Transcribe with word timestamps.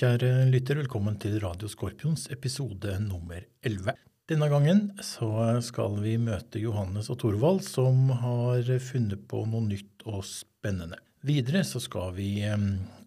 Kjære 0.00 0.46
lytter, 0.48 0.78
velkommen 0.78 1.18
til 1.20 1.34
Radio 1.42 1.68
Skorpions 1.68 2.22
episode 2.32 2.94
nummer 3.04 3.42
11. 3.60 3.92
Denne 4.32 4.46
gangen 4.48 4.78
så 5.04 5.28
skal 5.60 5.98
vi 6.00 6.14
møte 6.16 6.62
Johannes 6.62 7.10
og 7.12 7.18
Thorvald, 7.20 7.60
som 7.66 8.08
har 8.22 8.64
funnet 8.80 9.26
på 9.28 9.42
noe 9.44 9.60
nytt 9.66 10.06
og 10.08 10.22
spennende. 10.24 10.96
Videre 11.20 11.60
så 11.68 11.82
skal 11.84 12.14
vi 12.16 12.30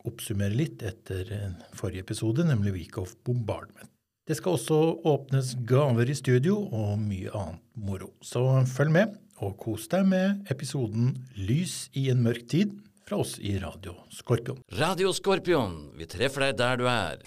oppsummere 0.05 0.53
litt 0.53 0.85
etter 0.85 1.33
forrige 1.73 2.05
episode, 2.05 2.45
nemlig 2.45 2.75
Week 2.77 3.01
of 3.01 3.17
Bombardment. 3.25 3.89
Det 4.29 4.37
skal 4.37 4.59
også 4.59 4.77
åpnes 5.01 5.55
gaver 5.65 6.13
i 6.13 6.19
studio 6.21 6.59
og 6.61 7.01
mye 7.01 7.33
annet 7.33 7.63
moro. 7.73 8.13
Så 8.21 8.45
følg 8.69 8.93
med, 8.99 9.17
og 9.41 9.57
kos 9.65 9.89
deg 9.89 10.05
med 10.13 10.45
episoden 10.53 11.15
Lys 11.41 11.87
i 11.97 12.11
en 12.13 12.21
mørk 12.21 12.45
tid 12.53 12.77
fra 13.07 13.17
oss 13.17 13.39
i 13.39 13.57
Radio 13.59 13.95
Skorpion. 14.09 14.61
Radio 14.79 15.13
Skorpion, 15.13 15.91
vi 15.97 16.07
treffer 16.07 16.47
deg 16.47 16.57
der 16.61 16.79
du 16.79 16.87
er. 16.87 17.23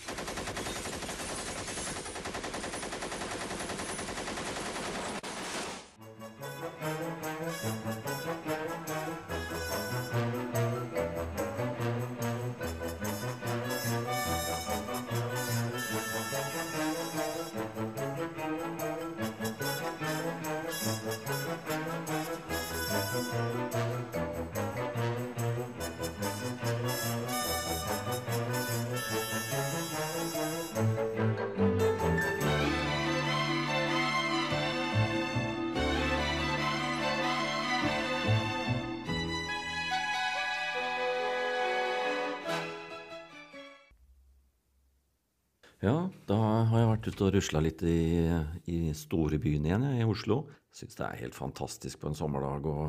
Ute 47.17 47.25
og 47.25 47.37
rusla 47.39 47.63
litt 47.65 47.81
i, 47.89 48.29
i 48.69 48.79
storbyen 48.93 49.65
igjen, 49.65 49.85
jeg, 49.89 50.05
i 50.05 50.09
Oslo. 50.09 50.43
Syns 50.77 50.99
det 50.99 51.05
er 51.07 51.21
helt 51.23 51.37
fantastisk 51.37 52.03
på 52.03 52.11
en 52.11 52.19
sommerdag 52.19 52.67
å 52.69 52.81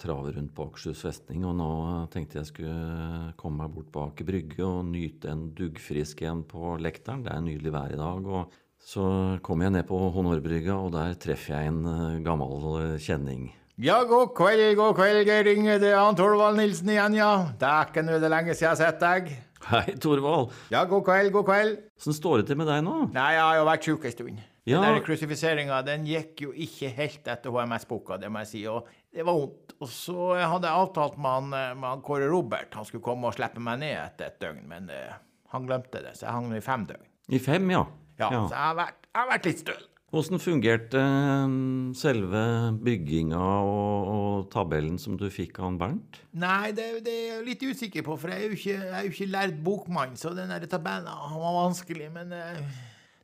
trave 0.00 0.34
rundt 0.36 0.52
på 0.52 0.66
Akershus 0.68 1.00
festning. 1.06 1.46
Og 1.48 1.54
nå 1.56 1.70
tenkte 2.12 2.36
jeg 2.42 2.50
skulle 2.50 3.30
komme 3.40 3.62
meg 3.62 3.72
bort 3.72 3.88
på 3.94 4.02
Aker 4.10 4.28
Brygge 4.28 4.66
og 4.66 4.90
nyte 4.90 5.32
en 5.32 5.46
duggfrisk 5.56 6.20
en 6.28 6.44
på 6.44 6.74
lekteren. 6.84 7.24
Det 7.24 7.32
er 7.32 7.46
nydelig 7.46 7.72
vær 7.72 7.96
i 7.96 8.02
dag. 8.02 8.28
og 8.28 8.58
så 8.80 9.06
kommer 9.44 9.66
jeg 9.66 9.74
ned 9.74 9.84
på 9.88 9.96
Honorbrygga, 10.14 10.72
og 10.72 10.94
der 10.94 11.16
treffer 11.20 11.52
jeg 11.52 11.68
en 11.68 11.82
eh, 11.84 12.20
gammel 12.24 12.96
kjenning. 12.96 13.50
Ja, 13.80 13.98
god 14.08 14.32
kveld, 14.36 14.74
god 14.76 14.96
kveld, 14.96 15.20
Geir 15.28 15.50
Inge. 15.52 15.76
Det 15.80 15.92
er 15.92 16.00
han 16.00 16.16
Torvald 16.16 16.56
Nilsen 16.56 16.88
igjen, 16.92 17.18
ja. 17.20 17.34
Nå 17.60 18.16
er 18.16 18.24
det 18.24 18.32
lenge 18.32 18.56
siden 18.56 18.70
jeg 18.70 18.72
har 18.72 18.80
sett 18.80 19.04
deg. 19.04 19.30
Hei, 19.70 19.94
Torvald. 20.02 20.50
Ja, 20.72 20.80
god 20.90 21.04
kveld, 21.06 21.30
god 21.34 21.44
kveld. 21.46 21.76
Åssen 22.00 22.14
står 22.16 22.40
det 22.40 22.48
til 22.48 22.58
med 22.58 22.66
deg 22.66 22.80
nå? 22.82 22.94
Nei, 23.14 23.28
jeg 23.36 23.42
har 23.44 23.58
jo 23.60 23.66
vært 23.68 23.86
sjuk 23.86 24.06
en 24.08 24.14
stund. 24.14 24.40
Ja. 24.66 24.80
Den 24.82 25.70
den 25.86 26.06
gikk 26.08 26.42
jo 26.42 26.50
ikke 26.50 26.90
helt 26.96 27.28
etter 27.30 27.54
HMS-boka, 27.54 28.18
det 28.20 28.30
må 28.32 28.42
jeg 28.42 28.50
si, 28.50 28.62
og 28.70 28.88
det 29.14 29.22
var 29.26 29.38
vondt. 29.38 29.76
Og 29.78 29.88
så 29.88 30.26
hadde 30.34 30.66
jeg 30.68 30.84
avtalt 30.84 31.16
med 31.22 31.36
han, 31.36 31.54
eh, 31.54 31.76
med 31.78 31.88
han 31.88 32.02
Kåre 32.02 32.26
Robert, 32.30 32.74
han 32.74 32.88
skulle 32.88 33.04
komme 33.04 33.30
og 33.30 33.38
slippe 33.38 33.62
meg 33.62 33.80
ned 33.84 33.94
etter 33.94 34.32
et 34.32 34.42
døgn, 34.42 34.66
men 34.68 34.90
uh, 34.90 35.14
han 35.54 35.70
glemte 35.70 36.02
det, 36.02 36.16
så 36.18 36.26
jeg 36.26 36.34
hang 36.34 36.50
i 36.52 36.62
fem 36.64 36.88
døgn. 36.90 37.06
I 37.30 37.40
fem, 37.42 37.70
ja. 37.70 37.86
Ja, 38.20 38.28
så 38.28 38.42
jeg 38.50 38.60
har 38.66 38.76
vært, 38.82 39.00
jeg 39.06 39.22
har 39.22 39.30
vært 39.30 39.48
litt 39.48 39.62
støl. 39.62 39.86
Hvordan 40.10 40.40
fungerte 40.42 40.98
eh, 40.98 41.52
selve 41.94 42.42
bygginga 42.82 43.38
og, 43.38 44.08
og, 44.10 44.48
tabellen 44.50 44.96
som 44.98 45.14
du 45.18 45.28
fikk 45.30 45.60
av 45.62 45.76
Bernt? 45.78 46.18
Nei, 46.42 46.72
det, 46.74 46.88
det, 47.06 47.14
er 47.14 47.28
jeg 47.36 47.44
litt 47.46 47.62
usikker 47.62 48.02
på, 48.06 48.16
for 48.18 48.34
jeg 48.34 48.42
er 48.42 48.50
jo 48.50 48.58
ikke, 48.58 48.78
er 48.90 49.06
jo 49.06 49.12
ikke 49.14 49.28
lært 49.30 49.60
bokmann, 49.62 50.18
så 50.18 50.34
den 50.34 50.50
tabellen 50.66 51.06
ah, 51.12 51.36
var 51.38 51.54
vanskelig. 51.60 52.10
Men 52.16 52.34
eh, 52.34 52.58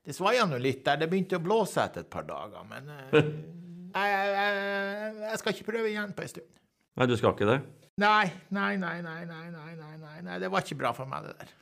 det 0.06 0.15
svaia 0.15 0.47
nå 0.47 0.62
litt 0.62 0.84
der. 0.87 1.03
Det 1.03 1.11
begynte 1.11 1.41
å 1.41 1.43
blåse 1.43 1.83
etter 1.83 2.06
et 2.06 2.12
par 2.12 2.28
dager. 2.28 2.62
Men 2.71 2.94
eh, 2.94 3.19
jeg, 3.99 4.31
jeg, 4.38 5.12
jeg 5.25 5.43
skal 5.43 5.56
ikke 5.56 5.71
prøve 5.72 5.91
igjen 5.91 6.15
på 6.15 6.22
ei 6.22 6.32
stund. 6.37 6.53
Nei, 6.97 7.11
du 7.11 7.19
skal 7.19 7.34
ikke 7.34 7.50
det? 7.50 7.61
Nei, 7.99 8.31
nei, 8.55 8.77
nei, 8.78 9.00
nei, 9.03 9.22
nei, 9.27 9.47
nei, 9.50 9.75
nei, 9.75 10.19
nei. 10.22 10.38
Det 10.38 10.55
var 10.55 10.62
ikke 10.62 10.78
bra 10.84 10.94
for 10.94 11.11
meg, 11.11 11.27
det 11.27 11.34
der. 11.43 11.56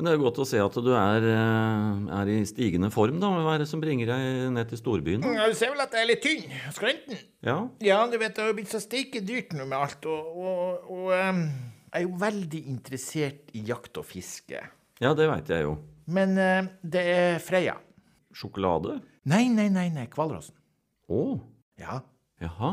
Men 0.00 0.06
det 0.08 0.12
er 0.14 0.16
jo 0.16 0.22
godt 0.30 0.38
å 0.40 0.44
se 0.48 0.56
at 0.64 0.76
du 0.80 0.86
er, 0.96 1.24
eh, 1.28 2.20
er 2.22 2.28
i 2.32 2.38
stigende 2.48 2.88
form, 2.90 3.18
da. 3.20 3.28
Hva 3.28 3.52
er 3.54 3.58
det 3.60 3.68
som 3.68 3.82
bringer 3.82 4.08
deg 4.08 4.46
ned 4.54 4.70
til 4.70 4.78
storbyen? 4.80 5.26
Ja, 5.36 5.44
Du 5.50 5.52
ser 5.58 5.74
vel 5.74 5.82
at 5.84 5.92
jeg 5.92 6.00
er 6.00 6.08
litt 6.08 6.22
tynn 6.24 6.46
skrenten. 6.72 6.72
skranten? 6.72 7.18
Ja, 7.44 7.68
Ja, 7.84 7.98
du 8.08 8.16
vet, 8.16 8.34
det 8.34 8.46
har 8.46 8.54
blitt 8.56 8.72
så 8.72 8.80
steike 8.80 9.20
dyrt 9.20 9.52
nå 9.52 9.66
med 9.68 9.76
alt, 9.76 10.06
og, 10.08 10.36
og, 10.40 10.88
og 10.88 11.12
um, 11.12 11.42
jeg 11.92 12.00
er 12.00 12.06
jo 12.06 12.16
veldig 12.22 12.62
interessert 12.72 13.52
i 13.52 13.60
jakt 13.68 13.98
og 14.00 14.06
fiske. 14.08 14.62
ja 15.04 15.12
det 15.14 15.28
veit 15.28 15.48
jeg 15.52 15.62
jo. 15.68 15.76
Men 16.08 16.32
eh, 16.38 16.62
det 16.82 17.04
er 17.06 17.38
Freia. 17.44 17.76
Sjokolade? 18.32 19.00
Nei, 19.28 19.48
nei, 19.52 19.68
nei, 19.68 19.88
nei, 19.92 20.06
Kvalråsen. 20.08 20.54
Å, 21.10 21.40
Ja. 21.78 22.00
jaha. 22.40 22.72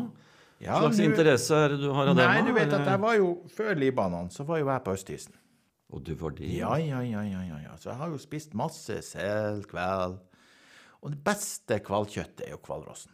ja 0.61 0.79
Hva 0.79 0.87
slags 0.87 0.97
du- 0.97 1.03
interesse 1.03 1.51
er 1.51 1.69
det 1.75 1.81
du 1.81 1.91
har 1.91 2.07
av 2.07 2.15
det? 2.15 2.23
Nei, 2.27 2.41
du 2.47 2.53
vet 2.53 2.71
at 2.73 2.85
jeg 2.87 2.99
var 3.03 3.15
jo 3.17 3.43
Før 3.51 3.75
Libanon 3.77 4.29
så 4.29 4.45
var 4.45 4.59
jo 4.59 4.67
jeg 4.71 4.83
på 4.85 4.93
østisen. 4.95 5.33
Å, 5.87 5.99
du 6.03 6.13
var 6.19 6.33
det? 6.35 6.49
Ja, 6.51 6.73
ja, 6.81 6.99
ja, 7.05 7.21
ja, 7.23 7.59
ja. 7.63 7.75
Så 7.79 7.91
jeg 7.93 7.99
har 8.01 8.11
jo 8.11 8.19
spist 8.19 8.57
masse 8.59 8.99
sel, 9.07 9.61
kvel. 9.69 10.17
Og 10.99 11.13
det 11.13 11.21
beste 11.23 11.79
hvalkjøttet 11.85 12.43
er 12.47 12.55
jo 12.55 12.61
hvalrossen. 12.65 13.13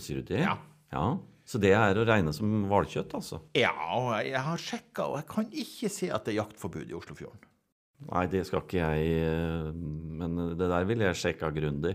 Sier 0.00 0.22
du 0.22 0.32
det? 0.32 0.42
Ja. 0.42 0.56
ja. 0.94 1.06
Så 1.46 1.60
det 1.62 1.74
er 1.76 1.98
å 1.98 2.06
regne 2.08 2.32
som 2.34 2.64
hvalkjøtt, 2.70 3.14
altså? 3.18 3.42
Ja, 3.58 3.74
og 3.98 4.12
jeg, 4.24 4.40
har 4.42 4.60
sjekka, 4.60 5.08
og 5.10 5.18
jeg 5.20 5.28
kan 5.30 5.50
ikke 5.50 5.90
se 5.92 6.10
at 6.14 6.26
det 6.26 6.34
er 6.34 6.40
jaktforbud 6.40 6.90
i 6.90 6.96
Oslofjorden. 6.96 7.48
Nei, 8.08 8.24
det 8.30 8.42
skal 8.48 8.64
ikke 8.64 8.80
jeg 8.82 9.10
eh, 9.22 9.68
Men 10.18 10.56
det 10.58 10.66
der 10.66 10.86
ville 10.88 11.06
jeg 11.06 11.20
sjekka 11.20 11.52
grundig. 11.54 11.92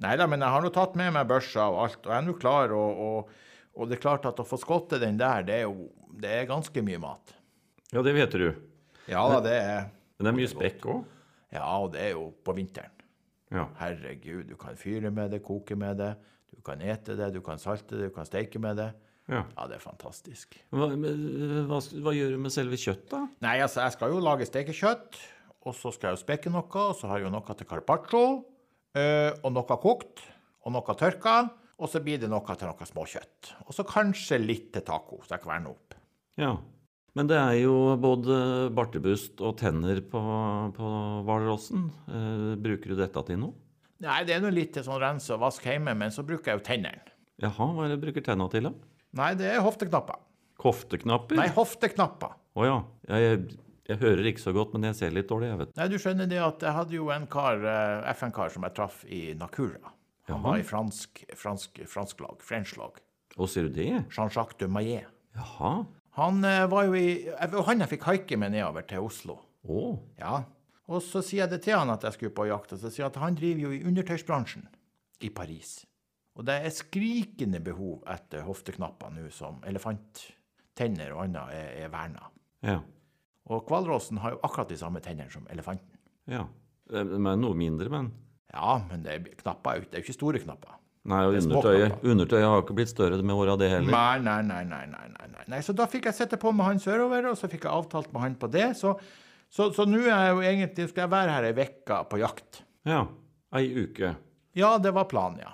Nei 0.00 0.14
da, 0.16 0.24
men 0.30 0.40
jeg 0.40 0.54
har 0.54 0.64
nå 0.64 0.70
tatt 0.72 0.96
med 0.96 1.12
meg 1.12 1.28
børsa 1.28 1.66
og 1.68 1.82
alt, 1.84 2.00
og 2.00 2.12
jeg 2.12 2.16
er 2.16 2.24
nå 2.24 2.34
klar, 2.40 2.72
og, 2.74 3.02
og, 3.04 3.50
og 3.76 3.90
det 3.90 3.98
er 3.98 4.04
klart 4.06 4.24
at 4.30 4.40
å 4.40 4.46
få 4.48 4.56
skotte 4.60 4.98
den 5.02 5.20
der, 5.20 5.44
det 5.46 5.58
er 5.60 5.66
jo 5.66 5.90
det 6.14 6.30
er 6.30 6.48
ganske 6.48 6.82
mye 6.86 7.00
mat. 7.02 7.34
Ja, 7.92 8.02
det 8.06 8.14
vet 8.16 8.34
du. 8.38 8.48
Ja 9.10 9.24
da, 9.28 9.40
det 9.44 9.54
er 9.58 9.88
Men 10.16 10.26
det 10.26 10.30
er 10.30 10.38
mye 10.38 10.50
spekk 10.50 10.86
òg. 10.90 11.02
Ja, 11.54 11.64
og 11.78 11.92
det 11.94 12.00
er 12.02 12.14
jo 12.16 12.28
på 12.44 12.54
vinteren. 12.56 12.90
Ja. 13.54 13.68
Herregud, 13.78 14.48
du 14.48 14.56
kan 14.58 14.78
fyre 14.78 15.10
med 15.14 15.30
det, 15.34 15.42
koke 15.44 15.76
med 15.78 16.00
det, 16.00 16.14
du 16.50 16.60
kan 16.64 16.80
ete 16.82 17.14
det, 17.18 17.28
du 17.34 17.40
kan 17.44 17.60
salte 17.62 17.98
det, 17.98 18.08
du 18.10 18.14
kan 18.14 18.26
steike 18.26 18.58
med 18.62 18.80
det. 18.80 18.88
ja. 19.30 19.44
Ja, 19.56 19.66
det 19.70 19.76
er 19.78 19.82
fantastisk. 19.84 20.56
Hva, 20.74 20.88
hva, 20.90 21.78
hva 21.78 22.14
gjør 22.16 22.34
du 22.34 22.40
med 22.42 22.54
selve 22.54 22.78
kjøttet. 22.80 23.36
Nei, 23.44 23.58
altså, 23.62 23.84
jeg 23.84 23.94
skal 23.94 24.14
jo 24.14 24.22
lage 24.24 24.48
stekekjøtt, 24.48 25.20
og 25.64 25.76
så 25.78 25.92
skal 25.94 26.10
jeg 26.10 26.18
jo 26.18 26.22
spekke 26.24 26.52
noe, 26.52 26.66
og 26.66 26.96
så 26.98 27.08
har 27.10 27.22
jeg 27.22 27.28
jo 27.28 27.34
noe 27.36 27.56
til 27.58 27.68
carpaccio, 27.70 28.24
øh, 28.98 29.30
og 29.44 29.54
noe 29.54 29.78
kokt, 29.84 30.24
og 30.64 30.74
noe 30.74 30.96
tørka, 30.98 31.36
og 31.78 31.90
så 31.90 32.02
blir 32.04 32.20
det 32.22 32.30
noe 32.30 32.56
til 32.58 32.68
noe 32.68 32.90
småkjøtt. 32.90 33.54
Og 33.66 33.74
så 33.76 33.86
kanskje 33.88 34.40
litt 34.42 34.72
til 34.74 34.84
taco, 34.86 35.22
så 35.24 35.36
jeg 35.36 35.44
kverner 35.46 35.72
opp. 35.72 35.96
Ja. 36.40 36.56
Men 37.14 37.28
det 37.30 37.36
er 37.38 37.56
jo 37.62 37.74
både 38.02 38.36
bartebust 38.74 39.38
og 39.44 39.54
tenner 39.60 40.00
på, 40.10 40.20
på 40.74 40.88
hvalrossen. 41.26 41.86
Eh, 42.10 42.54
bruker 42.58 42.90
du 42.90 42.98
dette 42.98 43.22
til 43.28 43.38
noe? 43.38 43.54
Nei, 44.02 44.20
det 44.26 44.34
er 44.34 44.42
nå 44.42 44.50
litt 44.52 44.72
til 44.74 44.84
sånn 44.84 44.98
rense 45.00 45.30
og 45.36 45.44
vask 45.44 45.64
hjemme, 45.68 45.94
men 45.96 46.10
så 46.12 46.24
bruker 46.26 46.52
jeg 46.52 46.60
jo 46.60 46.64
tennene. 46.66 47.14
Jaha, 47.42 47.68
hva 47.74 47.86
er 47.86 47.94
det 47.94 48.00
du 48.00 48.06
bruker 48.08 48.24
tenna 48.26 48.48
til, 48.50 48.66
da? 48.68 48.74
Nei, 49.18 49.30
det 49.38 49.46
er 49.52 49.62
hofteknapper. 49.62 50.18
Kofteknapper? 50.60 51.38
Nei, 51.38 51.48
hofteknapper. 51.54 52.34
Å 52.58 52.66
ja. 52.66 52.76
Jeg, 53.10 53.40
jeg 53.86 54.00
hører 54.02 54.30
ikke 54.30 54.42
så 54.42 54.54
godt, 54.54 54.74
men 54.74 54.86
jeg 54.90 54.98
ser 54.98 55.14
litt 55.14 55.30
dårlig, 55.30 55.52
jeg 55.52 55.62
vet. 55.62 55.74
Nei, 55.78 55.88
du 55.90 55.96
skjønner 56.02 56.30
det 56.30 56.42
at 56.42 56.62
jeg 56.66 56.76
hadde 56.78 56.98
jo 56.98 57.08
en 57.14 57.26
kar, 57.30 57.62
eh, 57.62 58.12
FN-kar 58.14 58.54
som 58.54 58.66
jeg 58.66 58.76
traff 58.76 59.02
i 59.06 59.24
Nakura. 59.38 59.94
Han 60.30 60.38
Jaha. 60.38 60.44
var 60.46 60.62
i 60.62 60.66
fransk, 60.66 61.24
fransk, 61.38 61.82
fransk 61.90 62.22
lag, 62.24 62.38
french 62.42 62.74
lag. 62.80 62.98
Å, 63.34 63.48
sier 63.50 63.68
du 63.68 63.74
det? 63.76 63.90
Jean-Jacques 64.14 64.58
de 64.62 64.70
Maillet. 64.70 65.10
Jaha. 65.38 65.76
Han 66.18 66.44
eh, 66.46 66.66
var 66.70 66.86
jo 66.86 66.94
i 66.98 67.08
han 67.66 67.82
jeg 67.82 67.90
fikk 67.96 68.06
haike 68.08 68.38
med 68.38 68.54
nedover 68.54 68.86
til 68.86 69.02
Oslo. 69.06 69.38
Oh. 69.66 69.96
Ja. 70.20 70.42
Og 70.92 71.00
så 71.02 71.22
sier 71.24 71.44
jeg 71.44 71.54
det 71.54 71.62
til 71.64 71.78
han 71.78 71.90
at 71.94 72.04
jeg 72.04 72.16
skulle 72.18 72.36
på 72.36 72.46
jakt, 72.50 72.74
og 72.76 72.80
så 72.82 72.90
sier 72.92 73.06
jeg 73.06 73.12
at 73.14 73.20
han 73.22 73.36
driver 73.38 73.66
jo 73.66 73.72
i 73.72 73.82
undertøysbransjen 73.88 74.66
i 75.24 75.30
Paris. 75.32 75.78
Og 76.34 76.44
det 76.46 76.58
er 76.66 76.74
skrikende 76.74 77.60
behov 77.64 78.02
etter 78.10 78.44
hofteknapper 78.44 79.12
nå 79.14 79.28
som 79.32 79.60
elefanttenner 79.66 81.14
og 81.14 81.24
annet 81.24 81.54
er, 81.54 81.70
er 81.86 81.92
verna. 81.92 82.28
Ja. 82.66 82.80
Og 83.50 83.66
hvalrossen 83.68 84.20
har 84.22 84.34
jo 84.34 84.42
akkurat 84.46 84.70
de 84.72 84.78
samme 84.80 85.02
tennene 85.04 85.32
som 85.32 85.46
elefanten. 85.52 85.98
Ja. 86.30 86.46
Eh, 86.92 87.04
Men 87.16 87.42
noe 87.42 87.56
mindre, 87.58 87.90
men. 87.92 88.12
Ja, 88.54 88.78
men 88.88 89.02
det 89.04 89.14
er 89.14 89.36
knapper, 89.42 89.78
er 89.80 89.86
det 89.88 89.98
er 89.98 90.02
jo 90.02 90.06
ikke 90.08 90.16
store 90.20 90.42
knapper. 90.42 90.76
Nei, 91.04 91.20
og 91.28 91.34
er 91.36 91.42
undertøyet, 91.44 91.96
undertøyet 92.14 92.46
har 92.48 92.62
ikke 92.62 92.76
blitt 92.78 92.88
større 92.88 93.18
med 93.20 93.36
åra, 93.36 93.58
det 93.60 93.68
heller. 93.68 93.92
Nei, 93.92 94.18
nei, 94.24 94.38
nei, 94.48 94.62
nei, 94.64 94.86
nei, 94.88 95.08
nei, 95.28 95.44
nei. 95.52 95.58
Så 95.60 95.74
da 95.76 95.84
fikk 95.90 96.08
jeg 96.08 96.16
sette 96.16 96.38
på 96.40 96.52
med 96.56 96.64
han 96.64 96.80
sørover, 96.80 97.28
og 97.28 97.36
så 97.36 97.50
fikk 97.52 97.66
jeg 97.68 97.76
avtalt 97.76 98.08
med 98.14 98.24
han 98.24 98.38
på 98.40 98.48
det. 98.54 98.70
Så, 98.80 98.94
Så, 99.54 99.68
så 99.76 99.84
nå 99.86 100.00
er 100.00 100.08
jeg 100.10 100.30
jo 100.32 100.40
egentlig, 100.42 100.88
skal 100.90 101.04
jeg 101.04 101.10
være 101.12 101.34
her 101.36 101.44
ei 101.50 101.52
uke 101.54 101.98
på 102.10 102.18
jakt. 102.18 102.62
Ja, 102.88 103.04
ei 103.54 103.68
uke. 103.84 104.14
Ja, 104.58 104.78
det 104.82 104.90
var 104.96 105.04
planen, 105.10 105.38
ja. 105.44 105.52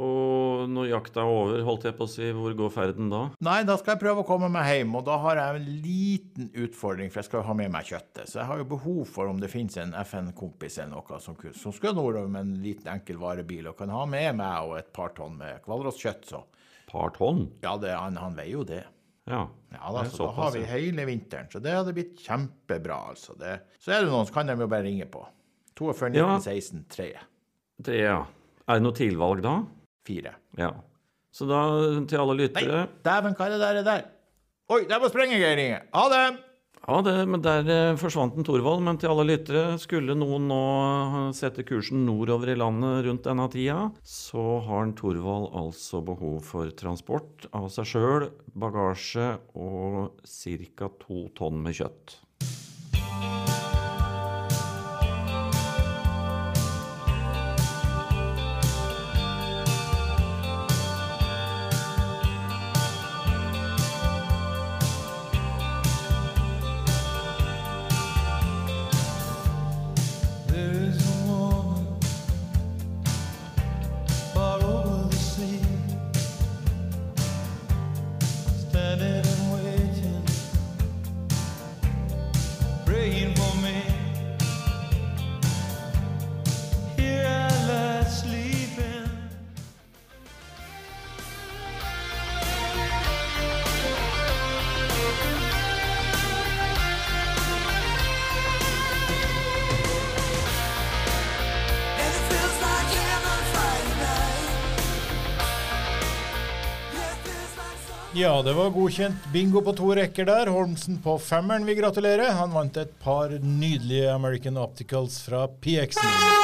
Og 0.00 0.68
når 0.72 0.86
jakta 0.94 1.20
er 1.20 1.28
over, 1.28 1.58
holdt 1.66 1.82
jeg 1.84 1.94
på 1.98 2.06
å 2.06 2.10
si, 2.10 2.28
hvor 2.32 2.54
går 2.56 2.70
ferden 2.72 3.10
da? 3.12 3.18
Nei, 3.44 3.58
da 3.68 3.74
skal 3.76 3.94
jeg 3.94 4.00
prøve 4.00 4.22
å 4.22 4.26
komme 4.28 4.48
meg 4.52 4.68
hjem, 4.70 4.94
og 4.96 5.02
da 5.08 5.18
har 5.20 5.40
jeg 5.40 5.58
en 5.58 5.66
liten 5.84 6.46
utfordring, 6.64 7.10
for 7.12 7.20
jeg 7.20 7.28
skal 7.28 7.42
jo 7.42 7.48
ha 7.50 7.56
med 7.58 7.72
meg 7.74 7.88
kjøttet. 7.90 8.30
Så 8.30 8.38
jeg 8.40 8.48
har 8.48 8.62
jo 8.62 8.68
behov 8.70 9.02
for 9.12 9.28
om 9.28 9.42
det 9.42 9.50
finnes 9.52 9.76
en 9.82 9.92
FN-kompis 10.00 10.78
eller 10.80 10.94
noe 10.94 11.20
som, 11.20 11.36
som 11.58 11.74
skal 11.76 11.96
nordover 11.98 12.30
med 12.32 12.46
en 12.48 12.62
liten 12.64 12.88
enkel 12.94 13.20
varebil 13.20 13.68
og 13.68 13.76
kan 13.82 13.92
ha 13.92 14.06
med 14.08 14.38
meg 14.40 14.70
og 14.70 14.78
et 14.78 14.88
par 14.96 15.12
tonn 15.18 15.36
med 15.40 15.60
kvalrosskjøtt, 15.66 16.24
så 16.32 16.44
Par 16.90 17.12
tonn? 17.14 17.44
ja, 17.62 17.76
det, 17.78 17.92
han, 17.94 18.16
han 18.18 18.34
veier 18.34 18.56
jo 18.56 18.64
det. 18.66 18.80
Ja. 19.30 19.44
Ja, 19.70 19.90
da, 19.94 20.00
så 20.10 20.24
da 20.24 20.30
har 20.40 20.54
vi 20.56 20.64
hele 20.66 21.04
vinteren, 21.06 21.46
så 21.52 21.60
det 21.62 21.76
hadde 21.76 21.92
blitt 21.94 22.16
kjempebra, 22.24 22.96
altså. 23.12 23.36
Det, 23.38 23.52
så 23.78 23.92
er 23.94 24.02
det 24.02 24.10
noen, 24.10 24.26
så 24.26 24.34
kan 24.34 24.48
de 24.50 24.56
jo 24.58 24.66
bare 24.72 24.88
ringe 24.88 25.06
på. 25.12 25.22
42 25.78 26.16
Ja. 26.18 26.24
1916 26.40 26.86
3 26.90 27.10
3, 27.86 28.00
ja. 28.00 28.16
Er 28.66 28.80
det 28.80 28.84
noe 28.88 28.96
tilvalg 28.96 29.44
da? 29.44 29.52
4. 30.08 30.34
Ja. 30.58 30.70
Så 31.30 31.46
da, 31.46 31.60
til 32.10 32.18
alle 32.22 32.38
lyttere 32.40 32.84
Nei, 32.84 32.86
dæven, 33.06 33.36
hva 33.38 33.46
er 33.46 33.54
det 33.54 33.60
der? 33.62 33.80
det 33.80 33.84
der? 33.86 34.06
Oi, 34.70 34.84
der 34.86 35.02
var 35.02 35.10
Sprengegeir 35.10 35.58
ringe. 35.58 35.82
Ha 35.94 36.06
det! 36.12 36.24
Ja, 36.80 37.00
det, 37.04 37.12
men 37.28 37.42
der 37.44 37.66
eh, 37.68 37.98
forsvant 38.00 38.38
en 38.38 38.46
Thorvald. 38.46 38.80
Men 38.86 38.96
til 38.98 39.12
alle 39.12 39.26
lyttere, 39.28 39.76
skulle 39.82 40.16
noen 40.16 40.46
nå 40.50 40.60
eh, 40.80 41.16
sette 41.36 41.64
kursen 41.68 42.06
nordover 42.06 42.54
i 42.54 42.56
landet 42.58 43.04
rundt 43.06 43.26
denne 43.28 43.46
tida, 43.52 43.90
så 44.02 44.44
har 44.66 44.86
en 44.86 44.94
Thorvald 44.98 45.50
altså 45.60 46.00
behov 46.06 46.40
for 46.48 46.72
transport 46.80 47.46
av 47.54 47.68
seg 47.74 47.92
sjøl, 47.92 48.30
bagasje 48.56 49.28
og 49.54 50.16
ca. 50.24 50.90
to 51.04 51.26
tonn 51.36 51.60
med 51.66 51.78
kjøtt. 51.82 52.16
Ja, 108.20 108.42
det 108.42 108.52
var 108.52 108.70
godkjent 108.74 109.28
bingo 109.32 109.62
på 109.64 109.72
to 109.78 109.94
rekker 109.96 110.26
der. 110.28 110.50
Holmsen 110.52 110.98
på 111.00 111.14
femmeren 111.24 111.64
vil 111.68 111.78
gratulere. 111.78 112.26
Han 112.36 112.52
vant 112.52 112.76
et 112.82 112.92
par 113.00 113.32
nydelige 113.40 114.10
American 114.12 114.60
Opticals 114.60 115.22
fra 115.24 115.46
PX-en. 115.64 116.38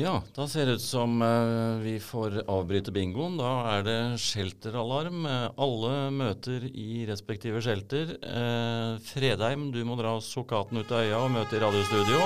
Ja, 0.00 0.16
da 0.34 0.48
ser 0.50 0.66
det 0.66 0.80
ut 0.80 0.82
som 0.82 1.20
eh, 1.22 1.76
vi 1.84 1.98
får 2.02 2.40
avbryte 2.50 2.90
bingoen. 2.94 3.36
Da 3.38 3.52
er 3.76 3.84
det 3.86 3.98
shelteralarm. 4.18 5.20
Eh, 5.28 5.44
Alle 5.66 5.92
møter 6.10 6.66
i 6.72 7.04
respektive 7.06 7.62
shelter. 7.62 8.16
Eh, 8.18 8.96
Fredheim, 9.12 9.68
du 9.76 9.84
må 9.86 10.00
dra 10.00 10.16
sokaten 10.24 10.80
ut 10.82 10.90
av 10.90 11.04
øya 11.04 11.22
og 11.22 11.30
møte 11.36 11.60
i 11.60 11.62
radiostudio. 11.62 12.24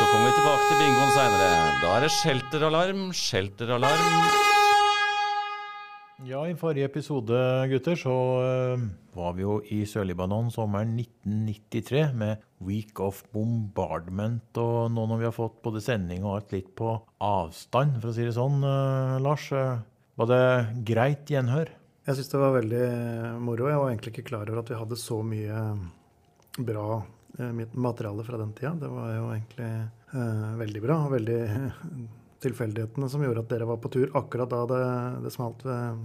Så 0.00 0.06
kommer 0.08 0.30
vi 0.30 0.36
tilbake 0.38 0.64
til 0.64 0.78
bingoen 0.80 1.10
seinere. 1.12 1.48
Da 1.82 1.88
er 1.92 2.04
det 2.06 2.08
shelteralarm, 2.14 3.00
shelteralarm. 3.12 4.14
Ja, 6.24 6.40
i 6.48 6.54
forrige 6.56 6.88
episode, 6.88 7.36
gutter, 7.68 7.98
så 8.00 8.14
uh, 8.40 8.86
var 9.12 9.36
vi 9.36 9.44
jo 9.44 9.58
i 9.68 9.82
Sør-Libanon 9.84 10.48
sommeren 10.54 10.96
1993 10.96 12.16
med 12.16 12.48
Week 12.64 12.96
of 13.04 13.20
Bombardment, 13.36 14.48
og 14.64 14.88
nå 14.96 15.04
når 15.04 15.20
vi 15.20 15.28
har 15.28 15.36
fått 15.36 15.60
både 15.68 15.84
sending 15.84 16.24
og 16.24 16.38
alt 16.38 16.56
litt 16.56 16.72
på 16.80 16.96
avstand, 17.20 18.00
for 18.00 18.14
å 18.14 18.16
si 18.16 18.24
det 18.24 18.34
sånn, 18.40 18.64
uh, 18.64 19.20
Lars, 19.20 19.52
uh, 19.52 19.84
var 20.16 20.32
det 20.32 20.42
greit 20.94 21.28
gjenhør? 21.28 21.76
Jeg 22.08 22.22
syns 22.22 22.32
det 22.32 22.44
var 22.48 22.56
veldig 22.56 22.84
moro. 23.44 23.68
Jeg 23.68 23.84
var 23.84 23.92
egentlig 23.92 24.16
ikke 24.16 24.30
klar 24.32 24.48
over 24.48 24.64
at 24.64 24.72
vi 24.72 24.80
hadde 24.80 25.04
så 25.04 25.20
mye 25.20 25.64
bra 26.56 27.02
eh, 27.38 27.52
mit- 27.56 27.74
materiale 27.74 28.24
fra 28.26 28.38
den 28.40 28.52
tida. 28.56 28.74
Det 28.80 28.88
var 28.90 29.12
jo 29.14 29.26
egentlig 29.34 29.70
eh, 30.14 30.56
veldig 30.60 30.82
bra. 30.84 30.98
og 31.06 31.14
Veldig 31.14 31.38
tilfeldighetene 32.44 33.08
som 33.12 33.22
gjorde 33.24 33.44
at 33.44 33.50
dere 33.52 33.68
var 33.68 33.80
på 33.82 33.90
tur 33.92 34.10
akkurat 34.16 34.48
da 34.52 34.62
det, 34.70 34.82
det 35.26 35.32
smalt 35.34 35.64
ved, 35.66 36.00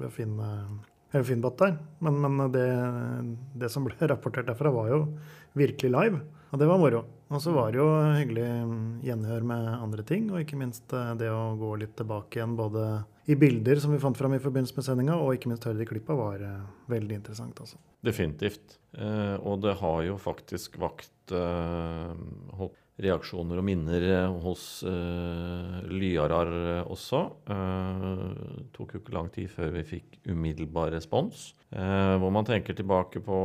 ved 0.00 0.12
Finn, 0.16 0.36
Finnbatt 1.12 1.58
der. 1.60 1.74
Men, 2.00 2.20
men 2.24 2.52
det, 2.54 2.66
det 3.60 3.70
som 3.72 3.84
ble 3.86 3.96
rapportert 4.12 4.48
derfra, 4.48 4.72
var 4.72 4.88
jo 4.92 5.00
virkelig 5.58 5.90
live. 5.92 6.22
Og 6.50 6.58
det 6.62 6.68
var 6.70 6.80
moro. 6.82 7.04
Og 7.30 7.38
så 7.42 7.52
var 7.54 7.70
det 7.70 7.78
jo 7.78 7.86
hyggelig 8.16 8.48
gjenhør 9.06 9.44
med 9.46 9.68
andre 9.76 10.02
ting, 10.06 10.26
og 10.32 10.42
ikke 10.42 10.58
minst 10.58 10.90
eh, 10.96 11.12
det 11.20 11.30
å 11.30 11.54
gå 11.60 11.76
litt 11.78 11.94
tilbake 11.98 12.40
igjen 12.40 12.56
både 12.58 12.86
i 13.30 13.36
bilder 13.38 13.78
som 13.78 13.94
vi 13.94 14.00
fant 14.02 14.18
fram 14.18 14.34
i 14.34 14.42
forbindelse 14.42 14.74
med 14.74 14.86
sendinga, 14.88 15.18
og 15.20 15.36
ikke 15.36 15.52
minst 15.52 15.68
høre 15.68 15.78
de 15.78 15.86
klippa, 15.86 16.16
var 16.18 16.42
eh, 16.42 16.66
veldig 16.90 17.20
interessant. 17.20 17.62
altså. 17.62 17.78
Definitivt. 18.02 18.80
Eh, 18.98 19.36
og 19.46 19.62
det 19.62 19.76
har 19.78 20.02
jo 20.08 20.18
faktisk 20.18 20.80
vakt 20.82 21.14
reaksjoner 23.00 23.60
og 23.60 23.64
minner 23.64 24.04
hos 24.44 24.82
eh, 24.88 25.76
Lyarar 25.88 26.50
også. 26.90 27.22
Eh, 27.54 28.24
tok 28.74 28.94
jo 28.96 29.02
ikke 29.02 29.16
lang 29.16 29.30
tid 29.32 29.50
før 29.52 29.72
vi 29.78 29.86
fikk 29.94 30.20
umiddelbar 30.28 30.92
respons. 30.94 31.50
Eh, 31.70 32.16
hvor 32.20 32.34
man 32.34 32.48
tenker 32.48 32.76
tilbake 32.76 33.22
på 33.24 33.40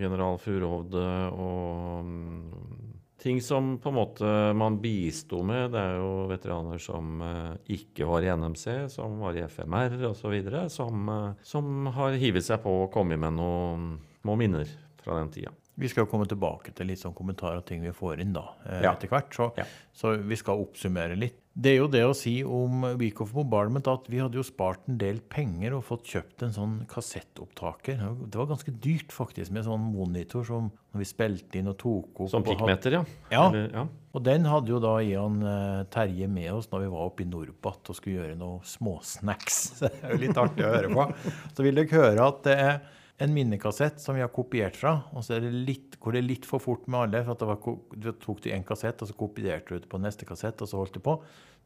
general 0.00 0.40
Furuhovde 0.42 1.06
og 1.32 2.08
mm, 2.08 2.81
ting 3.22 3.38
som 3.44 3.76
på 3.78 3.88
en 3.92 3.94
måte 3.94 4.30
man 4.58 4.80
bisto 4.82 5.42
med. 5.46 5.70
Det 5.74 5.78
er 5.80 5.98
jo 6.00 6.26
veteraner 6.30 6.80
som 6.82 7.20
eh, 7.22 7.52
ikke 7.76 8.06
var 8.08 8.24
i 8.26 8.30
NMC, 8.34 8.64
som 8.90 9.20
var 9.22 9.38
i 9.38 9.44
FMR 9.46 9.94
osv., 10.10 10.34
som, 10.74 11.08
eh, 11.08 11.32
som 11.46 11.86
har 11.94 12.18
hivet 12.18 12.42
seg 12.46 12.62
på 12.64 12.72
og 12.84 12.90
kommet 12.94 13.20
med 13.22 13.36
noen 13.38 13.92
små 14.22 14.36
minner 14.40 14.66
fra 15.02 15.20
den 15.20 15.30
tida. 15.34 15.54
Vi 15.78 15.88
skal 15.88 16.04
jo 16.04 16.10
komme 16.10 16.26
tilbake 16.28 16.74
til 16.76 16.90
litt 16.90 17.00
sånn 17.00 17.14
kommentarer 17.16 17.62
og 17.62 17.66
ting 17.66 17.80
vi 17.80 17.94
får 17.96 18.20
inn 18.20 18.34
da, 18.36 18.42
eh, 18.66 18.82
Ja. 18.82 18.92
etter 18.92 19.08
hvert, 19.08 19.30
så, 19.32 19.52
Ja. 19.56 19.64
så 19.94 20.16
vi 20.20 20.36
skal 20.36 20.58
oppsummere 20.60 21.16
litt. 21.18 21.38
Det 21.52 21.74
er 21.74 21.82
jo 21.82 21.88
det 21.92 22.00
å 22.08 22.14
si 22.16 22.38
om 22.48 22.86
Week 22.96 23.18
of 23.20 23.34
Bombardment 23.36 23.88
at 23.90 24.06
vi 24.08 24.22
hadde 24.22 24.38
jo 24.38 24.44
spart 24.46 24.86
en 24.88 24.96
del 25.00 25.18
penger 25.20 25.74
og 25.76 25.84
fått 25.84 26.06
kjøpt 26.08 26.46
en 26.46 26.54
sånn 26.54 26.76
kassettopptaker. 26.88 28.00
Det 28.24 28.40
var 28.40 28.48
ganske 28.48 28.72
dyrt 28.72 29.12
faktisk 29.12 29.52
med 29.52 29.66
sånn 29.66 29.84
monitor 29.92 30.46
som 30.48 30.70
når 30.92 31.02
vi 31.02 31.08
spilte 31.10 31.60
inn 31.60 31.68
og 31.68 31.76
tok 31.82 32.22
opp. 32.24 32.30
Som 32.32 32.40
og 32.40 32.48
pikkmeter, 32.48 32.96
ja. 32.96 33.02
Ja. 33.28 33.44
Eller, 33.50 33.68
ja. 33.68 33.84
Og 34.16 34.24
den 34.24 34.48
hadde 34.48 34.72
jo 34.72 34.80
da 34.80 34.94
Ian 35.04 35.38
eh, 35.44 35.84
Terje 35.92 36.28
med 36.28 36.48
oss 36.54 36.70
når 36.72 36.86
vi 36.86 36.90
var 36.94 37.12
oppe 37.12 37.24
i 37.24 37.28
Norbat 37.28 37.92
og 37.92 38.00
skulle 38.00 38.22
gjøre 38.22 38.40
noe 38.40 38.64
småsnacks. 38.72 39.60
Det 39.82 39.92
er 40.00 40.16
jo 40.16 40.22
litt 40.24 40.40
artig 40.40 40.64
å 40.64 40.72
høre 40.72 40.92
på. 40.96 41.06
Så 41.52 41.68
vil 41.68 41.76
dere 41.76 42.00
høre 42.00 42.32
at 42.32 42.42
det 42.48 42.58
er 42.64 42.74
en 43.18 43.34
minnekassett 43.34 44.00
som 44.00 44.16
vi 44.16 44.22
har 44.24 44.30
kopiert 44.34 44.76
fra, 44.78 44.96
og 45.12 45.24
så 45.24 45.38
det 45.42 45.52
litt, 45.52 45.98
går 46.02 46.16
det 46.16 46.22
litt 46.24 46.46
for 46.48 46.62
fort 46.62 46.88
med 46.90 47.04
alle. 47.04 47.24
for 47.24 47.34
at 47.34 47.42
det 47.42 47.50
var, 47.50 48.14
tok 48.24 48.42
du 48.42 48.50
en 48.50 48.64
kassett, 48.66 49.02
og 49.02 49.10
så 49.10 49.16
kopierte 49.18 49.74
du 49.74 49.82
det 49.84 49.90
på 49.90 50.00
neste 50.00 50.26
kassett, 50.28 50.62
og 50.62 50.70
så 50.70 50.80
holdt 50.80 50.96
det 50.98 51.04
på. 51.04 51.18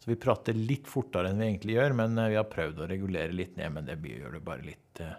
Så 0.03 0.11
vi 0.11 0.19
prater 0.21 0.59
litt 0.59 0.89
fortere 0.91 1.31
enn 1.31 1.41
vi 1.41 1.49
egentlig 1.49 1.79
gjør, 1.79 1.97
men 2.03 2.19
eh, 2.19 2.33
vi 2.35 2.41
har 2.41 2.51
prøvd 2.51 2.83
å 2.83 2.91
regulere 2.91 3.33
litt 3.33 3.57
ned. 3.57 3.73
Men 3.73 3.89
det 3.89 3.97
gjør 4.05 4.37
det 4.37 4.45
bare 4.45 4.67
litt 4.67 5.01
eh, 5.01 5.17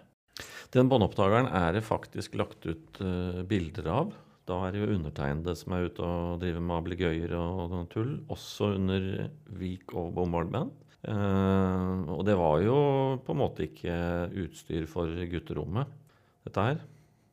Den 0.74 0.90
båndopptakeren 0.90 1.50
er 1.50 1.74
det 1.74 1.86
faktisk 1.86 2.38
lagt 2.38 2.68
ut 2.68 3.00
eh, 3.02 3.42
bilder 3.48 3.90
av. 3.94 4.12
Da 4.48 4.62
er 4.64 4.72
det 4.72 4.84
jo 4.84 4.92
undertegnede 4.94 5.54
som 5.58 5.74
er 5.76 5.88
ute 5.90 6.04
og 6.04 6.38
driver 6.40 6.62
med 6.64 6.76
ablegøyer 6.78 7.34
og 7.36 7.64
noe 7.72 7.88
tull. 7.92 8.14
Også 8.32 8.70
under 8.78 9.26
Vik 9.60 9.92
og 9.98 10.14
Bombardment. 10.16 10.72
Uh, 10.98 12.10
og 12.10 12.24
det 12.26 12.34
var 12.34 12.58
jo 12.64 12.78
på 13.22 13.30
en 13.30 13.38
måte 13.38 13.68
ikke 13.68 13.94
utstyr 14.42 14.88
for 14.90 15.12
gutterommet, 15.30 15.86
dette 16.48 16.70
her. 16.70 16.86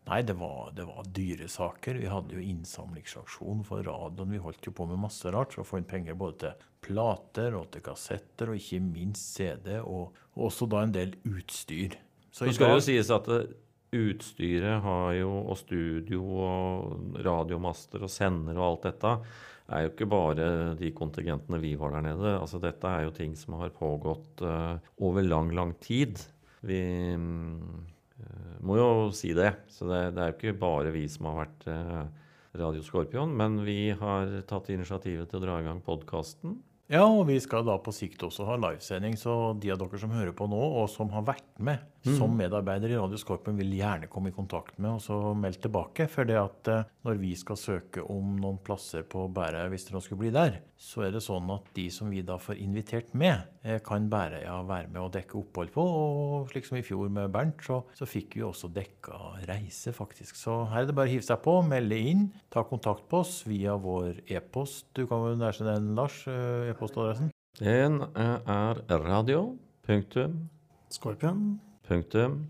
Nei, 0.06 0.22
det 0.22 0.36
var, 0.38 0.70
det 0.78 0.86
var 0.86 1.08
dyre 1.10 1.48
saker. 1.50 1.98
Vi 1.98 2.10
hadde 2.12 2.36
jo 2.38 2.44
innsamlingsaksjon 2.44 3.64
for 3.66 3.82
radioen. 3.88 4.36
Vi 4.36 4.42
holdt 4.44 4.68
jo 4.68 4.74
på 4.78 4.86
med 4.86 5.02
masse 5.02 5.32
rart 5.34 5.56
for 5.56 5.64
å 5.64 5.68
få 5.68 5.80
inn 5.82 5.88
penger 5.90 6.18
både 6.20 6.38
til 6.44 6.68
plater 6.86 7.56
og 7.58 7.72
til 7.74 7.82
kassetter, 7.88 8.52
og 8.52 8.60
ikke 8.60 8.84
minst 8.86 9.40
CD, 9.40 9.80
og, 9.82 10.14
og 10.36 10.50
også 10.52 10.68
da 10.70 10.84
en 10.86 10.94
del 10.94 11.16
utstyr. 11.26 11.98
Så 12.30 12.46
Så 12.46 12.54
skal 12.54 12.76
det 12.76 12.78
jo 12.78 12.86
sies 12.86 13.10
at 13.16 13.32
eh, 13.34 13.56
utstyret 13.96 14.84
har 14.86 15.10
jo, 15.18 15.32
og 15.42 15.58
studio 15.58 16.22
og 16.44 17.20
radiomaster 17.26 18.06
og 18.06 18.14
sender 18.14 18.60
og 18.60 18.68
alt 18.68 18.88
dette, 18.92 19.16
er 19.74 19.88
jo 19.88 19.94
ikke 19.96 20.10
bare 20.12 20.48
de 20.78 20.92
kontingentene 20.94 21.58
vi 21.64 21.74
var 21.80 21.96
der 21.96 22.06
nede. 22.12 22.36
Altså 22.38 22.62
dette 22.62 22.86
er 22.86 23.08
jo 23.08 23.16
ting 23.16 23.34
som 23.40 23.58
har 23.58 23.74
pågått 23.74 24.46
uh, 24.46 24.78
over 25.02 25.26
lang, 25.26 25.50
lang 25.58 25.74
tid. 25.82 26.22
Vi 26.62 26.78
eh, 27.16 27.26
må 28.66 28.78
jo 28.80 28.90
si 29.16 29.34
det. 29.38 29.52
Så 29.72 29.88
det, 29.90 30.04
det 30.16 30.24
er 30.24 30.32
jo 30.32 30.38
ikke 30.38 30.60
bare 30.62 30.94
vi 30.96 31.06
som 31.12 31.30
har 31.30 31.42
vært 31.44 31.68
eh, 31.72 32.06
Radio 32.60 32.84
Skorpion, 32.86 33.34
men 33.36 33.60
vi 33.68 33.92
har 33.98 34.32
tatt 34.50 34.72
initiativet 34.74 35.30
til 35.30 35.42
å 35.42 35.46
dra 35.46 35.60
i 35.60 35.68
gang 35.68 35.82
podkasten. 35.86 36.60
Ja, 36.92 37.04
og 37.08 37.26
vi 37.32 37.40
skal 37.42 37.66
da 37.66 37.80
på 37.82 37.94
sikt 37.96 38.24
også 38.28 38.46
ha 38.46 38.60
livesending, 38.62 39.18
så 39.18 39.56
de 39.58 39.74
av 39.74 39.82
dere 39.82 40.00
som 40.02 40.14
hører 40.14 40.36
på 40.38 40.48
nå, 40.50 40.62
og 40.82 40.88
som 40.94 41.10
har 41.16 41.26
vært 41.26 41.48
med 41.58 41.82
som 42.06 42.36
medarbeider 42.38 42.92
i 42.94 42.98
Radio 43.00 43.18
Skorpen 43.18 43.58
vil 43.58 43.74
gjerne 43.74 44.10
komme 44.12 44.30
i 44.30 44.36
kontakt 44.36 44.78
med 44.82 45.00
oss 45.00 45.08
og 45.14 45.32
melde 45.40 45.64
tilbake. 45.64 46.06
For 46.12 46.28
det 46.28 46.38
at 46.38 46.70
eh, 46.72 46.86
når 47.08 47.20
vi 47.22 47.32
skal 47.40 47.58
søke 47.60 48.04
om 48.14 48.36
noen 48.42 48.60
plasser 48.66 49.06
på 49.10 49.26
Bæreia, 49.34 49.70
hvis 49.72 49.88
dere 49.88 50.02
skulle 50.06 50.22
bli 50.26 50.34
der, 50.36 50.60
så 50.78 51.06
er 51.08 51.16
det 51.16 51.24
sånn 51.26 51.50
at 51.56 51.72
de 51.78 51.88
som 51.94 52.12
vi 52.14 52.22
da 52.26 52.38
får 52.42 52.62
invitert 52.62 53.14
med, 53.18 53.50
eh, 53.66 53.80
kan 53.86 54.10
Bæreia 54.12 54.60
være 54.68 54.92
med 54.94 55.02
og 55.02 55.12
dekke 55.16 55.40
opphold 55.42 55.74
på. 55.74 55.86
Og 55.86 56.54
slik 56.54 56.70
som 56.70 56.80
i 56.80 56.86
fjor 56.86 57.10
med 57.10 57.34
Bernt, 57.34 57.66
så, 57.66 57.82
så 57.98 58.08
fikk 58.10 58.38
vi 58.38 58.46
også 58.46 58.70
dekka 58.76 59.20
reise, 59.50 59.96
faktisk. 59.96 60.38
Så 60.40 60.62
her 60.72 60.84
er 60.84 60.90
det 60.90 60.98
bare 60.98 61.10
å 61.10 61.16
hive 61.16 61.26
seg 61.26 61.42
på, 61.46 61.58
melde 61.66 62.00
inn, 62.14 62.28
ta 62.54 62.66
kontakt 62.68 63.08
på 63.10 63.24
oss 63.26 63.40
via 63.50 63.78
vår 63.82 64.26
e-post. 64.30 64.92
Du 64.94 65.06
kan 65.10 65.26
vel 65.26 65.40
nærme 65.42 65.72
den, 65.72 65.94
Lars, 65.98 66.22
eh, 66.30 66.70
e-postadressen? 66.70 67.32
Den 67.56 68.02
er 68.20 68.82
radio, 68.92 69.54
punktum, 69.88 70.44
Skorpion. 70.92 71.56
Punktum, 71.88 72.42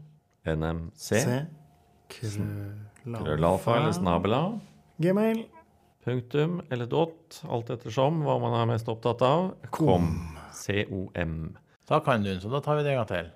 nmc. 0.48 1.10
C. 1.10 1.46
Krøllalfa 2.16 3.78
eller 3.80 3.94
snabela. 3.96 4.42
Gmail. 5.02 5.46
Punktum 6.06 6.60
eller 6.70 6.86
dot, 6.90 7.42
alt 7.50 7.72
ettersom 7.74 8.22
hva 8.26 8.38
man 8.44 8.54
er 8.60 8.70
mest 8.70 8.90
opptatt 8.92 9.24
av. 9.26 9.56
Kom. 9.74 10.12
C-o-m. 10.54 11.56
Da 11.90 12.00
kan 12.06 12.24
du 12.24 12.30
den, 12.32 12.42
så 12.42 12.50
da 12.54 12.62
tar 12.64 12.80
vi 12.80 12.86
det 12.86 12.94
en 12.94 13.02
gang 13.02 13.10
til. 13.10 13.32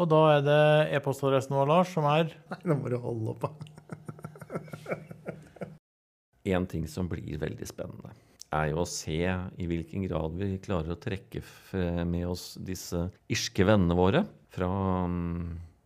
Og 0.00 0.08
da 0.08 0.20
er 0.38 0.40
det 0.46 0.62
e-postadressen 0.96 1.52
vår, 1.56 1.68
Lars, 1.68 1.92
som 1.92 2.06
er 2.08 2.32
Nei, 2.50 2.60
nå 2.70 2.76
må 2.80 2.88
du 2.88 2.96
holde 3.02 3.34
opp, 3.34 3.44
da. 3.44 3.50
En 6.56 6.64
ting 6.66 6.86
som 6.88 7.08
blir 7.08 7.36
veldig 7.38 7.66
spennende, 7.68 8.14
er 8.52 8.70
jo 8.72 8.82
å 8.82 8.88
se 8.88 9.18
i 9.22 9.66
hvilken 9.70 10.06
grad 10.08 10.34
vi 10.40 10.56
klarer 10.62 10.94
å 10.94 11.00
trekke 11.00 11.42
med 12.06 12.26
oss 12.26 12.56
disse 12.58 13.06
irske 13.30 13.66
vennene 13.68 13.94
våre 13.98 14.24
fra 14.50 14.70
mm, 15.06 15.44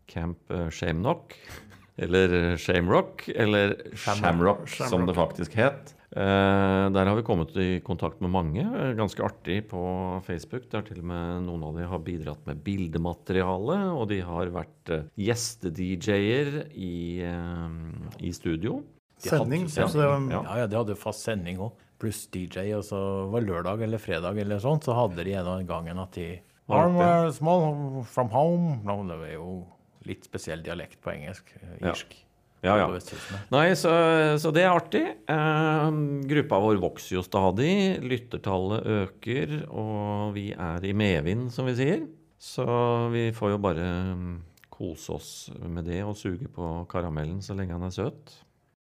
Camp 0.09 0.55
Shamenock, 0.73 1.37
eller 2.05 2.57
Shamrock, 2.57 3.29
eller 3.35 3.77
Shamrock, 3.95 4.65
som 4.69 5.05
det 5.07 5.15
faktisk 5.17 5.55
het. 5.61 5.93
Eh, 6.15 6.85
der 6.95 7.09
har 7.11 7.17
vi 7.19 7.25
kommet 7.27 7.51
i 7.59 7.81
kontakt 7.83 8.21
med 8.23 8.31
mange. 8.31 8.63
eh, 8.63 8.93
Ganske 8.95 9.23
artig 9.27 9.65
på 9.69 9.81
Facebook. 10.23 10.69
Der 10.71 10.85
til 10.87 11.01
og 11.03 11.09
med 11.11 11.43
noen 11.43 11.65
av 11.67 11.75
de 11.75 11.87
har 11.91 12.03
bidratt 12.07 12.45
med 12.47 12.61
bildemateriale. 12.63 13.81
Og 13.99 14.07
de 14.13 14.21
har 14.23 14.53
vært 14.55 14.93
eh, 14.95 15.09
gjeste-DJ-er 15.19 16.69
i, 16.71 17.21
eh, 17.27 18.23
i 18.23 18.31
studio. 18.33 18.85
Hadde 19.25 19.41
Sending. 19.41 19.67
var, 19.67 20.31
Ja. 20.31 20.43
Ja, 20.45 20.57
ja, 20.63 20.67
de 20.71 20.77
hadde 20.77 20.97
fast 20.97 21.25
sending 21.27 21.59
òg. 21.59 21.73
Pluss 22.01 22.25
DJ. 22.33 22.73
Og 22.79 22.85
så 22.89 22.99
var 23.33 23.47
lørdag 23.47 23.85
eller 23.87 24.03
fredag 24.03 24.41
eller 24.41 24.63
sånt, 24.63 24.87
så 24.87 24.97
hadde 24.97 25.25
de 25.27 25.37
en 25.39 25.69
gang 25.69 25.89
en 25.93 26.03
at 26.05 26.19
de 26.19 26.29
I'm 26.65 26.97
uh, 26.97 27.31
small 27.31 28.05
from 28.09 28.31
home. 28.33 28.79
No, 28.89 29.03
det 29.05 29.19
var 29.21 29.33
jo 29.35 29.49
litt 30.09 30.25
spesiell 30.25 30.63
dialekt 30.65 31.01
på 31.05 31.13
engelsk. 31.13 31.51
Irsk. 31.81 32.15
Ja. 32.17 32.25
Ja, 32.65 32.79
ja. 32.81 32.87
Nei, 33.53 33.75
så, 33.77 33.91
så 34.41 34.49
det 34.57 34.63
er 34.65 34.73
artig. 34.73 35.03
Eh, 35.29 35.97
gruppa 36.31 36.61
vår 36.65 36.79
vokser 36.81 37.19
jo 37.19 37.25
stadig. 37.27 38.01
Lyttertallet 38.01 38.89
øker, 39.03 39.53
og 39.69 40.33
vi 40.33 40.47
er 40.57 40.87
i 40.89 40.95
medvind, 40.97 41.51
som 41.53 41.69
vi 41.69 41.77
sier. 41.77 42.07
Så 42.41 42.65
vi 43.13 43.27
får 43.37 43.53
jo 43.53 43.61
bare 43.69 43.85
mm, 44.17 44.35
kose 44.73 45.13
oss 45.13 45.31
med 45.61 45.85
det 45.93 46.01
og 46.09 46.17
suge 46.17 46.49
på 46.57 46.73
karamellen 46.89 47.45
så 47.45 47.57
lenge 47.57 47.77
han 47.77 47.85
er 47.85 47.93
søt. 47.95 48.39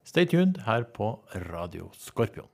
Stay 0.03 0.27
tuned 0.27 0.59
her 0.67 0.89
på 0.91 1.15
Radio 1.47 1.93
Skorpion. 1.95 2.51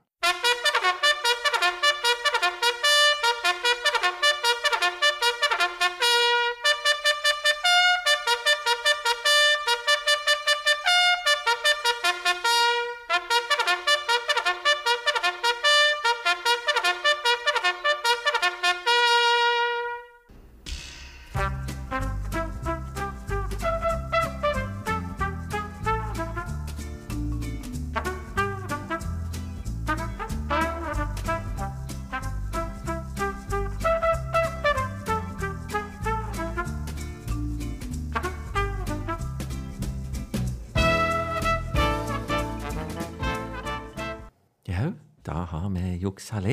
Har 46.35 46.45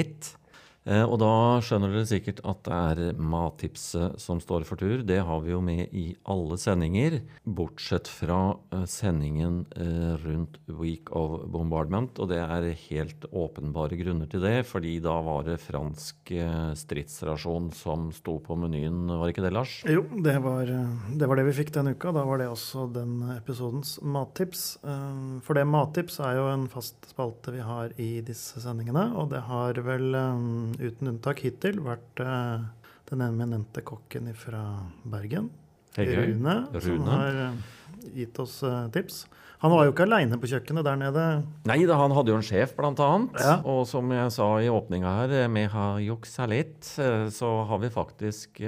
Eh, 0.90 1.04
og 1.06 1.20
da 1.22 1.62
skjønner 1.62 1.92
dere 1.94 2.10
sikkert 2.10 2.40
at 2.48 2.64
det 2.66 2.78
er 2.78 3.20
mattipset 3.22 4.18
som 4.22 4.42
står 4.42 4.66
for 4.66 4.82
tur. 4.82 5.04
Det 5.06 5.20
har 5.28 5.44
vi 5.46 5.54
jo 5.54 5.62
med 5.62 5.94
i 5.94 6.08
alle 6.32 6.58
sendinger, 6.62 7.20
bortsett 7.46 8.10
fra 8.10 8.56
eh, 8.74 8.88
sendingen 8.90 9.62
eh, 9.76 10.16
rundt 10.24 10.58
Week 10.80 11.12
of 11.14 11.46
Bombardment. 11.54 12.18
Og 12.18 12.32
det 12.32 12.42
er 12.42 12.72
helt 12.88 13.28
åpenbare 13.30 14.00
grunner 14.00 14.30
til 14.32 14.42
det, 14.46 14.64
fordi 14.70 14.98
da 15.04 15.20
var 15.26 15.46
det 15.46 15.60
fransk 15.62 16.34
stridsrasjon 16.78 17.70
som 17.76 18.10
sto 18.16 18.38
på 18.42 18.56
menyen, 18.58 19.04
var 19.20 19.30
ikke 19.30 19.44
det, 19.44 19.52
Lars? 19.54 19.74
Jo, 19.90 20.04
det 20.24 20.38
var, 20.44 20.70
det 21.18 21.28
var 21.30 21.38
det 21.38 21.46
vi 21.50 21.56
fikk 21.62 21.74
denne 21.76 21.94
uka. 21.94 22.14
Da 22.16 22.24
var 22.26 22.42
det 22.42 22.50
også 22.50 22.88
den 22.94 23.20
episodens 23.36 23.98
mattips. 24.02 24.64
For 25.46 25.58
det 25.58 25.66
mattips 25.70 26.20
er 26.24 26.40
jo 26.40 26.48
en 26.52 26.68
fast 26.72 27.12
spalte 27.12 27.54
vi 27.54 27.64
har 27.66 27.94
i 28.02 28.10
disse 28.26 28.64
sendingene. 28.64 29.10
Og 29.20 29.30
det 29.34 29.44
har 29.50 29.82
vel 29.86 30.16
uten 30.80 31.12
unntak 31.14 31.42
hittil 31.46 31.82
vært 31.84 32.22
uh, 32.24 32.64
den 33.12 33.24
eminente 33.26 33.84
kokken 33.86 34.30
fra 34.38 34.64
Bergen. 35.04 35.50
Hegøy. 35.98 36.32
Rune, 36.32 36.56
som 36.80 37.08
har 37.10 37.38
eh, 37.44 37.56
gitt 38.22 38.38
oss 38.40 38.62
eh, 38.64 38.86
tips. 38.96 39.26
Han 39.60 39.74
var 39.74 39.84
jo 39.84 39.92
ikke 39.92 40.06
aleine 40.08 40.38
på 40.40 40.48
kjøkkenet 40.48 40.86
der 40.88 40.96
nede. 41.02 41.26
Nei 41.68 41.82
da, 41.84 41.98
han 42.00 42.16
hadde 42.16 42.32
jo 42.32 42.38
en 42.40 42.46
sjef, 42.48 42.72
blant 42.78 43.02
annet. 43.04 43.36
Ja. 43.44 43.58
Og 43.68 43.84
som 43.90 44.08
jeg 44.16 44.32
sa 44.34 44.48
i 44.64 44.72
åpninga 44.72 45.12
her, 45.20 45.34
vi 45.52 45.66
har 45.76 46.00
juksa 46.02 46.48
litt, 46.50 46.88
så 46.88 47.52
har 47.68 47.84
vi 47.84 47.92
faktisk 47.92 48.64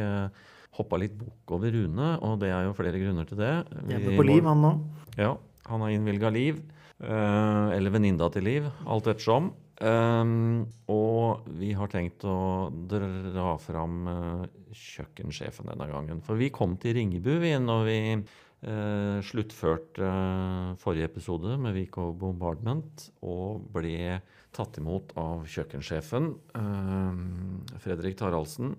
hoppa 0.76 1.00
litt 1.00 1.16
bukk 1.16 1.56
over 1.56 1.74
Rune, 1.74 2.12
og 2.20 2.36
det 2.44 2.52
er 2.52 2.68
jo 2.68 2.76
flere 2.78 3.00
grunner 3.00 3.32
til 3.32 3.40
det. 3.40 3.56
Vi 3.88 3.96
Hjemme 3.96 4.20
på 4.20 4.28
Liv, 4.28 4.44
han 4.52 4.62
nå. 4.68 4.76
Ja, 5.18 5.32
han 5.72 5.88
har 5.88 5.96
innvilga 5.96 6.30
Liv. 6.34 6.62
eller 7.00 7.96
venninna 7.96 8.30
til 8.36 8.46
Liv, 8.52 8.70
alt 8.86 9.08
ettersom. 9.10 9.54
Um, 9.82 10.68
og 10.92 11.48
vi 11.58 11.72
har 11.74 11.90
tenkt 11.90 12.24
å 12.30 12.70
dra 12.92 13.56
fram 13.62 14.06
uh, 14.06 14.44
kjøkkensjefen 14.70 15.72
denne 15.72 15.90
gangen. 15.90 16.22
For 16.26 16.38
vi 16.40 16.52
kom 16.54 16.78
til 16.82 17.00
Ringebu 17.00 17.34
vi, 17.42 17.56
når 17.58 17.88
vi 17.88 17.98
uh, 18.14 19.18
sluttførte 19.26 20.06
uh, 20.06 20.78
forrige 20.82 21.10
episode 21.10 21.58
med 21.58 21.80
of 21.98 22.14
Bombardment 22.22 23.10
og 23.26 23.66
ble 23.74 24.22
tatt 24.54 24.78
imot 24.78 25.14
av 25.20 25.48
kjøkkensjefen, 25.50 26.30
eh, 26.60 27.80
Fredrik 27.82 28.20
Taraldsen. 28.20 28.76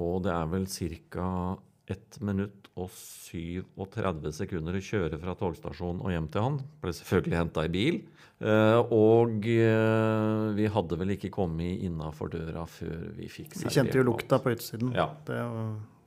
Og 0.00 0.22
det 0.24 0.32
er 0.32 0.48
vel 0.48 0.66
ca. 0.66 1.58
1 1.92 2.20
minutt 2.22 2.70
og 2.78 2.88
37 2.94 4.30
sekunder 4.32 4.78
å 4.78 4.84
kjøre 4.86 5.18
fra 5.20 5.34
togstasjonen 5.36 6.00
og 6.00 6.12
hjem 6.14 6.28
til 6.32 6.46
han. 6.46 6.60
Ble 6.80 6.92
selvfølgelig 6.96 7.40
henta 7.40 7.64
i 7.66 7.72
bil. 7.74 7.98
Eh, 8.42 8.80
og 8.90 9.44
eh, 9.46 10.44
vi 10.56 10.66
hadde 10.74 10.98
vel 10.98 11.14
ikke 11.14 11.30
kommet 11.30 11.84
innafor 11.86 12.32
døra 12.32 12.64
før 12.66 13.12
vi 13.14 13.28
fikk 13.30 13.54
Vi 13.60 13.70
kjente 13.70 14.00
jo 14.00 14.06
lukta 14.08 14.40
på 14.42 14.54
utsiden. 14.56 14.90
Ja. 14.96 15.06
Det, 15.28 15.38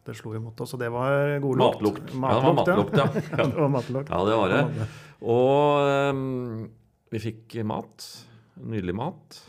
det 0.05 0.17
slo 0.19 0.35
imot 0.35 0.59
oss, 0.65 0.75
og 0.75 0.81
det 0.83 0.91
var 0.91 1.37
god 1.43 1.61
lukt. 1.61 2.11
Matlukt. 2.11 2.15
Ja, 2.15 2.35
det 2.35 2.43
var 2.43 2.57
matlukt, 2.59 2.97
ja. 2.99 3.07
ja. 3.39 3.45
det 3.45 3.59
var 3.61 3.71
matlukt. 3.77 4.11
Ja, 4.11 4.23
det 4.27 4.39
var 4.41 4.55
det. 4.55 4.87
Og 5.23 6.15
um, 6.15 6.65
vi 7.15 7.21
fikk 7.23 7.59
mat. 7.67 8.07
Nydelig 8.59 8.97
mat. 8.99 9.39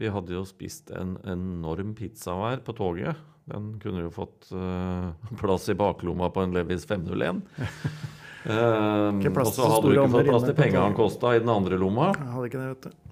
Vi 0.00 0.10
hadde 0.10 0.36
jo 0.36 0.42
spist 0.48 0.92
en 0.92 1.16
enorm 1.30 1.94
pizza 1.96 2.34
hver 2.36 2.60
på 2.66 2.74
toget. 2.76 3.24
Den 3.48 3.74
kunne 3.80 4.04
jo 4.04 4.12
fått 4.12 4.50
uh, 4.52 5.16
plass 5.40 5.70
i 5.72 5.78
baklomma 5.78 6.28
på 6.34 6.44
en 6.44 6.52
Levis 6.56 6.84
501. 6.90 7.40
Um, 8.44 9.22
Ikke 9.22 9.32
plass 9.38 9.54
og 9.54 9.56
så 9.56 9.70
hadde 9.72 9.88
du 9.88 9.96
ikke 9.96 10.12
fått 10.12 10.28
plass 10.28 10.44
til 10.44 10.56
penga 10.58 10.84
han 10.84 10.96
kosta 10.96 11.32
i 11.32 11.40
den 11.40 11.52
andre 11.52 11.80
lomma. 11.80 12.12
Jeg 12.12 12.32
hadde 12.34 12.50
ikke 12.50 12.60
det, 12.60 12.70
vet 12.74 12.88
du. 12.88 13.04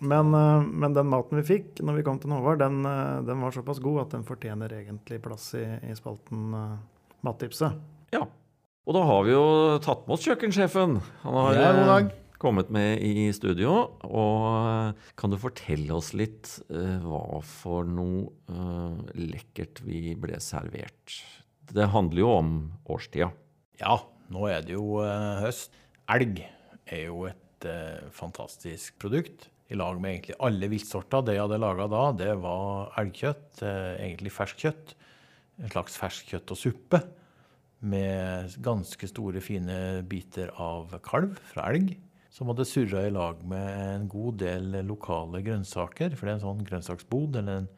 Men, 0.00 0.34
eh, 0.34 0.62
men 0.62 0.94
den 0.94 1.08
maten 1.10 1.40
vi 1.40 1.46
fikk 1.46 1.80
når 1.82 1.98
vi 1.98 2.04
kom 2.06 2.20
til 2.22 2.30
Håvard, 2.30 2.60
den, 2.62 2.84
eh, 2.86 3.18
den 3.26 3.42
var 3.42 3.54
såpass 3.54 3.80
god 3.82 4.04
at 4.06 4.14
den 4.14 4.26
fortjener 4.26 4.72
egentlig 4.76 5.20
plass 5.24 5.50
i, 5.58 5.64
i 5.90 5.96
spalten 5.98 6.54
uh, 6.54 6.76
Mattipset. 7.26 7.74
Ja. 8.14 8.22
Og 8.88 8.94
da 8.94 9.02
har 9.04 9.26
vi 9.26 9.34
jo 9.34 9.46
tatt 9.84 10.06
med 10.06 10.14
oss 10.14 10.24
kjøkkensjefen. 10.24 11.00
Han 11.24 11.38
har 11.42 11.58
Ja, 11.58 11.98
kommet 12.38 12.70
med 12.70 13.02
i 13.02 13.26
studio. 13.34 13.90
Og 14.06 14.94
kan 15.18 15.34
du 15.34 15.36
fortelle 15.42 15.90
oss 15.98 16.12
litt 16.14 16.54
uh, 16.70 17.02
hva 17.02 17.42
for 17.42 17.88
noe 17.88 18.30
uh, 18.54 18.94
lekkert 19.18 19.82
vi 19.82 20.14
ble 20.14 20.38
servert? 20.40 21.18
Det 21.68 21.90
handler 21.90 22.22
jo 22.22 22.30
om 22.38 22.54
årstida. 22.88 23.32
Ja, 23.82 23.98
nå 24.32 24.48
er 24.50 24.64
det 24.66 24.76
jo 24.76 25.00
eh, 25.04 25.42
høst. 25.42 25.76
Elg 26.12 26.42
er 26.88 27.04
jo 27.06 27.26
et 27.28 27.68
eh, 27.68 28.08
fantastisk 28.14 28.98
produkt. 29.00 29.48
I 29.68 29.76
lag 29.76 29.98
med 30.00 30.14
egentlig 30.14 30.38
alle 30.44 30.70
viltsorter. 30.72 31.24
Det 31.24 31.36
jeg 31.36 31.44
hadde 31.44 31.60
laga 31.60 31.88
da, 31.92 32.02
det 32.16 32.32
var 32.40 32.92
elgkjøtt. 33.00 33.62
Eh, 33.64 33.94
egentlig 34.06 34.32
ferskt 34.32 34.64
kjøtt. 34.64 34.94
En 35.58 35.72
slags 35.72 35.96
ferskt 36.00 36.32
kjøtt 36.32 36.54
og 36.54 36.60
suppe. 36.60 37.02
Med 37.88 38.54
ganske 38.64 39.08
store, 39.10 39.42
fine 39.44 40.02
biter 40.08 40.50
av 40.58 40.96
kalv 41.04 41.36
fra 41.52 41.68
elg. 41.72 41.94
Som 42.34 42.50
hadde 42.52 42.66
surra 42.68 43.04
i 43.06 43.12
lag 43.14 43.40
med 43.48 43.68
en 43.82 44.08
god 44.10 44.40
del 44.42 44.80
lokale 44.86 45.42
grønnsaker. 45.44 46.16
For 46.16 46.26
det 46.26 46.34
er 46.34 46.38
en 46.38 46.46
sånn 46.46 46.66
grønnsaksbod, 46.68 47.40
eller 47.40 47.62
en 47.62 47.70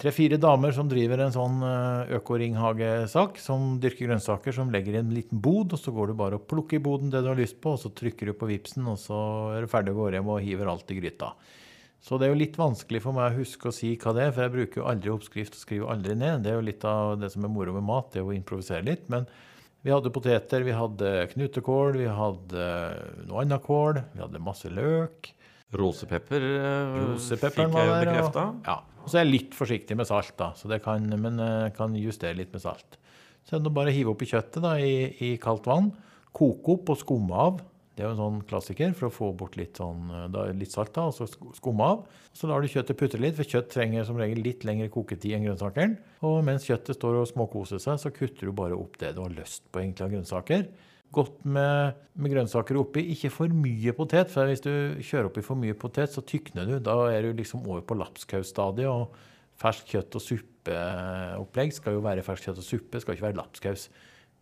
tre-fire 0.00 0.38
damer 0.42 0.74
som 0.74 0.88
driver 0.90 1.22
en 1.22 1.34
sånn 1.34 1.60
eh, 1.64 2.14
økoringhagesak, 2.18 3.38
som 3.42 3.74
dyrker 3.82 4.08
grønnsaker, 4.08 4.54
som 4.56 4.72
legger 4.74 4.96
i 4.96 5.02
en 5.02 5.12
liten 5.14 5.40
bod, 5.42 5.74
og 5.74 5.80
så 5.80 5.94
går 5.94 6.10
du 6.10 6.16
bare 6.18 6.40
og 6.40 6.48
plukker 6.50 6.80
i 6.80 6.84
boden 6.84 7.12
det 7.12 7.22
du 7.24 7.30
har 7.30 7.38
lyst 7.38 7.60
på, 7.62 7.76
og 7.76 7.82
så 7.82 7.92
trykker 7.94 8.30
du 8.30 8.38
på 8.38 8.50
vipsen, 8.50 8.86
og 8.90 8.98
så 9.00 9.20
er 9.54 9.64
du 9.64 9.70
ferdig 9.70 9.94
og 9.94 10.04
går 10.04 10.18
hjem 10.18 10.32
og 10.34 10.42
hiver 10.44 10.72
alt 10.72 10.90
i 10.90 10.98
gryta. 10.98 11.34
Så 12.04 12.18
det 12.20 12.26
er 12.26 12.34
jo 12.34 12.40
litt 12.42 12.58
vanskelig 12.60 13.00
for 13.00 13.16
meg 13.16 13.30
å 13.32 13.38
huske 13.38 13.70
å 13.70 13.72
si 13.72 13.94
hva 13.96 14.12
det 14.12 14.26
er, 14.26 14.34
for 14.34 14.44
jeg 14.44 14.52
bruker 14.52 14.82
jo 14.82 14.88
aldri 14.90 15.12
oppskrift 15.14 15.54
og 15.56 15.62
skriver 15.62 15.92
aldri 15.94 16.16
ned. 16.20 16.42
Det 16.44 16.50
er 16.52 16.58
jo 16.58 16.66
litt 16.66 16.84
av 16.84 17.14
det 17.16 17.30
som 17.32 17.46
er 17.46 17.52
moro 17.54 17.72
med 17.72 17.86
mat, 17.88 18.10
det 18.12 18.20
er 18.20 18.28
å 18.28 18.34
improvisere 18.34 18.84
litt. 18.84 19.06
Men 19.12 19.24
vi 19.84 19.92
hadde 19.94 20.12
poteter, 20.12 20.66
vi 20.66 20.74
hadde 20.76 21.14
knutekål, 21.32 21.96
vi 22.02 22.10
hadde 22.12 22.66
noe 23.24 23.40
annet 23.40 23.64
kål, 23.64 24.02
vi 24.12 24.20
hadde 24.20 24.42
masse 24.44 24.68
løk. 24.68 25.32
Rosepepper 25.80 26.48
eh, 26.48 26.96
Rosepepperen 27.12 27.72
fikk 27.72 27.80
jeg 27.82 28.08
bekrefta. 28.08 28.46
Ja. 28.66 28.78
og 29.02 29.10
så 29.10 29.20
er 29.20 29.26
jeg 29.26 29.32
litt 29.32 29.56
forsiktig 29.58 29.98
med 29.98 30.08
salt, 30.08 30.34
da, 30.40 30.52
så 30.58 30.70
det 30.70 30.80
kan, 30.84 31.06
men 31.20 31.40
kan 31.76 31.96
justere 31.98 32.38
litt 32.38 32.54
med 32.54 32.64
salt. 32.64 32.98
Så 33.44 33.58
er 33.58 33.64
det 33.64 33.74
bare 33.76 33.92
å 33.92 33.94
hive 33.94 34.14
oppi 34.14 34.28
kjøttet 34.30 34.62
da, 34.64 34.74
i, 34.80 35.10
i 35.20 35.34
kaldt 35.40 35.68
vann, 35.68 35.92
koke 36.34 36.78
opp 36.78 36.94
og 36.94 37.00
skumme 37.02 37.46
av. 37.46 37.62
Det 37.94 38.02
er 38.02 38.08
jo 38.08 38.14
en 38.16 38.22
sånn 38.22 38.38
klassiker 38.50 38.94
for 38.98 39.06
å 39.06 39.14
få 39.14 39.26
bort 39.38 39.54
litt, 39.58 39.78
sånn, 39.78 40.08
da, 40.34 40.48
litt 40.56 40.72
salt, 40.74 40.90
da, 40.96 41.06
og 41.10 41.14
så 41.14 41.28
skumme 41.28 41.86
av. 41.86 42.00
Så 42.34 42.48
lar 42.50 42.64
du 42.64 42.70
kjøttet 42.70 42.98
putre 42.98 43.20
litt, 43.22 43.36
for 43.38 43.46
kjøtt 43.46 43.68
trenger 43.70 44.08
som 44.08 44.18
regel 44.18 44.40
litt 44.42 44.64
lengre 44.66 44.88
koketid 44.90 45.36
enn 45.36 45.46
grønnsakeren. 45.46 45.94
Og 46.26 46.40
mens 46.46 46.66
kjøttet 46.66 46.98
står 46.98 47.20
og 47.20 47.28
småkoser 47.30 47.82
seg, 47.82 48.00
så 48.02 48.10
kutter 48.14 48.50
du 48.50 48.56
bare 48.56 48.74
opp 48.74 48.98
det 48.98 49.12
du 49.14 49.22
har 49.22 49.36
lyst 49.36 49.68
på 49.70 49.84
egentlig 49.84 50.08
av 50.08 50.16
grønnsaker. 50.16 50.66
Godt 51.14 51.44
med, 51.46 52.00
med 52.18 52.32
grønnsaker 52.32 52.78
oppi, 52.80 53.04
ikke 53.14 53.30
for 53.30 53.52
mye 53.54 53.92
potet, 53.94 54.32
for 54.32 54.50
hvis 54.50 54.64
du 54.64 54.72
kjører 54.98 55.28
oppi 55.28 55.44
for 55.46 55.58
mye 55.60 55.76
potet, 55.78 56.10
så 56.10 56.24
tykner 56.26 56.66
du. 56.66 56.80
Da 56.82 56.96
er 57.12 57.28
du 57.28 57.38
liksom 57.38 57.62
over 57.68 57.84
på 57.86 57.98
lapskausstadiet, 58.00 58.90
og 58.90 59.14
ferskt 59.60 59.92
kjøtt 59.94 60.18
og 60.18 60.24
suppeopplegg 60.24 61.76
skal 61.76 61.94
jo 61.94 62.02
være 62.02 62.24
ferskt 62.26 62.48
kjøtt 62.48 62.58
og 62.64 62.66
suppe, 62.66 63.02
skal 63.02 63.14
ikke 63.14 63.28
være 63.28 63.38
lapskaus. 63.38 63.86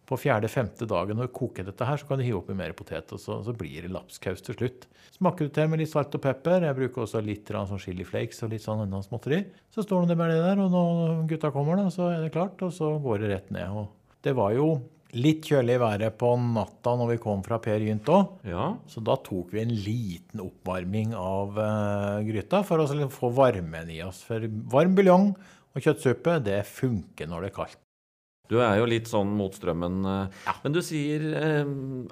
På 0.09 0.17
fjerde-femte 0.19 0.89
dagen 0.89 1.21
når 1.21 1.29
du 1.29 1.35
koker 1.37 1.67
dette 1.67 1.87
her, 1.87 2.01
så 2.01 2.09
kan 2.09 2.19
du 2.19 2.25
hive 2.25 2.41
oppi 2.41 2.57
mer 2.59 2.73
potet, 2.77 3.13
og 3.15 3.21
så, 3.21 3.39
så 3.45 3.55
blir 3.57 3.85
det 3.85 3.93
lapskaus 3.93 4.43
til 4.45 4.57
slutt. 4.57 4.89
Smaker 5.15 5.47
du 5.47 5.53
til 5.55 5.69
med 5.71 5.83
litt 5.83 5.93
salt 5.93 6.17
og 6.17 6.25
pepper, 6.25 6.67
jeg 6.67 6.79
bruker 6.79 7.05
også 7.05 7.23
litt 7.23 7.53
sånn 7.53 7.85
chili 7.85 8.07
flakes 8.09 8.43
og 8.43 8.55
litt 8.55 8.65
sånn 8.65 8.83
annet 8.87 9.07
småtteri, 9.07 9.43
så 9.73 9.85
står 9.85 10.09
det 10.11 10.19
bare 10.19 10.41
det 10.41 10.49
der, 10.49 10.65
og 10.65 10.73
når 10.73 11.23
gutta 11.31 11.53
kommer 11.55 11.79
da, 11.79 11.87
så 11.93 12.09
er 12.11 12.25
det 12.25 12.33
klart, 12.35 12.65
og 12.65 12.75
så 12.75 12.91
går 13.05 13.23
det 13.23 13.31
rett 13.37 13.55
ned. 13.55 13.77
Og 13.77 14.19
det 14.25 14.35
var 14.39 14.57
jo 14.57 14.73
litt 15.19 15.45
kjølig 15.51 15.77
været 15.83 16.17
på 16.21 16.33
natta 16.41 16.95
når 16.97 17.13
vi 17.13 17.21
kom 17.23 17.43
fra 17.45 17.59
Per 17.63 17.85
Gynt 17.85 18.09
òg. 18.13 18.39
Ja. 18.49 18.71
Så 18.89 19.03
da 19.05 19.19
tok 19.21 19.53
vi 19.53 19.63
en 19.63 19.75
liten 19.85 20.43
oppvarming 20.45 21.13
av 21.19 21.59
uh, 21.59 22.23
gryta 22.27 22.63
for 22.67 22.81
å 22.81 22.89
liksom 22.89 23.13
få 23.13 23.33
varmen 23.37 23.93
i 23.93 24.01
oss. 24.07 24.23
For 24.27 24.47
varm 24.73 24.97
buljong 24.97 25.33
og 25.73 25.81
kjøttsuppe, 25.85 26.39
det 26.45 26.63
funker 26.69 27.29
når 27.29 27.47
det 27.47 27.53
er 27.53 27.59
kaldt. 27.61 27.79
Du 28.53 28.59
er 28.61 28.77
jo 28.77 28.89
litt 28.89 29.09
sånn 29.09 29.31
mot 29.33 29.55
strømmen. 29.57 30.03
Ja. 30.45 30.53
Men 30.65 30.75
du 30.75 30.83
sier 30.85 31.23
eh, 31.39 31.69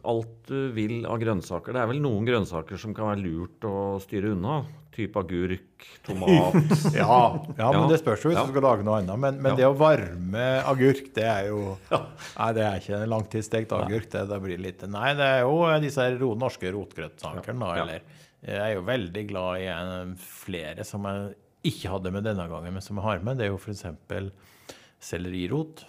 alt 0.09 0.49
du 0.49 0.71
vil 0.73 1.03
av 1.05 1.19
grønnsaker. 1.21 1.75
Det 1.77 1.83
er 1.83 1.91
vel 1.91 2.01
noen 2.01 2.25
grønnsaker 2.25 2.81
som 2.81 2.95
kan 2.97 3.11
være 3.11 3.25
lurt 3.27 3.67
å 3.69 3.99
styre 4.01 4.33
unna? 4.33 4.63
Type 4.90 5.20
agurk, 5.20 5.85
tomat 6.07 6.57
Ja, 6.96 7.18
ja, 7.57 7.68
men 7.72 7.85
det 7.90 8.00
spørs 8.00 8.24
jo 8.24 8.33
hvis 8.33 8.40
du 8.40 8.50
skal 8.50 8.64
lage 8.66 8.87
noe 8.87 8.96
annet. 8.98 9.20
Men, 9.22 9.37
men 9.44 9.59
det 9.59 9.68
å 9.68 9.74
varme 9.79 10.46
agurk, 10.66 11.12
det 11.14 11.26
er 11.31 11.50
jo 11.53 11.61
Nei, 12.40 12.48
det 12.57 12.64
er 12.66 12.81
ikke 12.83 12.96
en 12.98 13.12
langtidsstekt 13.12 13.74
agurk. 13.76 14.09
Det, 14.11 14.24
det, 14.33 14.40
blir 14.42 14.62
litt 14.62 14.83
Nei, 14.90 15.12
det 15.18 15.29
er 15.37 15.44
jo 15.46 15.61
disse 15.85 16.09
ro, 16.18 16.33
norske 16.38 16.72
rotgrøtsakene, 16.74 17.61
da. 17.62 17.70
Eller 17.85 18.03
Jeg 18.42 18.59
er 18.66 18.74
jo 18.74 18.83
veldig 18.88 19.24
glad 19.31 19.62
i 19.62 19.70
en, 19.72 20.16
flere 20.18 20.87
som 20.88 21.07
jeg 21.07 21.31
ikke 21.70 21.94
hadde 21.94 22.12
med 22.16 22.24
denne 22.24 22.48
gangen, 22.50 22.72
men 22.74 22.85
som 22.85 22.98
jeg 22.98 23.05
har 23.07 23.22
med. 23.24 23.38
Det 23.38 23.46
er 23.46 23.53
jo 23.53 23.61
f.eks. 23.61 23.87
sellerirot. 25.11 25.85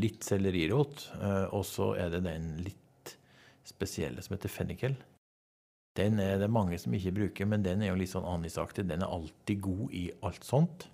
Litt 0.00 0.24
sellerirot. 0.26 1.06
eh, 1.20 1.46
Og 1.54 1.64
så 1.68 1.92
er 2.00 2.10
det 2.14 2.24
den 2.26 2.50
litt 2.64 3.14
spesielle 3.66 4.22
som 4.24 4.36
heter 4.36 4.52
fennikel. 4.52 4.96
Den 6.00 6.20
er 6.22 6.40
det 6.40 6.50
mange 6.52 6.78
som 6.80 6.94
ikke 6.96 7.14
bruker, 7.20 7.48
men 7.48 7.64
den 7.64 7.84
er 7.84 7.92
jo 7.92 8.00
litt 8.00 8.12
sånn 8.12 8.28
anisaktig. 8.28 8.88
Den 8.88 9.04
er 9.04 9.12
alltid 9.12 9.62
god 9.64 9.96
i 9.96 10.06
alt 10.26 10.46
sånt. 10.46 10.88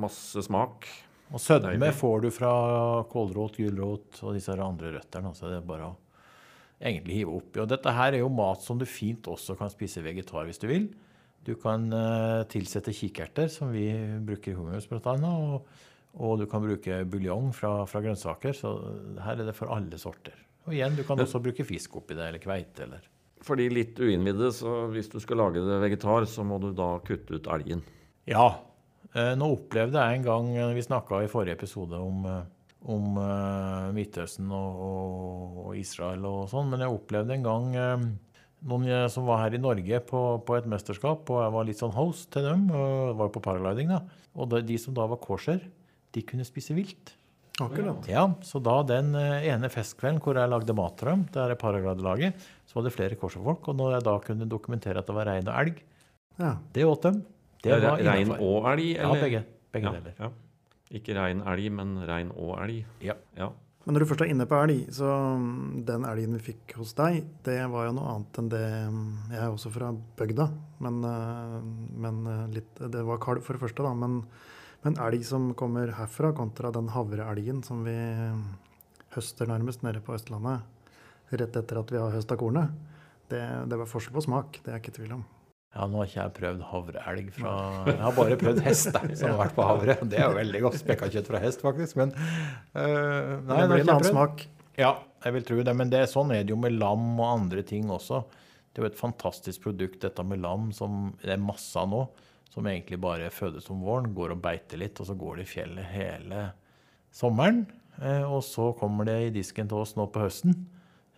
Masse 0.00 0.44
smak. 0.46 0.88
Og 1.32 1.40
sødme 1.40 1.88
får 1.96 2.24
du 2.24 2.30
fra 2.32 2.52
kålrot, 3.12 3.56
gulrot 3.60 4.20
og 4.24 4.36
disse 4.36 4.56
andre 4.56 4.96
røttene. 4.98 5.32
Så 5.36 5.48
det 5.48 5.60
er 5.60 5.68
bare 5.68 5.92
å 5.92 5.94
egentlig 6.82 7.22
hive 7.22 7.38
oppi. 7.38 7.62
Og 7.62 7.70
dette 7.70 7.94
her 7.94 8.12
er 8.12 8.22
jo 8.22 8.32
mat 8.32 8.64
som 8.64 8.80
du 8.80 8.84
fint 8.88 9.28
også 9.30 9.56
kan 9.58 9.72
spise 9.72 10.02
vegetar 10.04 10.48
hvis 10.48 10.60
du 10.62 10.68
vil. 10.70 10.90
Du 11.42 11.54
kan 11.58 11.88
uh, 11.90 12.44
tilsette 12.50 12.94
kikerter, 12.94 13.48
som 13.50 13.72
vi 13.74 13.88
bruker 14.22 14.52
i 14.52 14.58
hummus 14.58 14.86
bl.a. 14.90 15.16
Og, 15.32 15.64
og 16.22 16.36
du 16.42 16.46
kan 16.50 16.62
bruke 16.62 17.00
buljong 17.08 17.50
fra, 17.56 17.80
fra 17.90 18.02
grønnsaker. 18.04 18.54
Så 18.56 18.74
her 19.24 19.40
er 19.40 19.48
det 19.48 19.56
for 19.58 19.72
alle 19.74 19.98
sorter. 19.98 20.36
Og 20.66 20.76
igjen, 20.76 20.94
du 20.94 21.02
kan 21.06 21.18
også 21.18 21.40
bruke 21.42 21.66
fisk 21.66 21.96
oppi 21.98 22.14
det, 22.14 22.28
eller 22.28 22.42
kveite, 22.42 22.86
eller 22.86 23.08
For 23.42 23.58
de 23.58 23.66
litt 23.72 23.98
uinnvidde, 23.98 24.52
så 24.54 24.86
hvis 24.92 25.10
du 25.10 25.18
skal 25.22 25.40
lage 25.42 25.62
det 25.66 25.80
vegetar, 25.82 26.26
så 26.30 26.44
må 26.46 26.60
du 26.62 26.70
da 26.76 26.94
kutte 27.06 27.38
ut 27.38 27.48
elgen. 27.50 27.82
Ja. 28.30 28.48
Eh, 29.12 29.34
nå 29.36 29.48
opplevde 29.58 30.00
jeg 30.00 30.18
en 30.18 30.24
gang 30.24 30.46
eh, 30.56 30.70
Vi 30.72 30.84
snakka 30.86 31.18
i 31.20 31.28
forrige 31.28 31.58
episode 31.58 31.98
om, 32.00 32.22
eh, 32.24 32.44
om 32.88 33.18
Midtøsten 33.92 34.48
og, 34.56 34.78
og, 35.66 35.72
Israel 35.76 36.24
og 36.28 36.46
sånn, 36.50 36.70
men 36.72 36.80
jeg 36.82 36.94
opplevde 36.94 37.36
en 37.36 37.44
gang 37.44 37.66
noen 38.62 39.10
som 39.10 39.26
var 39.26 39.42
her 39.42 39.56
i 39.58 39.60
Norge 39.62 40.00
på, 40.06 40.22
på 40.46 40.56
et 40.56 40.66
mesterskap, 40.70 41.30
og 41.30 41.42
jeg 41.42 41.54
var 41.54 41.66
litt 41.66 41.82
sånn 41.82 41.94
host 41.94 42.30
til 42.34 42.46
dem. 42.46 42.68
og 42.70 43.18
var 43.18 43.30
på 43.34 43.42
paragliding, 43.42 43.90
da. 43.90 44.00
Og 44.38 44.54
de 44.66 44.78
som 44.78 44.94
da 44.94 45.06
var 45.10 45.22
kosher, 45.22 45.62
de 46.14 46.22
kunne 46.26 46.46
spise 46.46 46.74
vilt. 46.76 47.14
Akkurat. 47.60 48.06
Ja, 48.08 48.24
så 48.42 48.58
da 48.64 48.78
den 48.88 49.12
eh, 49.18 49.44
ene 49.52 49.68
festkvelden 49.70 50.20
hvor 50.24 50.38
jeg 50.40 50.48
lagde 50.48 50.74
mat 50.74 50.96
til 50.98 51.10
dem, 51.10 51.24
det 51.34 51.42
er 51.42 51.54
paraglidelaget, 51.60 52.46
så 52.66 52.78
var 52.78 52.86
det 52.88 52.94
flere 52.96 53.18
kosherfolk, 53.20 53.68
og 53.68 53.76
når 53.76 53.98
jeg 53.98 54.06
da 54.08 54.14
kunne 54.24 54.48
dokumentere 54.48 55.02
at 55.02 55.06
det 55.10 55.16
var 55.18 55.28
rein 55.28 55.48
og 55.48 55.58
elg, 55.60 55.82
Ja. 56.40 56.54
det 56.72 56.84
åt 56.88 57.02
dem. 57.02 57.18
Det 57.62 57.76
var 57.82 57.98
Rein 58.00 58.30
og 58.32 58.64
elg? 58.72 58.86
Ja, 58.96 59.10
begge. 59.12 59.44
Begge 59.72 59.84
Ja, 59.86 59.92
deler. 60.00 60.14
ja. 60.18 60.30
Ikke 60.90 61.14
rein 61.14 61.42
elg, 61.46 61.68
men 61.72 61.92
rein 62.08 62.32
og 62.34 62.56
elg. 62.64 62.84
Ja. 63.04 63.14
Ja. 63.36 63.50
Men 63.84 63.94
når 63.94 64.00
du 64.00 64.06
først 64.06 64.22
er 64.24 64.30
inne 64.32 64.46
på 64.46 64.56
elg, 64.64 64.88
så 64.94 65.06
mm, 65.38 65.84
den 65.86 66.04
elgen 66.08 66.32
vi 66.38 66.52
fikk 66.52 66.74
hos 66.78 66.92
deg, 66.94 67.24
det 67.44 67.58
var 67.70 67.86
jo 67.86 67.92
noe 67.98 68.14
annet 68.16 68.38
enn 68.38 68.48
det 68.48 68.64
mm, 68.90 69.06
Jeg 69.32 69.40
er 69.42 69.52
også 69.52 69.72
fra 69.74 69.92
bygda, 70.18 70.48
men, 70.80 70.98
eh, 71.04 71.60
men 72.06 72.26
eh, 72.26 72.42
litt 72.56 72.74
Det 72.90 73.04
var 73.04 73.18
kalv 73.22 73.42
for 73.44 73.54
det 73.58 73.62
første, 73.62 73.82
da. 73.84 73.92
Men, 73.94 74.22
men 74.82 74.98
elg 74.98 75.24
som 75.26 75.50
kommer 75.58 75.92
herfra, 75.96 76.32
kontra 76.36 76.72
den 76.74 76.90
havreelgen 76.94 77.62
som 77.66 77.84
vi 77.86 77.94
mm, 77.94 78.40
høster 79.14 79.50
nærmest 79.50 79.84
nede 79.86 80.02
på 80.02 80.16
Østlandet, 80.16 80.64
rett 81.32 81.60
etter 81.60 81.78
at 81.80 81.92
vi 81.92 82.00
har 82.00 82.14
høsta 82.14 82.36
kornet, 82.40 82.72
det, 83.30 83.44
det 83.70 83.78
var 83.78 83.88
forskjell 83.88 84.16
på 84.16 84.26
smak. 84.26 84.58
Det 84.60 84.72
er 84.72 84.76
jeg 84.76 84.84
ikke 84.84 84.92
i 84.92 84.98
tvil 84.98 85.14
om. 85.20 85.22
Ja, 85.72 85.86
nå 85.88 86.02
har 86.02 86.08
ikke 86.10 86.18
jeg 86.18 86.32
prøvd 86.36 86.64
havreelg 86.68 87.28
fra 87.32 87.52
Jeg 87.88 88.00
har 88.02 88.16
bare 88.16 88.36
prøvd 88.40 88.58
hest, 88.66 88.90
jeg, 88.92 89.16
som 89.16 89.32
har 89.32 89.38
vært 89.40 89.54
på 89.56 89.64
havre. 89.64 89.96
Det 90.02 90.18
er 90.18 90.26
jo 90.26 90.36
veldig 90.36 90.60
godt 90.66 90.76
spekka 90.82 91.08
kjøtt 91.14 91.30
fra 91.30 91.40
hest, 91.40 91.64
faktisk. 91.64 91.96
Men 92.00 92.12
øh, 92.12 93.38
nei, 93.48 93.62
det 93.62 93.70
blir 93.70 93.84
en 93.86 93.94
annen 93.94 94.10
smak. 94.10 94.44
Ja, 94.76 94.92
jeg 95.24 95.36
vil 95.38 95.46
tro 95.48 95.62
det. 95.64 95.74
Men 95.78 95.92
det, 95.92 96.02
sånn 96.12 96.34
er 96.36 96.44
det 96.44 96.52
jo 96.52 96.60
med 96.60 96.76
lam 96.76 97.06
og 97.14 97.24
andre 97.30 97.64
ting 97.64 97.88
også. 97.92 98.20
Det 98.72 98.80
er 98.80 98.86
jo 98.86 98.90
et 98.92 99.00
fantastisk 99.00 99.64
produkt, 99.64 100.02
dette 100.04 100.24
med 100.28 100.42
lam, 100.44 100.68
som 100.76 101.14
det 101.22 101.32
er 101.38 101.40
masse 101.40 101.72
av 101.80 101.88
nå. 101.88 102.04
Som 102.52 102.68
egentlig 102.68 103.00
bare 103.00 103.30
fødes 103.32 103.70
om 103.72 103.80
våren, 103.80 104.10
går 104.12 104.34
og 104.34 104.42
beiter 104.44 104.80
litt, 104.80 105.00
og 105.00 105.08
så 105.08 105.16
går 105.16 105.40
det 105.40 105.46
i 105.46 105.52
fjellet 105.54 105.88
hele 105.94 106.44
sommeren, 107.12 107.64
eh, 107.96 108.22
og 108.28 108.42
så 108.44 108.70
kommer 108.76 109.08
det 109.08 109.18
i 109.24 109.34
disken 109.40 109.70
til 109.70 109.80
oss 109.80 109.96
nå 109.96 110.08
på 110.12 110.26
høsten. 110.26 110.56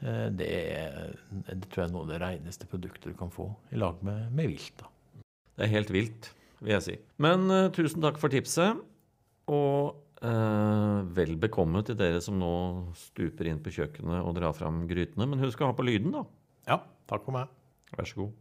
Det, 0.04 0.30
Det, 0.36 1.46
det 1.48 1.68
tror 1.70 1.80
jeg 1.80 1.86
er 1.86 1.92
noe 1.94 2.04
av 2.04 2.10
det 2.10 2.18
reineste 2.20 2.66
produktet 2.68 3.14
du 3.14 3.16
kan 3.16 3.30
få 3.32 3.46
i 3.72 3.78
lag 3.80 4.02
med, 4.04 4.26
med 4.36 4.50
vilt. 4.52 4.74
da. 4.82 4.90
Det 5.54 5.66
er 5.66 5.70
helt 5.70 5.92
vilt, 5.94 6.30
vil 6.60 6.74
jeg 6.74 6.84
si. 6.84 6.94
Men 7.22 7.46
uh, 7.50 7.70
tusen 7.74 8.02
takk 8.02 8.18
for 8.20 8.32
tipset. 8.32 8.80
Og 9.54 9.94
uh, 10.24 11.00
vel 11.14 11.36
bekomme 11.40 11.84
til 11.86 11.98
dere 12.00 12.22
som 12.24 12.38
nå 12.40 12.54
stuper 12.98 13.50
inn 13.50 13.60
på 13.62 13.72
kjøkkenet 13.74 14.24
og 14.24 14.34
drar 14.38 14.56
fram 14.56 14.82
grytene. 14.90 15.28
Men 15.30 15.42
husk 15.44 15.62
å 15.62 15.70
ha 15.70 15.76
på 15.76 15.86
lyden, 15.86 16.14
da. 16.16 16.24
Ja, 16.68 16.80
takk 17.10 17.26
for 17.26 17.36
meg. 17.36 17.52
Vær 17.94 18.08
så 18.08 18.24
god. 18.24 18.40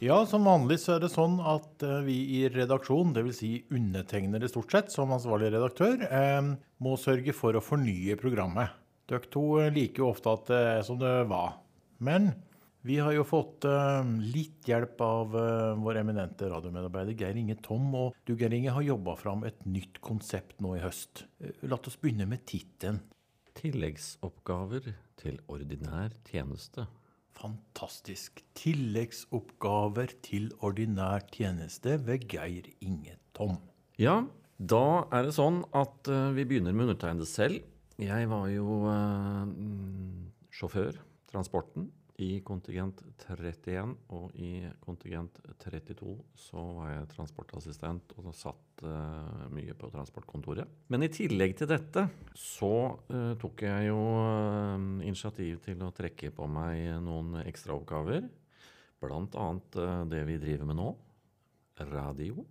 Ja, 0.00 0.22
som 0.24 0.46
vanlig 0.48 0.78
så 0.80 0.94
er 0.94 1.02
det 1.02 1.10
sånn 1.12 1.34
at 1.44 1.82
eh, 1.84 1.98
vi 2.06 2.14
i 2.38 2.44
redaksjon, 2.48 3.10
dvs. 3.12 3.36
Si 3.36 3.50
undertegnede 3.68 4.48
stort 4.48 4.72
sett, 4.72 4.92
som 4.94 5.10
ansvarlig 5.12 5.50
redaktør, 5.52 6.00
eh, 6.08 6.38
må 6.80 6.94
sørge 6.96 7.34
for 7.36 7.52
å 7.52 7.60
fornye 7.60 8.16
programmet. 8.20 8.72
Dere 9.10 9.28
to 9.28 9.42
eh, 9.60 9.68
liker 9.74 10.00
jo 10.00 10.06
ofte 10.14 10.32
at 10.32 10.46
det 10.48 10.60
er 10.70 10.80
som 10.88 10.96
det 11.02 11.10
var. 11.28 11.58
Men 12.00 12.30
vi 12.80 12.96
har 12.96 13.12
jo 13.12 13.26
fått 13.28 13.66
litt 14.24 14.64
hjelp 14.64 15.02
av 15.04 15.34
vår 15.84 15.98
eminente 16.00 16.48
radiomedarbeider 16.48 17.12
Geir 17.12 17.36
Inge 17.36 17.58
Tom. 17.60 17.90
Og 17.92 18.16
du, 18.24 18.32
Geir 18.40 18.56
Inge, 18.56 18.72
har 18.72 18.86
jobba 18.86 19.18
fram 19.20 19.44
et 19.44 19.60
nytt 19.68 20.00
konsept 20.00 20.64
nå 20.64 20.78
i 20.78 20.80
høst. 20.80 21.26
La 21.68 21.76
oss 21.76 22.00
begynne 22.00 22.24
med 22.30 22.46
tittelen. 22.48 23.02
Tilleggsoppgaver 23.60 24.94
til 25.20 25.36
ordinær 25.52 26.16
tjeneste. 26.30 26.88
Fantastisk. 27.40 28.42
Tilleggsoppgaver 28.58 30.12
til 30.24 30.50
ordinær 30.60 31.24
tjeneste 31.32 31.96
ved 32.04 32.26
Geir 32.28 32.68
Inge 32.84 33.16
Tom. 33.36 33.56
Ja, 34.00 34.20
da 34.60 34.84
er 35.08 35.24
det 35.24 35.36
sånn 35.38 35.62
at 35.76 36.10
eh, 36.12 36.34
vi 36.36 36.44
begynner 36.44 36.76
med 36.76 36.90
undertegnede 36.90 37.28
selv. 37.28 37.62
Jeg 38.00 38.28
var 38.28 38.50
jo 38.52 38.82
eh, 38.92 39.46
mm, 39.48 40.28
sjåfør, 40.52 41.00
transporten, 41.32 41.88
i 42.20 42.40
kontingent 42.44 43.00
31, 43.24 43.94
og 44.12 44.34
i 44.36 44.60
kontingent 44.82 45.38
32 45.62 46.14
så 46.38 46.62
var 46.76 46.92
jeg 46.92 47.08
transportassistent 47.14 48.14
og 48.20 48.30
satt 48.36 48.84
uh, 48.84 49.46
mye 49.54 49.74
på 49.78 49.88
transportkontoret. 49.92 50.68
Men 50.92 51.06
i 51.06 51.10
tillegg 51.12 51.56
til 51.58 51.70
dette 51.70 52.06
så 52.36 52.72
uh, 53.10 53.32
tok 53.40 53.64
jeg 53.64 53.88
jo 53.88 54.00
uh, 54.20 54.76
initiativ 55.00 55.62
til 55.64 55.84
å 55.86 55.92
trekke 55.96 56.32
på 56.36 56.48
meg 56.50 57.00
noen 57.04 57.40
ekstraoppgaver. 57.46 58.28
Blant 59.00 59.36
annet 59.40 59.78
det 60.12 60.24
vi 60.28 60.36
driver 60.42 60.68
med 60.68 60.76
nå, 60.76 60.90
radio. 61.88 62.42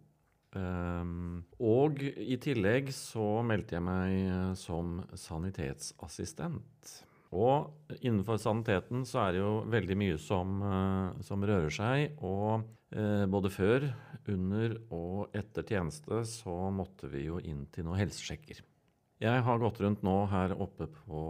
Um, 0.50 1.44
og 1.62 2.02
i 2.02 2.40
tillegg 2.42 2.90
så 2.96 3.44
meldte 3.46 3.78
jeg 3.78 3.86
meg 3.86 4.58
som 4.58 4.98
sanitetsassistent. 5.14 6.96
Og 7.36 8.00
innenfor 8.00 8.40
saniteten 8.42 9.04
så 9.06 9.28
er 9.28 9.36
det 9.36 9.44
jo 9.44 9.52
veldig 9.70 9.98
mye 10.02 10.18
som, 10.22 10.56
eh, 10.66 11.22
som 11.26 11.46
rører 11.46 11.74
seg. 11.74 12.18
Og 12.26 12.64
eh, 12.96 13.26
både 13.30 13.52
før, 13.54 13.90
under 14.30 14.76
og 14.94 15.38
etter 15.38 15.66
tjeneste 15.66 16.24
så 16.30 16.56
måtte 16.74 17.10
vi 17.10 17.28
jo 17.28 17.40
inn 17.42 17.64
til 17.74 17.88
noen 17.88 18.02
helsesjekker. 18.04 18.62
Jeg 19.20 19.44
har 19.44 19.60
gått 19.60 19.82
rundt 19.84 20.04
nå 20.06 20.16
her 20.32 20.54
oppe 20.56 20.88
på 20.88 21.22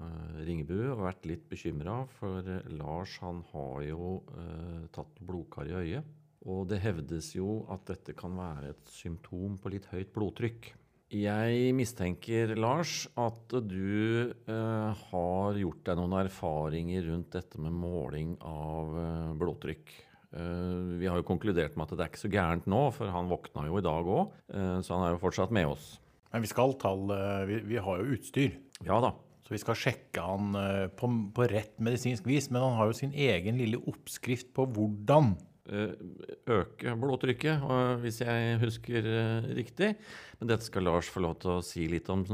eh, 0.00 0.36
Ringebu 0.46 0.78
og 0.94 1.04
vært 1.04 1.26
litt 1.28 1.48
bekymra, 1.50 1.98
for 2.18 2.46
Lars 2.72 3.18
han 3.20 3.42
har 3.52 3.82
jo 3.84 4.14
eh, 4.32 4.86
tatt 4.94 5.20
blodkar 5.20 5.68
i 5.68 5.76
øyet. 5.82 6.14
Og 6.48 6.66
det 6.68 6.80
hevdes 6.82 7.30
jo 7.36 7.62
at 7.72 7.86
dette 7.88 8.12
kan 8.16 8.34
være 8.36 8.74
et 8.74 8.90
symptom 8.92 9.58
på 9.60 9.72
litt 9.72 9.86
høyt 9.92 10.10
blodtrykk. 10.16 10.72
Jeg 11.12 11.74
mistenker, 11.76 12.54
Lars, 12.56 13.04
at 13.20 13.52
du 13.68 14.32
eh, 14.32 15.02
har 15.10 15.58
gjort 15.60 15.82
deg 15.86 15.98
noen 16.00 16.16
erfaringer 16.22 17.04
rundt 17.10 17.36
dette 17.36 17.60
med 17.60 17.76
måling 17.76 18.32
av 18.40 18.96
eh, 18.98 19.34
blodtrykk. 19.38 19.92
Eh, 20.34 20.96
vi 21.02 21.10
har 21.10 21.20
jo 21.20 21.26
konkludert 21.28 21.76
med 21.76 21.86
at 21.86 21.92
det 21.94 22.06
er 22.06 22.10
ikke 22.10 22.24
så 22.24 22.32
gærent 22.32 22.66
nå, 22.70 22.86
for 22.96 23.12
han 23.12 23.28
våkna 23.30 23.66
jo 23.68 23.78
i 23.78 23.84
dag 23.84 24.10
òg, 24.16 24.32
eh, 24.56 24.78
så 24.80 24.96
han 24.96 25.06
er 25.06 25.14
jo 25.14 25.22
fortsatt 25.26 25.54
med 25.54 25.74
oss. 25.74 25.92
Men 26.32 26.42
vi 26.42 26.50
skal 26.50 26.72
tall 26.82 27.04
Vi, 27.46 27.60
vi 27.68 27.76
har 27.78 28.00
jo 28.00 28.16
utstyr. 28.16 28.56
Ja 28.82 28.96
da. 29.04 29.12
Så 29.44 29.52
vi 29.52 29.60
skal 29.60 29.76
sjekke 29.76 30.22
han 30.24 30.54
eh, 30.56 30.86
på, 30.96 31.08
på 31.36 31.48
rett 31.52 31.76
medisinsk 31.84 32.24
vis. 32.26 32.48
Men 32.50 32.64
han 32.64 32.78
har 32.78 32.88
jo 32.88 32.96
sin 32.96 33.12
egen 33.12 33.60
lille 33.60 33.80
oppskrift 33.92 34.54
på 34.56 34.64
hvordan. 34.72 35.34
Eh, 35.68 35.94
øke 36.48 36.94
blodtrykket, 37.00 37.62
hvis 38.02 38.20
jeg 38.20 38.58
husker 38.60 39.06
eh, 39.06 39.48
riktig. 39.56 39.94
Men 40.40 40.48
dette 40.50 40.66
skal 40.66 40.82
Lars 40.84 41.08
få 41.08 41.22
lov 41.24 41.38
til 41.40 41.50
å 41.56 41.62
si 41.64 41.86
litt 41.88 42.08
om 42.10 42.24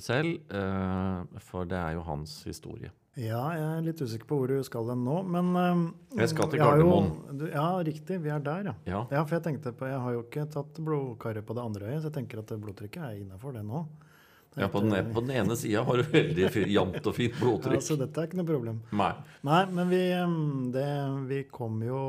selv, 0.00 0.38
eh, 0.50 1.40
for 1.40 1.64
det 1.68 1.78
er 1.78 1.94
jo 1.98 2.02
hans 2.06 2.42
historie. 2.46 2.90
Ja, 3.18 3.40
jeg 3.50 3.62
er 3.66 3.80
litt 3.82 3.98
usikker 3.98 4.28
på 4.30 4.36
hvor 4.38 4.46
du 4.52 4.60
skal 4.62 4.86
hen 4.92 5.00
nå, 5.02 5.16
men 5.26 5.48
eh, 5.58 6.20
Jeg 6.20 6.28
skal 6.36 6.50
til 6.52 6.60
Gardermoen. 6.62 7.08
jo- 7.40 7.48
Ja, 7.50 7.64
riktig. 7.82 8.20
Vi 8.22 8.30
er 8.30 8.38
der, 8.38 8.62
ja. 8.70 8.74
Ja. 8.86 9.00
Ja, 9.10 9.24
for 9.24 9.38
jeg 9.40 9.42
tenkte 9.48 9.72
på, 9.74 9.88
jeg 9.90 9.98
har 9.98 10.12
jo 10.14 10.22
ikke 10.22 10.44
tatt 10.54 10.78
blodkaret 10.78 11.42
på 11.44 11.54
det 11.58 11.64
andre 11.64 11.88
øyet, 11.90 12.02
så 12.04 12.12
jeg 12.12 12.18
tenker 12.20 12.38
at 12.44 12.54
blodtrykket 12.62 13.02
er 13.02 13.18
innafor 13.24 13.52
det 13.58 13.64
nå. 13.66 13.86
Ja, 14.58 14.68
på 14.72 14.82
den, 14.84 15.12
på 15.14 15.22
den 15.24 15.34
ene 15.42 15.56
sida 15.58 15.84
har 15.86 16.00
du 16.00 16.12
veldig 16.12 16.50
jevnt 16.68 17.06
og 17.06 17.16
fint 17.16 17.40
Ja, 17.40 17.80
så 17.84 17.96
dette 18.00 18.22
er 18.22 18.30
ikke 18.30 18.40
noe 18.40 18.48
problem. 18.48 18.78
Nei. 18.96 19.12
Nei, 19.46 19.64
men 19.72 19.90
vi, 19.92 20.04
det, 20.74 20.86
vi 21.30 21.42
kom 21.52 21.82
jo 21.86 22.00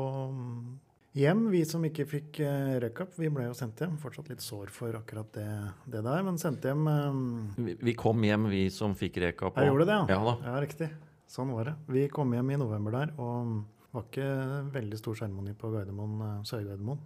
hjem, 1.16 1.44
vi 1.50 1.64
som 1.66 1.84
ikke 1.86 2.06
fikk 2.08 2.40
uh, 2.44 2.76
røykup. 2.84 3.14
Vi 3.18 3.30
ble 3.32 3.48
jo 3.48 3.56
sendt 3.58 3.82
hjem. 3.82 3.96
Fortsatt 4.02 4.30
litt 4.30 4.44
sår 4.44 4.70
for 4.74 4.94
akkurat 4.98 5.30
det, 5.34 5.48
det 5.90 6.04
der, 6.06 6.24
men 6.26 6.38
sendte 6.42 6.70
hjem 6.70 6.86
um... 6.86 7.22
Vi, 7.58 7.76
vi 7.90 7.96
kom 7.98 8.22
hjem, 8.26 8.50
vi 8.52 8.64
som 8.74 8.94
fikk 8.98 9.20
reka 9.24 9.50
Og... 9.50 9.58
Jeg 9.58 9.72
gjorde 9.72 9.88
det, 9.90 10.00
ja. 10.00 10.18
Ja. 10.18 10.36
Ja, 10.46 10.56
riktig. 10.62 10.90
Sånn 11.30 11.52
var 11.54 11.70
det. 11.70 11.76
Vi 11.90 12.08
kom 12.10 12.32
hjem 12.34 12.54
i 12.54 12.58
november 12.58 12.94
der, 12.96 13.14
og 13.22 13.60
var 13.94 14.06
ikke 14.06 14.26
veldig 14.74 14.98
stor 14.98 15.18
seremoni 15.18 15.54
på 15.58 15.70
Gardermoen, 15.72 16.18
eh, 16.26 16.34
Sør-Gardermoen. 16.46 17.00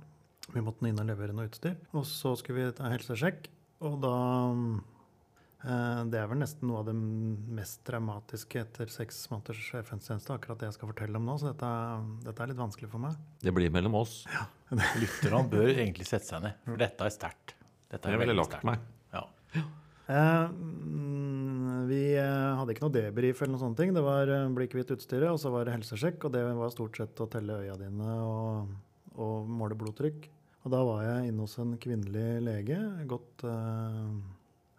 Vi 0.53 0.63
måtte 0.65 0.89
inn 0.89 1.01
og 1.01 1.09
levere 1.09 1.37
noe 1.37 1.49
utstyr. 1.49 1.77
Og 1.97 2.05
så 2.09 2.35
skulle 2.37 2.61
vi 2.61 2.77
ta 2.77 2.91
helsesjekk, 2.93 3.49
og 3.85 3.99
da 4.05 4.17
Det 5.64 6.18
er 6.20 6.27
vel 6.29 6.40
nesten 6.42 6.68
noe 6.68 6.83
av 6.83 6.88
det 6.90 6.94
mest 7.57 7.79
traumatiske 7.88 8.59
etter 8.61 8.90
seks 8.92 9.22
måneders 9.33 9.70
FN-tjeneste, 9.81 10.35
akkurat 10.37 10.61
det 10.61 10.68
jeg 10.68 10.77
skal 10.77 10.90
fortelle 10.90 11.16
om 11.16 11.24
nå, 11.24 11.38
så 11.40 11.53
dette, 11.55 11.70
dette 12.27 12.44
er 12.44 12.50
litt 12.50 12.61
vanskelig 12.61 12.90
for 12.92 13.00
meg. 13.07 13.16
Det 13.40 13.55
blir 13.57 13.72
mellom 13.72 13.96
oss. 14.03 14.18
Lytterne 15.00 15.40
bør 15.48 15.70
egentlig 15.72 16.05
sette 16.11 16.29
seg 16.35 16.44
ned, 16.44 16.59
for 16.66 16.83
dette 16.85 17.09
er 17.09 17.14
sterkt. 17.16 17.57
Dette 17.88 18.11
er 18.11 18.16
Jeg 18.16 18.20
ville 18.20 18.35
veldig 18.35 18.42
lagt 18.42 18.59
sterkt. 18.59 18.68
meg. 18.68 18.85
Ja. 19.14 19.24
Eh, 20.05 20.50
mm, 20.53 21.88
vi 21.88 22.03
eh, 22.20 22.55
hadde 22.59 22.74
ikke 22.74 22.85
noe 22.85 22.94
debrief 22.98 23.40
eller 23.40 23.55
noen 23.55 23.62
sånne 23.62 23.79
ting. 23.81 23.94
Det 23.96 24.05
var 24.05 24.29
eh, 24.29 24.46
bli 24.53 24.68
kvitt 24.72 24.92
utstyret, 24.92 25.31
og 25.33 25.40
så 25.40 25.53
var 25.55 25.64
det 25.68 25.79
helsesjekk. 25.79 26.27
Og 26.29 26.35
det 26.35 26.44
var 26.59 26.72
stort 26.74 27.00
sett 27.00 27.24
å 27.24 27.29
telle 27.33 27.61
øya 27.64 27.77
dine 27.81 28.16
og, 28.20 28.74
og 29.16 29.48
måle 29.48 29.79
blodtrykk. 29.81 30.29
Og 30.64 30.72
da 30.72 30.81
var 30.85 31.05
jeg 31.05 31.31
inne 31.31 31.44
hos 31.44 31.57
en 31.61 31.74
kvinnelig 31.81 32.29
lege. 32.44 32.81
Godt 33.09 33.44
eh, 33.48 34.12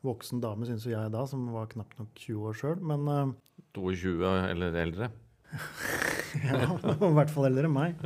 voksen 0.05 0.41
dame, 0.43 0.67
syns 0.69 0.85
jo 0.87 0.93
jeg 0.93 1.13
da, 1.13 1.25
som 1.29 1.47
var 1.53 1.69
knapt 1.71 1.99
nok 1.99 2.11
20 2.21 2.49
år 2.49 2.59
sjøl. 2.59 2.81
Men 2.93 3.07
uh, 3.09 3.35
22 3.77 4.25
eller 4.53 4.79
eldre. 4.85 5.11
ja, 6.45 6.71
i 6.75 7.11
hvert 7.15 7.31
fall 7.31 7.49
eldre 7.49 7.69
enn 7.69 7.75
meg. 7.75 7.99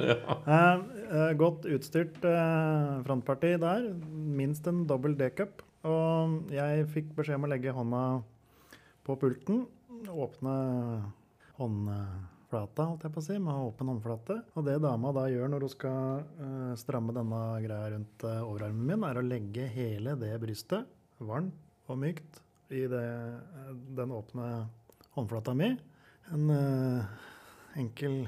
Eh, 0.49 0.81
uh, 1.09 1.31
godt 1.37 1.65
utstyrt 1.69 2.19
eh, 2.25 2.89
frontparti 3.05 3.55
der. 3.61 3.87
Minst 4.09 4.67
en 4.69 4.83
dobbel 4.89 5.15
D-cup. 5.17 5.63
Og 5.89 6.51
jeg 6.53 6.87
fikk 6.93 7.13
beskjed 7.17 7.39
om 7.39 7.47
å 7.47 7.51
legge 7.53 7.73
hånda 7.75 8.03
på 9.07 9.15
pulten. 9.19 9.63
Åpne 10.09 10.55
håndflata, 11.59 12.85
holdt 12.91 13.05
jeg 13.07 13.15
på 13.15 13.21
å 13.21 13.25
si, 13.25 13.37
med 13.41 13.63
åpen 13.69 13.91
håndflate. 13.93 14.37
Og 14.55 14.67
det 14.67 14.77
dama 14.83 15.13
da 15.15 15.25
gjør 15.31 15.53
når 15.53 15.65
hun 15.65 15.73
skal 15.73 16.21
eh, 16.45 16.75
stramme 16.79 17.15
denne 17.15 17.41
greia 17.63 17.93
rundt 17.95 18.27
eh, 18.27 18.43
overarmen 18.43 18.85
min, 18.91 19.07
er 19.07 19.19
å 19.19 19.25
legge 19.25 19.67
hele 19.73 20.15
det 20.19 20.35
brystet, 20.43 20.87
varmt 21.19 21.68
og 21.89 21.99
mykt, 22.01 22.41
i 22.69 22.83
det, 22.89 23.05
den 23.97 24.13
åpne 24.13 24.49
håndflata 25.15 25.55
mi. 25.57 25.71
En 26.33 26.51
uh, 26.53 27.05
enkel 27.79 28.21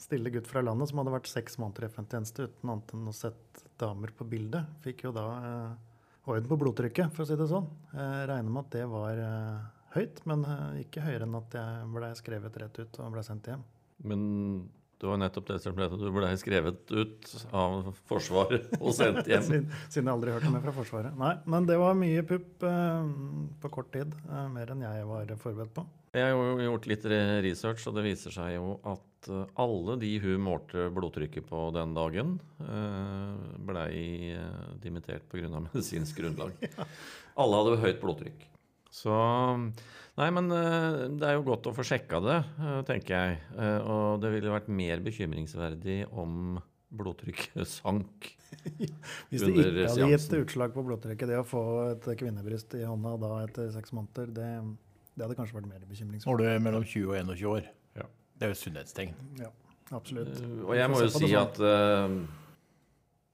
stille 0.00 0.32
gutt 0.32 0.48
fra 0.48 0.62
landet 0.64 0.90
som 0.90 1.00
hadde 1.00 1.14
vært 1.14 1.30
seks 1.30 1.58
måneder 1.60 1.86
i 1.86 1.90
FN-tjeneste 1.92 2.48
uten 2.48 2.72
annet 2.72 2.94
enn 2.96 3.10
å 3.10 3.16
sett 3.16 3.64
damer 3.80 4.12
på 4.16 4.26
bildet, 4.28 4.70
fikk 4.84 5.06
jo 5.06 5.12
da 5.16 5.26
uh, 5.44 6.30
orden 6.30 6.48
på 6.48 6.58
blodtrykket, 6.60 7.12
for 7.12 7.24
å 7.24 7.28
si 7.28 7.36
det 7.40 7.50
sånn. 7.50 7.68
Jeg 7.92 8.28
regner 8.30 8.56
med 8.56 8.62
at 8.64 8.78
det 8.78 8.86
var 8.92 9.20
uh, 9.20 9.66
høyt, 9.98 10.24
men 10.30 10.46
ikke 10.80 11.04
høyere 11.04 11.28
enn 11.28 11.38
at 11.38 11.58
jeg 11.60 11.92
ble 11.94 12.14
skrevet 12.18 12.56
rett 12.62 12.80
ut 12.80 13.00
og 13.04 13.12
ble 13.14 13.26
sendt 13.26 13.52
hjem. 13.52 13.68
Men 14.04 14.24
det 15.04 15.10
var 15.10 15.18
nettopp 15.20 15.50
det 15.50 15.58
som 15.60 15.74
ble 15.76 15.90
du 15.92 16.06
ble 16.14 16.30
skrevet 16.40 16.94
ut 16.94 17.32
av 17.52 17.90
Forsvaret 18.08 18.70
og 18.80 18.94
sendt 18.96 19.28
hjem. 19.30 19.44
Siden, 19.44 19.66
siden 19.86 20.08
jeg 20.08 20.16
aldri 20.16 20.32
hørte 20.32 20.52
mer 20.54 20.64
fra 20.64 20.72
Forsvaret. 20.78 21.18
Nei, 21.20 21.34
men 21.50 21.68
det 21.68 21.76
var 21.80 21.98
mye 21.98 22.24
pupp 22.24 22.64
eh, 22.64 23.10
på 23.60 23.72
kort 23.76 23.92
tid. 23.92 24.16
Eh, 24.24 24.48
mer 24.54 24.72
enn 24.72 24.86
jeg 24.86 25.04
var 25.10 25.36
forberedt 25.42 25.76
på. 25.76 25.84
Jeg 26.14 26.30
har 26.30 26.38
jo 26.38 26.62
gjort 26.62 26.84
litt 26.86 27.04
research, 27.42 27.84
og 27.90 27.96
det 27.96 28.04
viser 28.06 28.34
seg 28.34 28.52
jo 28.54 28.76
at 28.86 29.28
eh, 29.34 29.46
alle 29.60 29.96
de 29.98 30.12
hun 30.22 30.44
målte 30.46 30.86
blodtrykket 30.94 31.48
på 31.48 31.66
den 31.74 31.92
dagen, 31.96 32.36
eh, 32.62 33.46
blei 33.68 33.96
eh, 34.32 34.68
dimittert 34.82 35.26
pga. 35.28 35.50
medisinsk 35.66 36.22
grunnlag. 36.22 36.54
Alle 37.42 37.58
hadde 37.58 37.80
høyt 37.82 37.98
blodtrykk. 37.98 38.44
Så 38.94 39.14
Nei, 40.14 40.28
men 40.30 40.46
eh, 40.54 41.00
det 41.18 41.26
er 41.26 41.34
jo 41.34 41.46
godt 41.48 41.66
å 41.66 41.72
få 41.74 41.82
sjekka 41.86 42.20
det, 42.22 42.36
eh, 42.62 42.76
tenker 42.86 43.14
jeg. 43.16 43.38
Eh, 43.58 43.88
Og 43.90 44.20
det 44.22 44.30
ville 44.36 44.52
vært 44.52 44.70
mer 44.70 45.02
bekymringsverdig 45.02 46.04
om 46.14 46.60
blodtrykket 46.94 47.66
sank. 47.66 48.28
Hvis 49.32 49.42
det 49.42 49.50
Under 49.50 49.72
ikke 49.72 49.88
hadde 49.90 50.10
gitt 50.12 50.36
utslag 50.38 50.76
på 50.76 50.84
blodtrykket, 50.86 51.32
det 51.32 51.40
å 51.40 51.46
få 51.48 51.64
et 51.88 52.06
kvinnebryst 52.20 52.78
i 52.78 52.84
hånda 52.86 53.16
da 53.24 53.32
etter 53.42 53.74
seks 53.74 53.90
måneder, 53.96 54.30
det, 54.36 54.48
det 55.16 55.26
hadde 55.26 55.40
kanskje 55.40 55.58
vært 55.58 55.70
mer 55.72 55.82
bekymringsfullt. 55.90 56.30
Når 56.30 56.44
du 56.44 56.52
er 56.52 56.62
mellom 56.62 56.86
20 56.86 57.10
og 57.10 57.34
21 57.34 57.50
år. 57.56 57.68
Ja. 57.98 58.06
Det 58.38 58.46
er 58.46 58.54
jo 58.54 58.58
et 58.60 58.62
sunnhetstegn. 58.62 59.18
Ja, 59.42 59.50
absolutt. 59.98 60.38
Og 60.62 60.74
jeg 60.78 60.94
må 60.94 61.02
jo 61.02 61.10
si 61.10 61.26
det 61.26 61.42
at 61.42 61.58
uh, 61.58 62.20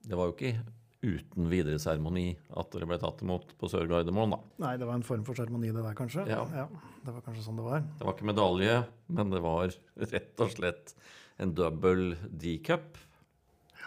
det 0.09 0.17
var 0.17 0.33
jo 0.33 0.39
ikke 0.39 0.57
uten 1.01 1.49
videre 1.49 1.81
seremoni 1.81 2.35
at 2.61 2.73
dere 2.75 2.89
ble 2.91 2.99
tatt 3.01 3.23
imot 3.25 3.55
på 3.61 3.69
Sør 3.73 3.89
Gardermoen, 3.89 4.35
da. 4.35 4.41
Nei, 4.67 4.75
det 4.81 4.89
var 4.89 4.99
en 4.99 5.07
form 5.07 5.23
for 5.25 5.39
seremoni 5.39 5.73
det 5.73 5.81
der, 5.81 5.97
kanskje. 5.97 6.27
Ja. 6.29 6.67
Det 7.05 7.15
var 7.15 7.25
kanskje 7.25 7.45
sånn 7.47 7.61
det 7.61 7.65
var. 7.65 7.87
Det 7.97 8.07
var 8.07 8.17
ikke 8.17 8.29
medalje, 8.29 8.75
men 9.09 9.33
det 9.33 9.41
var 9.45 9.73
rett 10.13 10.45
og 10.45 10.53
slett 10.53 10.95
en 11.41 11.55
double 11.57 12.19
D-cup 12.29 13.01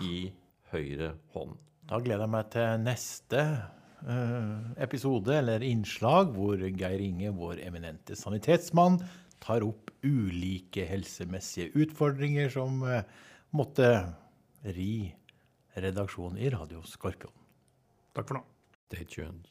i 0.01 0.31
høyre 0.73 1.13
hånd. 1.35 1.55
Da 1.89 1.99
gleder 2.01 2.25
jeg 2.25 2.33
meg 2.33 2.51
til 2.53 2.83
neste 2.87 3.41
eh, 3.43 4.53
episode 4.81 5.35
eller 5.37 5.65
innslag 5.67 6.33
hvor 6.33 6.61
Geir 6.63 7.03
Inge, 7.03 7.33
vår 7.37 7.61
eminente 7.67 8.17
sanitetsmann, 8.17 9.01
tar 9.43 9.65
opp 9.67 9.91
ulike 10.03 10.85
helsemessige 10.87 11.75
utfordringer 11.83 12.49
som 12.53 12.81
eh, 12.87 13.03
måtte 13.53 13.89
ri 14.73 15.11
redaksjonen 15.75 16.37
i 16.37 16.49
Radio 16.49 16.83
Skorpion. 16.85 17.33
Takk 18.13 18.27
for 18.29 18.39
nå. 18.39 18.45
Stay 18.87 19.05
tuned. 19.05 19.49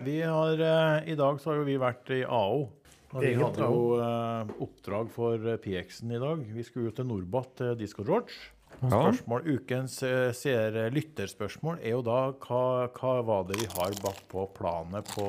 Vi 0.00 0.22
har, 0.22 0.60
eh, 0.60 1.08
I 1.08 1.14
dag 1.14 1.40
så 1.40 1.50
har 1.50 1.56
jo 1.58 1.64
vi 1.66 1.76
vært 1.76 2.10
i 2.14 2.22
AO. 2.24 2.68
Og 3.14 3.22
vi 3.24 3.30
hadde 3.38 3.64
jo 3.64 3.84
eh, 4.04 4.50
oppdrag 4.64 5.10
for 5.14 5.46
eh, 5.48 5.56
PX-en 5.64 6.10
i 6.12 6.20
dag. 6.20 6.42
Vi 6.52 6.64
skulle 6.66 6.90
jo 6.90 6.96
til 6.98 7.06
Norbat 7.08 7.54
til 7.56 7.76
Disco 7.80 8.04
George. 8.04 8.34
Spørsmål, 8.82 9.46
Ukens 9.56 9.94
eh, 10.04 10.28
seere 10.36 10.88
lytterspørsmål 10.92 11.80
er 11.80 11.94
jo 11.96 12.02
da 12.04 12.18
hva, 12.44 12.60
hva 12.98 13.14
var 13.24 13.46
det 13.48 13.62
vi 13.62 13.68
har 13.72 13.96
bak 14.04 14.20
på 14.28 14.44
planet 14.58 15.08
på 15.16 15.24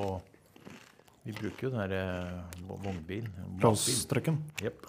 Vi 1.23 1.31
bruker 1.37 1.67
jo 1.67 1.71
den 1.71 1.79
her 1.85 1.95
eh, 1.95 2.59
vo- 2.67 2.77
vognbilen. 2.83 3.31
matbil. 3.37 3.61
Plåstrøkken. 3.63 4.41
Jepp. 4.65 4.83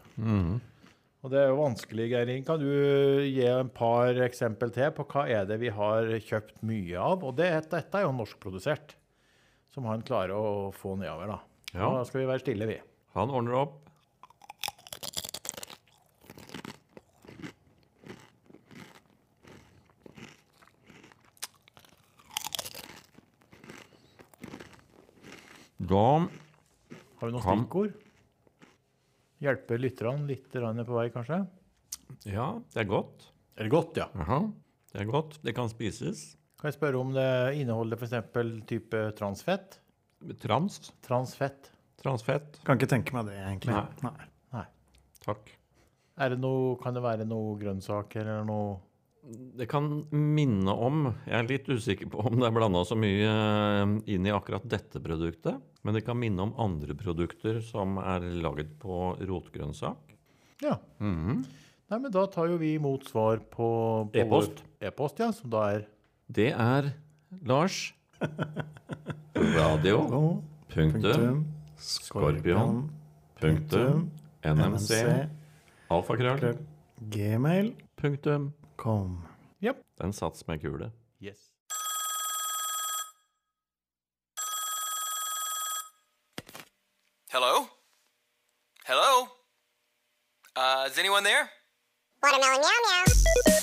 Og 1.20 1.28
det 1.30 1.36
er 1.44 1.50
jo 1.52 1.58
vanskelig, 1.60 2.06
Geirin. 2.14 2.44
Kan 2.48 2.58
du 2.62 2.66
gi 3.28 3.44
en 3.46 3.68
par 3.76 4.16
eksempel 4.24 4.70
til 4.74 4.90
på 4.96 5.04
hva 5.12 5.26
er 5.30 5.46
det 5.48 5.58
vi 5.60 5.68
har 5.76 6.08
kjøpt 6.26 6.62
mye 6.66 6.96
av? 6.96 7.22
Og 7.28 7.34
det, 7.38 7.50
dette 7.70 8.00
er 8.00 8.06
jo 8.06 8.14
norskprodusert, 8.18 8.94
som 9.70 9.84
han 9.90 10.02
klarer 10.02 10.32
å 10.34 10.70
få 10.74 10.96
nedover. 10.98 11.36
da. 11.36 11.38
Ja. 11.74 11.86
Da 11.94 12.04
skal 12.04 12.22
vi 12.22 12.26
være 12.30 12.42
stille, 12.42 12.66
vi. 12.66 12.78
Han 13.14 13.30
ordner 13.30 13.58
opp. 13.60 13.76
Da 25.80 26.04
Har 27.20 27.26
vi 27.28 27.32
noen 27.32 27.42
Kan- 27.42 27.64
stikkord? 27.64 27.94
Hjelpe 29.40 29.78
lytterne 29.80 30.26
litt 30.28 30.50
på 30.52 30.94
vei, 30.94 31.08
kanskje? 31.10 31.46
Ja, 32.26 32.60
det 32.74 32.80
er 32.84 32.88
godt. 32.88 33.30
Er 33.56 33.64
det 33.64 33.70
godt, 33.70 33.96
ja? 33.96 34.08
Aha. 34.14 34.52
det 34.92 35.00
er 35.00 35.04
godt. 35.06 35.38
Det 35.42 35.54
kan 35.54 35.68
spises. 35.68 36.36
Kan 36.60 36.68
jeg 36.70 36.74
spørre 36.74 37.00
om 37.00 37.12
det 37.14 37.56
inneholder 37.56 37.96
f.eks. 37.96 38.66
type 38.66 39.12
transfett? 39.16 39.80
Trans. 40.40 40.92
Transfett. 41.04 41.70
Transfett. 42.00 42.60
Kan 42.64 42.78
ikke 42.80 42.90
tenke 42.90 43.14
meg 43.16 43.28
det, 43.30 43.38
egentlig. 43.40 43.74
Nei. 43.76 44.10
Nei. 44.10 44.28
Nei. 44.56 44.66
Takk. 45.24 45.50
Er 46.20 46.34
det 46.34 46.40
noe, 46.42 46.76
kan 46.80 46.96
det 46.96 47.02
være 47.04 47.26
noe 47.28 47.56
grønnsaker 47.60 48.26
eller 48.26 48.44
noe 48.48 48.78
Det 49.56 49.66
kan 49.70 49.86
minne 50.12 50.72
om 50.72 51.06
Jeg 51.24 51.36
er 51.38 51.46
litt 51.48 51.68
usikker 51.68 52.10
på 52.12 52.24
om 52.28 52.38
det 52.40 52.48
er 52.48 52.54
blanda 52.56 52.82
så 52.88 52.96
mye 52.98 53.30
eh, 53.30 53.94
inn 54.12 54.28
i 54.28 54.32
akkurat 54.32 54.64
dette 54.68 55.00
produktet. 55.00 55.60
Men 55.84 55.96
det 55.96 56.04
kan 56.04 56.18
minne 56.20 56.44
om 56.44 56.54
andre 56.60 56.96
produkter 56.98 57.60
som 57.64 57.96
er 58.02 58.26
laget 58.44 58.74
på 58.80 59.14
rotgrønnsak. 59.16 60.16
Ja. 60.60 60.76
Nei, 61.00 61.96
men 61.96 62.10
da 62.12 62.26
tar 62.28 62.50
jo 62.52 62.58
vi 62.60 62.74
imot 62.76 63.08
svar 63.08 63.40
på, 63.40 63.70
på 64.12 64.20
E-post. 64.20 64.60
E-post, 64.84 65.22
ja, 65.24 65.30
som 65.32 65.52
da 65.52 65.64
er 65.72 65.86
Det 66.28 66.50
er 66.52 66.92
Lars. 67.48 67.80
Radio. 69.40 70.42
Punktum. 70.68 71.46
Skorpion. 71.78 72.90
Punktum. 73.40 74.10
NMC. 74.44 74.90
Alfakrøll. 75.90 76.58
Gmail. 77.10 77.74
Punktum. 77.96 78.52
Kom. 78.76 79.26
Den 80.00 80.12
sats 80.12 80.46
med 80.48 80.60
kule. 80.60 80.90
Yes. 81.20 81.38
Hello? 87.30 87.66
Hello? 88.84 89.28
Uh, 90.56 90.86
is 90.90 90.98
anyone 90.98 91.22
there? 91.24 91.48
Watermelon 92.22 92.60
meow 92.60 92.80
meow. 92.86 93.59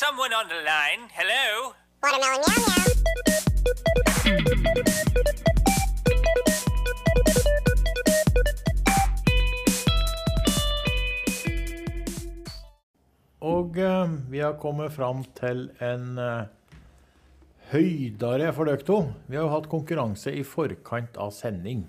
Someone 0.00 0.32
on 0.32 0.48
the 0.48 0.56
line? 0.64 1.02
Hello? 1.12 1.74
Watermelon 2.00 2.40
meow 2.48 2.60
meow. 2.64 2.88
Og 13.44 13.76
eh, 13.76 14.14
vi 14.32 14.40
har 14.40 14.56
kommet 14.62 14.94
fram 14.96 15.20
til 15.36 15.66
en 15.84 16.16
eh, 16.16 16.48
høydere 17.74 18.54
for 18.56 18.64
dere 18.70 18.80
to. 18.88 19.02
Vi 19.28 19.36
har 19.36 19.44
jo 19.44 19.52
hatt 19.52 19.68
konkurranse 19.68 20.32
i 20.32 20.46
forkant 20.48 21.20
av 21.20 21.34
sending. 21.36 21.84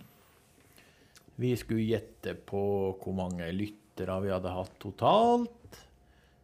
Vi 1.39 1.55
skulle 1.55 1.87
gjette 1.87 2.35
på 2.35 2.65
hvor 2.91 3.15
mange 3.15 3.47
lyttere 3.55 4.19
vi 4.25 4.35
hadde 4.35 4.57
hatt 4.59 4.75
totalt. 4.83 5.79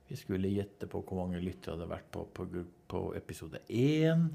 Vi 0.08 0.15
skulle 0.15 0.48
gjette 0.52 0.88
på 0.88 1.02
hvor 1.04 1.20
mange 1.26 1.39
lyttere 1.43 1.76
det 1.76 1.84
hadde 1.84 1.89
vært 1.91 2.12
på, 2.15 2.24
på, 2.38 2.46
på 2.88 3.02
episode 3.20 3.60
én. 3.67 4.28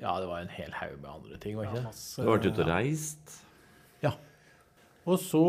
Ja, 0.00 0.14
det 0.22 0.28
var 0.30 0.40
en 0.44 0.52
hel 0.54 0.72
haug 0.78 0.96
med 1.02 1.10
andre 1.10 1.38
ting, 1.42 1.56
var 1.58 1.68
ikke 1.68 1.82
det? 1.88 1.92
Du 1.92 2.22
har 2.22 2.36
vært 2.38 2.46
ute 2.48 2.62
og 2.64 2.70
reist. 2.70 3.34
Ja. 4.04 4.12
Og 5.08 5.18
så 5.20 5.42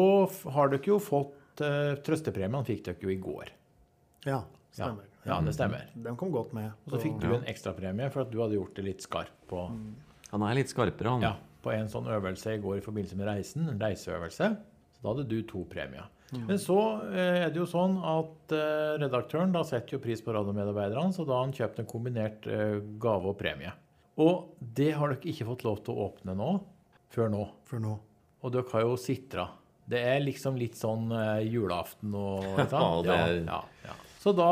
har 0.56 0.71
dere 0.73 0.89
jo 0.89 0.97
fått 1.04 1.62
uh, 1.63 1.93
Trøstepremien 2.06 2.65
fikk 2.67 2.84
dere 2.89 3.06
jo 3.06 3.13
i 3.13 3.19
går. 3.21 3.52
Ja, 4.28 4.41
Ja, 4.78 4.86
stemmer. 4.86 5.06
ja 5.25 5.38
det 5.45 5.54
stemmer. 5.56 5.86
Den 5.95 6.17
kom 6.19 6.32
godt 6.34 6.52
med. 6.58 6.71
Og 6.86 6.93
så 6.93 6.99
fikk 7.04 7.19
du 7.23 7.30
en 7.36 7.47
ekstrapremie 7.49 8.10
for 8.13 8.25
at 8.25 8.32
du 8.34 8.39
hadde 8.41 8.58
gjort 8.60 8.75
det 8.78 8.86
litt 8.86 9.06
skarp 9.06 9.47
på, 9.49 9.63
Han 10.30 10.43
er 10.45 10.58
litt 10.60 10.69
skarpere, 10.69 11.15
han. 11.15 11.23
ja, 11.25 11.32
på 11.63 11.71
en 11.73 11.88
sånn 11.89 12.08
øvelse 12.12 12.54
i 12.54 12.60
går 12.62 12.78
i 12.80 12.84
forbindelse 12.86 13.17
med 13.17 13.28
reisen. 13.32 13.69
En 13.71 13.80
reiseøvelse. 13.82 14.49
Så 14.93 15.02
da 15.04 15.10
hadde 15.13 15.25
du 15.32 15.39
to 15.47 15.63
premier. 15.71 16.06
Men 16.37 16.59
så 16.61 16.75
eh, 17.09 17.43
er 17.45 17.49
det 17.53 17.57
jo 17.61 17.65
sånn 17.69 17.95
at 18.05 18.53
eh, 18.53 18.97
redaktøren 19.01 19.53
da 19.55 19.63
setter 19.65 19.95
jo 19.97 20.01
pris 20.03 20.21
på 20.21 20.33
radiomedarbeiderne, 20.35 21.13
så 21.15 21.25
da 21.25 21.37
har 21.39 21.47
han 21.47 21.55
kjøpt 21.57 21.79
en 21.81 21.87
kombinert 21.89 22.45
eh, 22.47 22.75
gave 23.01 23.31
og 23.31 23.37
premie. 23.39 23.71
Og 24.19 24.51
det 24.59 24.91
har 24.99 25.13
dere 25.15 25.31
ikke 25.31 25.47
fått 25.47 25.63
lov 25.65 25.79
til 25.85 25.95
å 25.95 26.09
åpne 26.09 26.35
nå, 26.37 26.49
før 27.15 27.31
nå. 27.33 27.45
Før 27.69 27.81
nå. 27.85 27.95
Og 28.43 28.53
dere 28.53 28.69
har 28.75 28.85
jo 28.85 28.97
sitra. 28.99 29.47
Det 29.89 30.03
er 30.05 30.19
liksom 30.21 30.59
litt 30.59 30.77
sånn 30.77 31.07
julaften 31.49 32.13
og 32.13 32.43
ikke? 32.61 32.67
Ja, 32.83 33.01
det 33.07 33.15
er- 33.15 33.41
ja, 33.47 33.61
ja. 33.87 33.95
Så 34.19 34.33
da, 34.35 34.49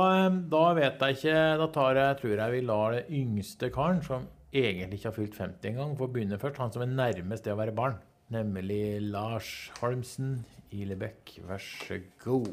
da 0.47 0.61
vet 0.77 1.01
jeg 1.03 1.17
ikke 1.17 1.39
Da 1.59 1.65
tar 1.75 1.97
jeg, 1.99 2.15
tror 2.21 2.39
jeg 2.39 2.53
vi 2.53 2.61
lar 2.63 2.93
det 2.95 3.01
yngste 3.11 3.67
karen, 3.75 3.99
som 4.01 4.23
egentlig 4.55 5.01
ikke 5.01 5.09
har 5.11 5.17
fylt 5.17 5.35
50 5.35 5.67
engang, 5.73 5.91
få 5.99 6.07
begynne 6.09 6.39
først. 6.39 6.57
Han 6.63 6.71
som 6.71 6.85
er 6.85 6.93
nærmest 6.95 7.43
det 7.45 7.51
å 7.53 7.59
være 7.59 7.75
barn. 7.75 7.97
Nemlig 8.33 8.79
Lars 9.11 9.49
Holmsen 9.81 10.37
Ilebekk. 10.75 11.37
Vær 11.47 11.61
så 11.63 11.99
god. 12.23 12.47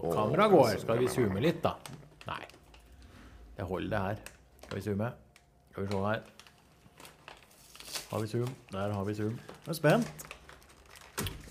Og 0.00 0.12
kamera 0.14 0.48
går. 0.48 0.78
Skal 0.80 1.02
vi 1.02 1.08
zoome 1.12 1.42
litt, 1.44 1.60
da? 1.64 1.74
Nei. 2.28 2.42
Det 3.58 3.66
holder, 3.68 3.90
det 3.92 4.00
her. 4.06 4.18
Skal 4.64 4.78
vi 4.78 4.84
zoome? 4.86 5.10
Skal 5.72 5.84
vi 5.84 5.92
se 5.92 6.02
her. 6.06 6.22
Har 8.08 8.20
vi 8.20 8.26
zoom? 8.26 8.54
Der 8.72 8.92
har 8.92 9.04
vi 9.04 9.14
zoom. 9.14 9.34
Jeg 9.66 9.68
er 9.74 9.76
spent. 9.76 10.24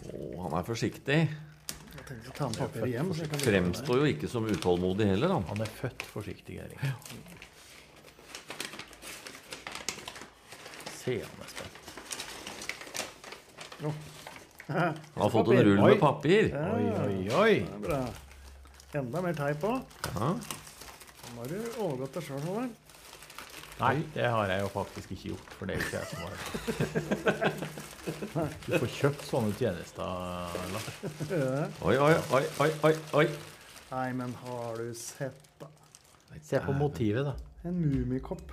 Å, 0.08 0.22
han 0.42 0.56
er 0.58 0.66
forsiktig. 0.66 1.20
Jeg 1.28 2.06
tenkte 2.08 2.32
å 2.32 2.36
ta 2.40 2.48
med 2.50 2.58
papiret 2.64 2.90
hjem. 2.96 3.12
så 3.14 3.26
jeg 3.26 3.32
kan 3.34 3.44
Fremstår 3.46 4.02
jo 4.02 4.10
ikke 4.10 4.30
som 4.32 4.48
utålmodig 4.50 5.06
heller, 5.12 5.36
han. 5.36 5.46
Han 5.52 5.62
er 5.62 5.70
født 5.78 6.08
forsiktig, 6.10 6.58
Erik. 6.64 6.82
Se 10.98 11.20
han 11.22 11.46
er 11.46 11.50
spent. 11.54 11.76
Han 14.68 14.94
har 15.16 15.30
fått 15.30 15.48
en 15.54 15.64
rull 15.64 15.82
med 15.82 16.00
papir. 16.00 16.56
Oi, 16.56 16.92
oi, 17.04 17.30
oi. 17.44 17.66
Bra. 17.84 18.08
Enda 18.98 19.22
mer 19.22 19.34
teip 19.38 19.60
på. 19.62 19.82
Ja. 20.14 20.28
Nå 21.36 21.40
har 21.44 21.48
du 21.52 21.58
overgått 21.84 22.14
deg 22.18 22.24
sjøl, 22.28 22.42
Håvard. 22.48 22.72
Nei, 23.78 23.96
det 24.16 24.26
har 24.34 24.46
jeg 24.50 24.60
jo 24.64 24.70
faktisk 24.74 25.08
ikke 25.14 25.28
gjort, 25.36 25.50
for 25.54 25.64
det 25.70 25.74
er 25.76 25.80
ikke 25.86 25.98
jeg 26.00 26.08
som 26.10 26.20
har 26.24 26.32
det. 26.34 26.40
Du 28.66 28.72
får 28.80 28.90
kjøpt 28.96 29.22
sånne 29.28 29.52
tjenester, 29.60 30.08
Lars. 30.74 30.88
Oi, 31.86 31.94
oi, 31.94 32.14
oi, 32.34 32.44
oi, 32.64 32.70
oi, 32.90 32.94
oi. 33.22 33.26
Nei, 33.92 34.08
men 34.18 34.30
har 34.42 34.72
du 34.82 34.90
sett, 34.98 35.46
da? 35.62 35.68
Se 36.44 36.60
på 36.64 36.72
motivet, 36.76 37.24
da. 37.28 37.34
En 37.68 37.76
mummikopp. 37.84 38.52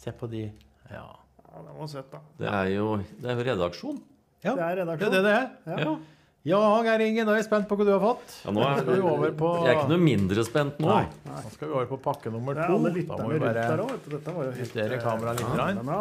Se 0.00 0.10
på 0.16 0.26
de. 0.32 0.42
Ja. 0.90 1.06
Ja, 1.44 1.56
det 1.66 1.72
var 1.76 1.86
søtt, 1.92 2.10
da. 2.12 2.18
Det 2.40 2.48
er 2.50 2.68
jo, 2.74 2.84
det 3.20 3.26
er 3.30 3.34
jo 3.38 3.44
redaksjon. 3.52 3.98
Ja. 4.44 4.54
Det 4.56 4.64
er 4.64 4.82
Det 4.84 4.96
er 4.96 5.10
det 5.10 5.22
det 5.26 5.36
er. 5.36 5.46
Ja. 5.66 5.78
Ja. 5.84 6.60
Geir 6.86 7.02
Inge, 7.04 7.24
nå 7.28 7.34
er 7.34 7.42
jeg 7.42 7.48
spent 7.50 7.66
på 7.68 7.76
hva 7.76 7.84
du 7.84 7.90
har 7.92 8.00
fått. 8.00 8.36
Ja, 8.46 8.52
nå 8.56 8.62
er, 8.64 8.78
skal 8.80 8.94
vi 8.96 9.02
over 9.04 9.32
på 9.36 9.48
jeg 9.60 9.68
er 9.68 9.78
ikke 9.82 9.90
noe 9.90 10.00
mindre 10.00 10.44
spent 10.48 10.78
nå. 10.80 10.88
Nei. 10.88 11.02
Nå 11.28 11.50
skal 11.52 11.68
vi 11.68 11.74
over 11.74 11.90
på 11.90 11.98
pakke 12.06 12.32
nummer 12.32 12.56
Det 12.56 12.64
er 12.64 12.70
to. 12.70 12.78
alle 12.78 12.88
Da 12.88 12.94
må 12.94 12.96
lytterne 12.96 13.26
vi 13.28 13.34
rundt 13.34 13.44
bare 13.44 13.66
der 13.68 13.82
òg. 13.84 14.06
Dette 14.14 14.36
var 14.36 14.46
jo 14.48 14.54
helt 14.54 14.62
justere 14.64 14.96
eh, 14.96 15.02
kameraet 15.04 15.42
litt. 15.42 15.58
Ja, 15.60 16.00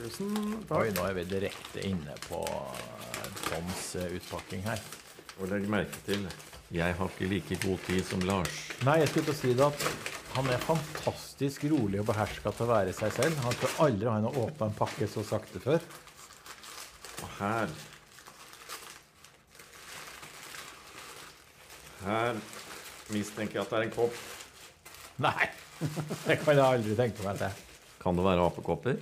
Tusen 0.00 0.34
takk. 0.66 0.76
Oi, 0.80 0.90
nå 0.96 1.06
er 1.06 1.16
vi 1.20 1.24
direkte 1.30 1.86
inne 1.86 2.18
på 2.26 2.42
eh, 2.50 3.30
Toms 3.46 3.84
eh, 4.00 4.10
utpakking 4.18 4.66
her. 4.66 4.82
Og 5.38 5.50
legg 5.52 5.70
merke 5.70 6.02
til, 6.06 6.26
jeg 6.74 6.98
har 6.98 7.14
ikke 7.14 7.30
like 7.30 7.60
god 7.62 7.86
tid 7.86 8.02
som 8.10 8.26
Lars. 8.26 8.58
Nei, 8.86 8.98
jeg 9.04 9.12
skulle 9.12 9.30
til 9.30 9.36
å 9.36 9.40
si 9.40 9.54
det 9.54 9.66
at 9.70 9.86
han 10.34 10.50
er 10.50 10.62
fantastisk 10.62 11.64
rolig 11.70 12.02
og 12.02 12.10
beherska 12.10 12.52
til 12.54 12.66
å 12.66 12.70
være 12.74 12.94
seg 12.94 13.14
selv. 13.14 13.38
Han 13.46 13.56
tror 13.62 13.78
aldri 13.86 14.10
han 14.10 14.26
har 14.28 14.38
åpna 14.44 14.70
en 14.70 14.78
pakke 14.78 15.08
så 15.10 15.24
sakte 15.26 15.62
før. 15.62 15.82
Og 17.20 17.32
her 17.38 17.72
Her 22.00 22.38
mistenker 23.12 23.58
jeg 23.58 23.64
at 23.66 23.72
det 23.72 23.78
er 23.80 23.86
en 23.88 23.94
kopp. 23.96 24.20
Nei! 25.20 25.48
Det 26.26 26.36
kan 26.42 26.56
jeg 26.56 26.64
aldri 26.64 26.94
tenke 26.96 27.24
meg 27.24 27.38
til. 27.40 27.60
Kan 28.00 28.16
det 28.16 28.24
være 28.24 28.44
apekopper? 28.48 28.96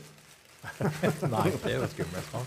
Nei, 1.34 1.44
det 1.62 1.70
er 1.72 1.76
jo 1.78 1.86
skummelt. 1.92 2.32
da. 2.34 2.42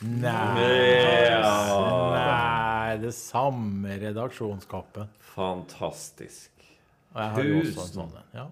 Nei, 0.00 1.40
nei, 1.44 2.96
det 3.02 3.12
samme 3.14 3.98
redaksjonskappen. 4.00 5.10
Fantastisk. 5.34 6.50
Og 7.12 7.20
jeg 7.20 7.34
har 7.36 7.46
jo 7.50 7.58
også 7.60 7.68
en 7.68 7.76
Tusen. 7.76 7.92
sånn 7.98 8.16
en. 8.16 8.30
Ja, 8.34 8.46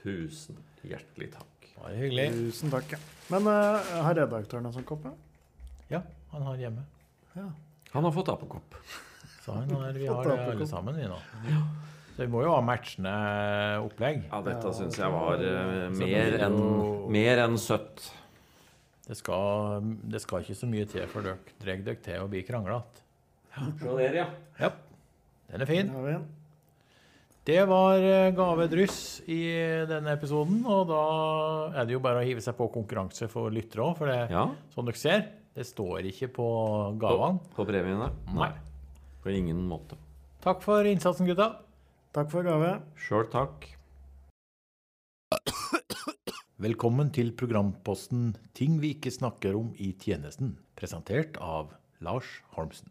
Tusen 0.00 0.60
hjertelig 0.82 1.30
takk. 1.36 1.68
bare 1.78 1.94
hyggelig. 2.00 2.26
Tusen 2.36 2.72
takk. 2.74 2.96
ja. 2.96 3.00
Men 3.30 3.46
uh, 3.48 3.92
har 4.08 4.16
redaktøren 4.18 4.66
en 4.68 4.74
sånn 4.76 4.88
kopp? 4.88 5.04
ja? 5.08 5.14
Ja, 5.90 6.02
han 6.32 6.42
har 6.46 6.60
hjemme. 6.60 6.84
Han 7.90 8.04
har 8.06 8.12
fått 8.14 8.28
apekopp. 8.32 8.74
Så 9.44 9.52
han 9.56 9.70
har, 9.74 9.92
vi 9.96 10.06
har 10.06 10.24
det 10.24 10.38
alle 10.52 10.66
sammen, 10.68 10.96
vi 10.96 11.08
nå. 11.10 11.18
Så 12.14 12.22
vi 12.26 12.30
må 12.30 12.42
jo 12.44 12.52
ha 12.52 12.60
matchende 12.62 13.12
opplegg. 13.82 14.24
Ja, 14.28 14.40
dette 14.44 14.72
syns 14.76 14.98
jeg 15.00 15.10
var 15.14 15.40
uh, 15.42 15.86
mer 15.96 16.36
enn 16.46 16.58
mer 17.10 17.44
enn 17.46 17.56
søtt. 17.58 18.10
Det 19.06 19.16
skal, 19.18 19.86
det 20.06 20.20
skal 20.22 20.44
ikke 20.44 20.58
så 20.58 20.68
mye 20.70 20.86
til 20.90 21.06
for 21.10 21.26
dere 21.26 21.56
drar 21.62 21.80
dere 21.86 22.02
til 22.04 22.22
å 22.22 22.28
bli 22.30 22.44
kranglete. 22.46 23.02
Se 23.80 23.96
der, 23.98 24.20
ja. 24.20 24.26
Ja, 24.60 24.70
den 25.50 25.64
er 25.64 25.70
fin. 25.70 25.90
Det 27.50 27.64
var 27.66 27.96
Gave 27.98 28.30
gavedryss 28.36 28.98
i 29.26 29.40
denne 29.90 30.12
episoden, 30.14 30.60
og 30.68 30.86
da 30.92 31.00
er 31.80 31.88
det 31.88 31.96
jo 31.96 32.02
bare 32.04 32.20
å 32.20 32.26
hive 32.28 32.44
seg 32.44 32.54
på 32.58 32.68
konkurranse 32.70 33.26
for 33.32 33.50
lyttere 33.50 33.88
òg, 33.88 33.96
for 33.98 34.12
det, 34.12 34.20
Ja. 34.30 34.44
som 34.74 34.86
dere 34.86 35.00
ser, 35.00 35.24
det 35.60 35.66
står 35.68 36.06
ikke 36.08 36.30
på 36.38 36.46
gavene. 37.00 37.40
På 37.52 37.66
premiene? 37.68 38.08
Nei. 38.32 38.52
På 39.20 39.32
ingen 39.32 39.60
måte. 39.68 39.98
Takk 40.40 40.62
for 40.64 40.86
innsatsen, 40.88 41.28
gutta. 41.28 41.50
Takk 42.16 42.30
for 42.32 42.46
gave. 42.46 42.78
Sjøl 42.96 43.28
takk. 43.32 43.66
Velkommen 46.60 47.12
til 47.12 47.32
programposten 47.36 48.34
'Ting 48.56 48.80
vi 48.80 48.94
ikke 48.96 49.12
snakker 49.12 49.56
om 49.56 49.74
i 49.76 49.92
tjenesten', 49.96 50.56
presentert 50.76 51.36
av 51.40 51.72
Lars 52.00 52.28
Holmsen. 52.56 52.88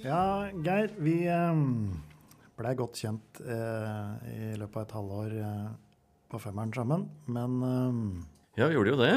Ja, 0.00 0.48
Geir, 0.64 0.94
vi 0.96 1.14
um, 1.28 1.90
blei 2.56 2.72
godt 2.78 2.96
kjent 2.98 3.40
eh, 3.44 4.30
i 4.32 4.46
løpet 4.58 4.78
av 4.78 4.86
et 4.86 4.94
halvår 4.96 5.34
eh, 5.36 5.66
på 6.32 6.40
femmeren 6.40 6.72
sammen. 6.74 7.04
Men 7.28 7.58
um, 7.60 8.00
Ja, 8.56 8.70
vi 8.70 8.78
gjorde 8.78 8.94
jo 8.94 9.00
det. 9.00 9.12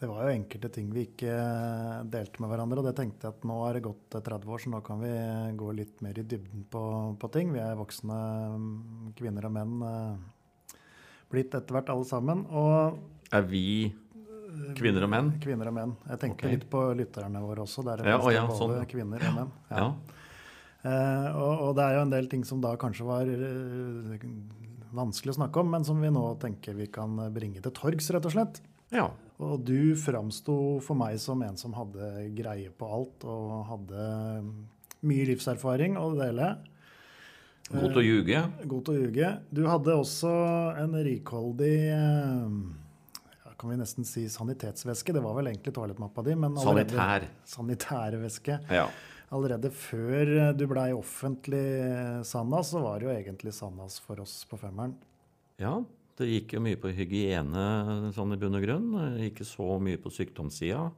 det 0.00 0.08
var 0.08 0.24
jo 0.24 0.32
enkelte 0.32 0.70
ting 0.72 0.88
vi 0.94 1.04
ikke 1.10 1.34
eh, 1.34 2.00
delte 2.08 2.40
med 2.40 2.50
hverandre. 2.52 2.80
Og 2.80 2.88
det 2.88 2.94
tenkte 2.96 3.28
jeg 3.28 3.36
at 3.36 3.44
nå 3.48 3.58
er 3.68 3.76
det 3.76 3.84
gått 3.86 4.16
eh, 4.16 4.24
30 4.24 4.54
år, 4.56 4.64
så 4.64 4.72
nå 4.72 4.80
kan 4.88 5.04
vi 5.04 5.12
gå 5.60 5.68
litt 5.76 6.00
mer 6.06 6.16
i 6.16 6.24
dybden 6.24 6.64
på, 6.72 6.82
på 7.20 7.32
ting. 7.36 7.52
Vi 7.52 7.60
er 7.60 7.76
voksne 7.78 8.18
mm, 8.56 9.12
kvinner 9.20 9.50
og 9.50 9.56
menn 9.58 9.76
blitt 11.28 11.54
etter 11.58 11.76
hvert 11.76 11.92
alle 11.92 12.08
sammen. 12.08 12.46
Og 12.48 12.96
Er 13.36 13.44
vi 13.52 13.66
kvinner 14.78 15.06
og 15.06 15.10
menn? 15.12 15.32
kvinner 15.42 15.70
og 15.70 15.76
menn. 15.76 15.96
Jeg 16.10 16.22
tenker 16.22 16.46
okay. 16.46 16.56
litt 16.56 16.68
på 16.72 16.82
lytterne 16.98 17.42
våre 17.44 17.64
også. 17.64 17.84
Der 17.86 18.02
er 18.02 18.12
Ja, 18.12 18.20
det 18.22 18.36
ja, 18.36 18.44
både 18.46 18.60
sånn, 18.60 18.76
ja. 18.78 18.86
kvinner 18.90 19.26
og 19.30 19.36
menn. 19.40 19.52
Ja. 19.70 19.88
Eh, 20.86 21.28
og, 21.34 21.52
og 21.66 21.76
det 21.78 21.84
er 21.86 21.98
jo 21.98 22.06
en 22.06 22.14
del 22.14 22.30
ting 22.30 22.44
som 22.46 22.62
da 22.62 22.76
kanskje 22.80 23.06
var 23.08 23.30
eh, 23.30 24.26
vanskelig 24.96 25.34
å 25.34 25.38
snakke 25.40 25.62
om, 25.62 25.70
men 25.74 25.86
som 25.86 26.00
vi 26.02 26.10
nå 26.12 26.24
tenker 26.42 26.76
vi 26.78 26.88
kan 26.92 27.18
bringe 27.34 27.62
til 27.64 27.74
torgs, 27.74 28.10
rett 28.14 28.28
og 28.28 28.36
slett. 28.36 28.60
ja. 28.94 29.10
Og 29.36 29.60
du 29.68 29.92
framsto 30.00 30.54
for 30.80 30.96
meg 30.96 31.18
som 31.20 31.42
en 31.44 31.58
som 31.60 31.74
hadde 31.76 32.06
greie 32.38 32.70
på 32.72 32.86
alt, 32.88 33.26
og 33.28 33.66
hadde 33.68 34.06
mye 35.04 35.26
livserfaring 35.28 35.98
å 36.00 36.06
dele. 36.16 36.54
God 37.66 37.90
til 37.90 38.00
å 38.00 38.06
ljuge. 38.06 38.40
God 38.64 38.86
til 38.86 38.94
å 38.94 39.02
ljuge. 39.02 39.30
Du 39.50 39.62
hadde 39.66 39.98
også 39.98 40.32
en 40.80 40.96
rikholdig 41.04 41.76
eh, 41.90 42.56
ja, 42.56 42.85
kan 43.58 43.70
vi 43.72 43.76
nesten 43.80 44.04
si 44.04 44.26
sanitetsvæske. 44.28 45.14
Det 45.16 45.22
var 45.24 45.34
vel 45.38 45.50
egentlig 45.52 45.72
toalettmappa 45.74 46.24
di. 46.24 46.34
Men 46.34 46.56
allerede- 46.56 46.96
Sanitær. 46.96 47.28
Sanitærvæske. 47.44 48.58
Ja. 48.70 48.88
Allerede 49.32 49.70
før 49.72 50.52
du 50.56 50.66
blei 50.70 50.92
offentlig 50.92 52.24
Sandas, 52.24 52.70
så 52.70 52.80
var 52.82 53.00
det 53.00 53.08
jo 53.08 53.14
egentlig 53.14 53.52
Sandas 53.52 53.98
for 53.98 54.20
oss 54.20 54.44
på 54.48 54.58
femmeren. 54.58 54.94
Ja, 55.58 55.82
det 56.16 56.28
gikk 56.28 56.52
jo 56.54 56.60
mye 56.60 56.76
på 56.76 56.92
hygiene 56.94 58.12
sånn 58.14 58.32
i 58.32 58.36
bunn 58.36 58.54
og 58.54 58.62
grunn. 58.62 58.92
Ikke 59.26 59.44
så 59.44 59.80
mye 59.82 59.98
på 59.98 60.12
sykdomssida. 60.14 60.92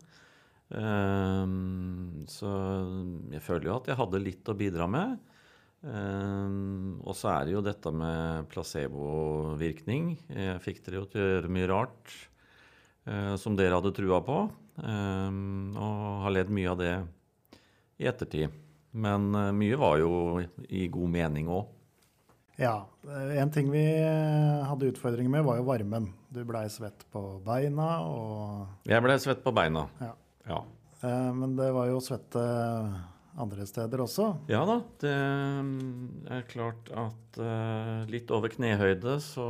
Um, 0.71 2.27
så 2.29 2.51
jeg 3.33 3.41
føler 3.41 3.71
jo 3.71 3.77
at 3.79 3.89
jeg 3.89 3.97
hadde 3.97 4.21
litt 4.23 4.51
å 4.53 4.57
bidra 4.59 4.89
med. 4.91 5.19
Um, 5.81 6.99
og 7.07 7.15
så 7.17 7.31
er 7.33 7.47
det 7.47 7.55
jo 7.55 7.63
dette 7.65 7.93
med 7.95 8.49
placebovirkning. 8.53 10.17
Jeg 10.29 10.61
fikk 10.65 10.83
dere 10.85 11.01
jo 11.01 11.07
til 11.09 11.23
å 11.23 11.31
gjøre 11.33 11.53
mye 11.55 11.71
rart 11.71 12.17
som 13.41 13.57
dere 13.59 13.79
hadde 13.79 13.93
trua 13.97 14.21
på. 14.25 14.39
Ehm, 14.85 15.75
og 15.75 16.23
har 16.27 16.35
ledd 16.37 16.51
mye 16.55 16.71
av 16.71 16.79
det 16.79 16.93
i 17.99 18.07
ettertid. 18.07 18.53
Men 18.99 19.33
eh, 19.35 19.51
mye 19.53 19.77
var 19.81 19.99
jo 20.01 20.13
i 20.69 20.87
god 20.93 21.11
mening 21.13 21.49
òg. 21.53 21.67
Ja. 22.59 22.77
eh, 23.07 23.37
En 23.43 23.51
ting 23.55 23.69
vi 23.71 23.83
eh, 23.85 24.65
hadde 24.67 24.89
utfordringer 24.93 25.31
med, 25.31 25.45
var 25.47 25.59
jo 25.61 25.67
varmen. 25.69 26.09
Du 26.31 26.41
blei 26.49 26.67
svett 26.73 27.05
på 27.13 27.23
beina 27.45 27.91
og 28.07 28.89
Jeg 28.89 29.03
ble 29.05 29.19
svett 29.23 29.43
på 29.45 29.53
beina. 29.55 29.87
Ja. 30.03 30.13
ja. 30.49 30.63
eh, 31.03 31.31
Men 31.37 31.55
det 31.59 31.71
var 31.77 31.91
jo 31.91 32.01
svette 32.03 32.43
andre 33.39 33.67
steder 33.71 34.01
også. 34.03 34.33
Ja 34.51 34.65
da, 34.67 34.81
det 34.99 35.13
er 36.35 36.49
klart 36.51 36.89
at 36.91 37.39
eh, 37.39 38.09
litt 38.11 38.31
over 38.35 38.51
knehøyde 38.51 39.19
så 39.23 39.45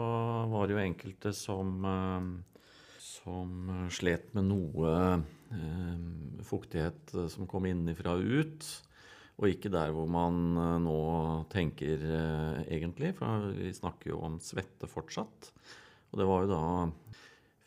var 0.50 0.66
det 0.68 0.76
jo 0.76 0.82
enkelte 0.82 1.32
som, 1.36 1.70
eh, 1.88 2.57
som 3.28 3.88
slet 3.92 4.30
med 4.36 4.48
noe 4.48 4.92
eh, 5.52 6.44
fuktighet 6.48 7.14
eh, 7.14 7.28
som 7.32 7.48
kom 7.50 7.68
innenfra 7.68 8.16
og 8.16 8.24
ut. 8.24 8.68
Og 9.38 9.52
ikke 9.52 9.70
der 9.70 9.92
hvor 9.94 10.08
man 10.10 10.40
eh, 10.58 10.76
nå 10.82 11.00
tenker 11.52 12.02
eh, 12.02 12.62
egentlig, 12.78 13.14
for 13.18 13.50
vi 13.54 13.74
snakker 13.76 14.14
jo 14.14 14.22
om 14.26 14.40
svette 14.42 14.88
fortsatt. 14.90 15.52
Og 16.10 16.20
det 16.20 16.28
var 16.28 16.44
jo 16.44 16.52
da 16.54 16.62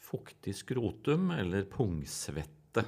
fuktig 0.02 0.56
skrotum 0.58 1.30
eller 1.38 1.70
pungsvette, 1.72 2.84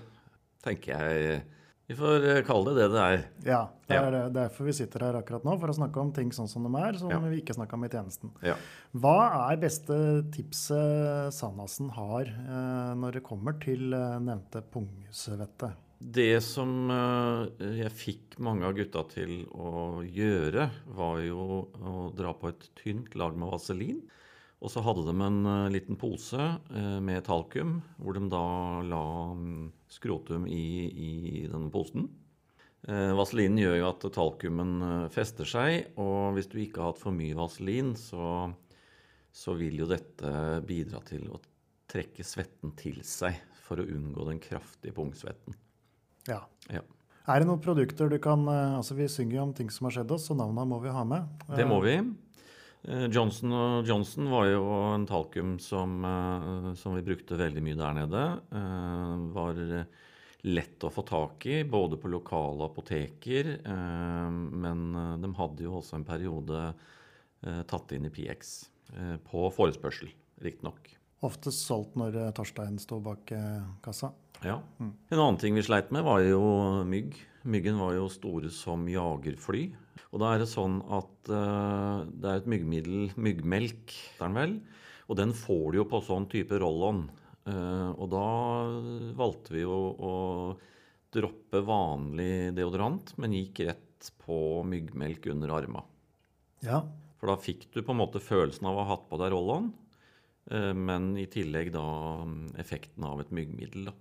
tenker 0.66 0.98
jeg. 0.98 1.44
Vi 1.88 1.96
får 2.00 2.26
eh, 2.30 2.42
kalle 2.48 2.72
det 2.72 2.86
det 2.86 2.92
det 2.94 3.04
er. 3.04 3.24
Ja, 3.44 3.62
det 3.90 3.98
er 4.00 4.16
ja. 4.16 4.28
derfor 4.32 4.70
vi 4.70 4.76
sitter 4.78 5.04
her 5.04 5.18
akkurat 5.20 5.44
nå, 5.44 5.58
for 5.60 5.72
å 5.72 5.76
snakke 5.76 6.00
om 6.00 6.14
ting 6.16 6.32
sånn 6.32 6.48
som 6.48 6.64
de 6.64 6.72
er, 6.80 6.96
som 7.00 7.12
Ja. 7.12 7.20
vi 7.20 7.42
ikke 7.42 7.58
snakka 7.58 7.76
om 7.76 7.84
i 7.84 7.90
tjenesten. 7.92 8.32
Ja. 8.42 8.56
Hva 8.96 9.52
er 9.52 9.60
beste 9.60 9.98
tipset 10.32 11.34
Sandasen 11.36 11.92
har 11.92 12.32
eh, 12.32 12.94
når 12.96 13.20
det 13.20 13.26
kommer 13.28 13.60
til 13.60 13.92
eh, 13.92 14.20
nevnte 14.24 14.64
pungsvette? 14.72 15.74
Det 16.04 16.42
som 16.44 16.90
jeg 17.64 17.92
fikk 17.96 18.34
mange 18.44 18.66
av 18.68 18.74
gutta 18.76 19.06
til 19.08 19.46
å 19.56 20.02
gjøre, 20.04 20.66
var 20.98 21.22
jo 21.24 21.46
å 21.80 21.94
dra 22.12 22.34
på 22.36 22.50
et 22.52 22.66
tynt 22.76 23.16
lag 23.16 23.38
med 23.40 23.48
vaselin. 23.54 24.02
Og 24.60 24.72
så 24.74 24.84
hadde 24.84 25.06
de 25.08 25.16
en 25.24 25.72
liten 25.72 25.96
pose 25.96 26.50
med 27.00 27.24
talkum, 27.24 27.78
hvor 28.04 28.20
de 28.20 28.28
da 28.28 28.44
la 28.84 29.06
mm, 29.32 29.72
skrotum 29.94 30.48
i, 30.50 30.66
i 30.90 31.14
denne 31.48 31.72
posen. 31.74 32.10
Eh, 32.84 33.14
vaselinen 33.16 33.62
gjør 33.62 33.78
jo 33.78 33.88
at 33.88 34.06
talkumen 34.16 34.74
eh, 34.84 35.08
fester 35.14 35.48
seg, 35.48 35.94
og 36.02 36.36
hvis 36.36 36.50
du 36.52 36.58
ikke 36.60 36.82
har 36.84 36.92
hatt 36.92 37.00
for 37.00 37.16
mye 37.16 37.38
vaselin, 37.38 37.94
så, 38.00 38.50
så 39.32 39.56
vil 39.60 39.80
jo 39.80 39.88
dette 39.88 40.34
bidra 40.68 41.00
til 41.08 41.30
å 41.32 41.40
trekke 41.94 42.26
svetten 42.26 42.74
til 42.80 43.00
seg 43.08 43.38
for 43.64 43.80
å 43.80 43.88
unngå 43.88 44.28
den 44.28 44.42
kraftige 44.44 44.96
pungsvetten. 44.98 45.56
Ja. 46.28 46.42
Ja. 46.72 46.84
Er 47.24 47.40
det 47.40 47.48
noen 47.48 47.62
produkter 47.64 48.10
du 48.12 48.18
kan 48.24 48.44
eh, 48.52 48.76
Altså, 48.76 48.98
vi 49.00 49.08
synger 49.12 49.38
jo 49.38 49.46
om 49.48 49.56
ting 49.56 49.72
som 49.72 49.88
har 49.88 49.96
skjedd 50.00 50.12
oss, 50.16 50.28
så 50.28 50.36
navnene 50.36 50.68
må 50.68 50.82
vi 50.84 50.92
ha 50.92 51.06
med. 51.08 51.48
Det 51.56 51.68
må 51.70 51.80
vi. 51.86 51.98
Eh, 52.84 53.06
Johnson 53.06 53.86
Johnson 53.86 54.30
var 54.32 54.48
jo 54.50 54.64
en 54.94 55.06
talkum 55.08 55.60
som, 55.60 56.04
eh, 56.06 56.74
som 56.74 56.96
vi 56.96 57.02
brukte 57.02 57.40
veldig 57.40 57.64
mye 57.64 57.80
der 57.80 57.94
nede. 57.94 58.24
Eh, 58.52 59.34
Var 59.34 59.88
lett 60.44 60.84
å 60.84 60.92
få 60.92 61.06
tak 61.08 61.46
i, 61.46 61.64
både 61.64 61.96
på 61.96 62.12
lokale 62.12 62.66
apoteker, 62.68 63.64
men 63.64 65.22
de 65.22 65.30
hadde 65.38 65.64
jo 65.64 65.78
også 65.80 65.96
en 65.96 66.04
periode 66.04 66.76
tatt 67.66 67.94
inn 67.94 68.04
i 68.06 68.10
PX. 68.10 68.68
På 69.24 69.48
forespørsel, 69.56 70.12
riktignok. 70.44 70.98
Oftest 71.24 71.64
solgt 71.64 71.96
når 72.00 72.18
eh, 72.20 72.34
Torstein 72.36 72.80
sto 72.82 73.00
bak 73.04 73.32
eh, 73.36 73.64
kassa. 73.84 74.12
Ja. 74.44 74.58
En 74.80 75.20
annen 75.20 75.40
ting 75.40 75.56
vi 75.56 75.64
sleit 75.64 75.94
med, 75.96 76.04
var 76.04 76.24
jo 76.26 76.44
mygg. 76.88 77.16
Myggen 77.48 77.80
var 77.80 77.96
jo 77.96 78.10
store 78.12 78.52
som 78.52 78.84
jagerfly. 78.92 79.70
Og 80.14 80.22
da 80.22 80.34
er 80.34 80.44
det 80.44 80.50
sånn 80.52 80.78
at 80.94 81.32
uh, 81.32 82.04
det 82.06 82.30
er 82.30 82.42
et 82.42 82.50
myggmiddel, 82.52 83.08
myggmelk, 83.18 83.94
vel, 84.22 84.60
og 85.10 85.18
den 85.18 85.34
får 85.36 85.64
du 85.74 85.80
jo 85.80 85.86
på 85.90 86.02
sånn 86.06 86.28
type 86.30 86.60
roll-on. 86.62 87.08
Uh, 87.50 87.92
og 87.98 88.12
da 88.14 88.28
valgte 89.18 89.56
vi 89.56 89.64
jo 89.64 89.74
å 89.96 90.14
droppe 91.14 91.64
vanlig 91.66 92.54
deodorant, 92.58 93.16
men 93.18 93.36
gikk 93.40 93.64
rett 93.72 94.12
på 94.22 94.38
myggmelk 94.70 95.26
under 95.34 95.56
arma. 95.58 95.84
Ja. 96.64 96.84
For 97.20 97.32
da 97.32 97.40
fikk 97.40 97.70
du 97.74 97.82
på 97.82 97.96
en 97.96 98.02
måte 98.04 98.22
følelsen 98.24 98.70
av 98.70 98.78
å 98.78 98.86
ha 98.86 98.94
hatt 98.94 99.10
på 99.10 99.20
deg 99.22 99.34
roll-on, 99.34 99.74
men 100.52 101.14
i 101.18 101.24
tillegg 101.32 101.70
da 101.72 101.84
mm, 102.28 102.56
effekten 102.60 103.06
av 103.08 103.22
et 103.24 103.32
myggmiddel. 103.32 103.88
da. 103.88 103.94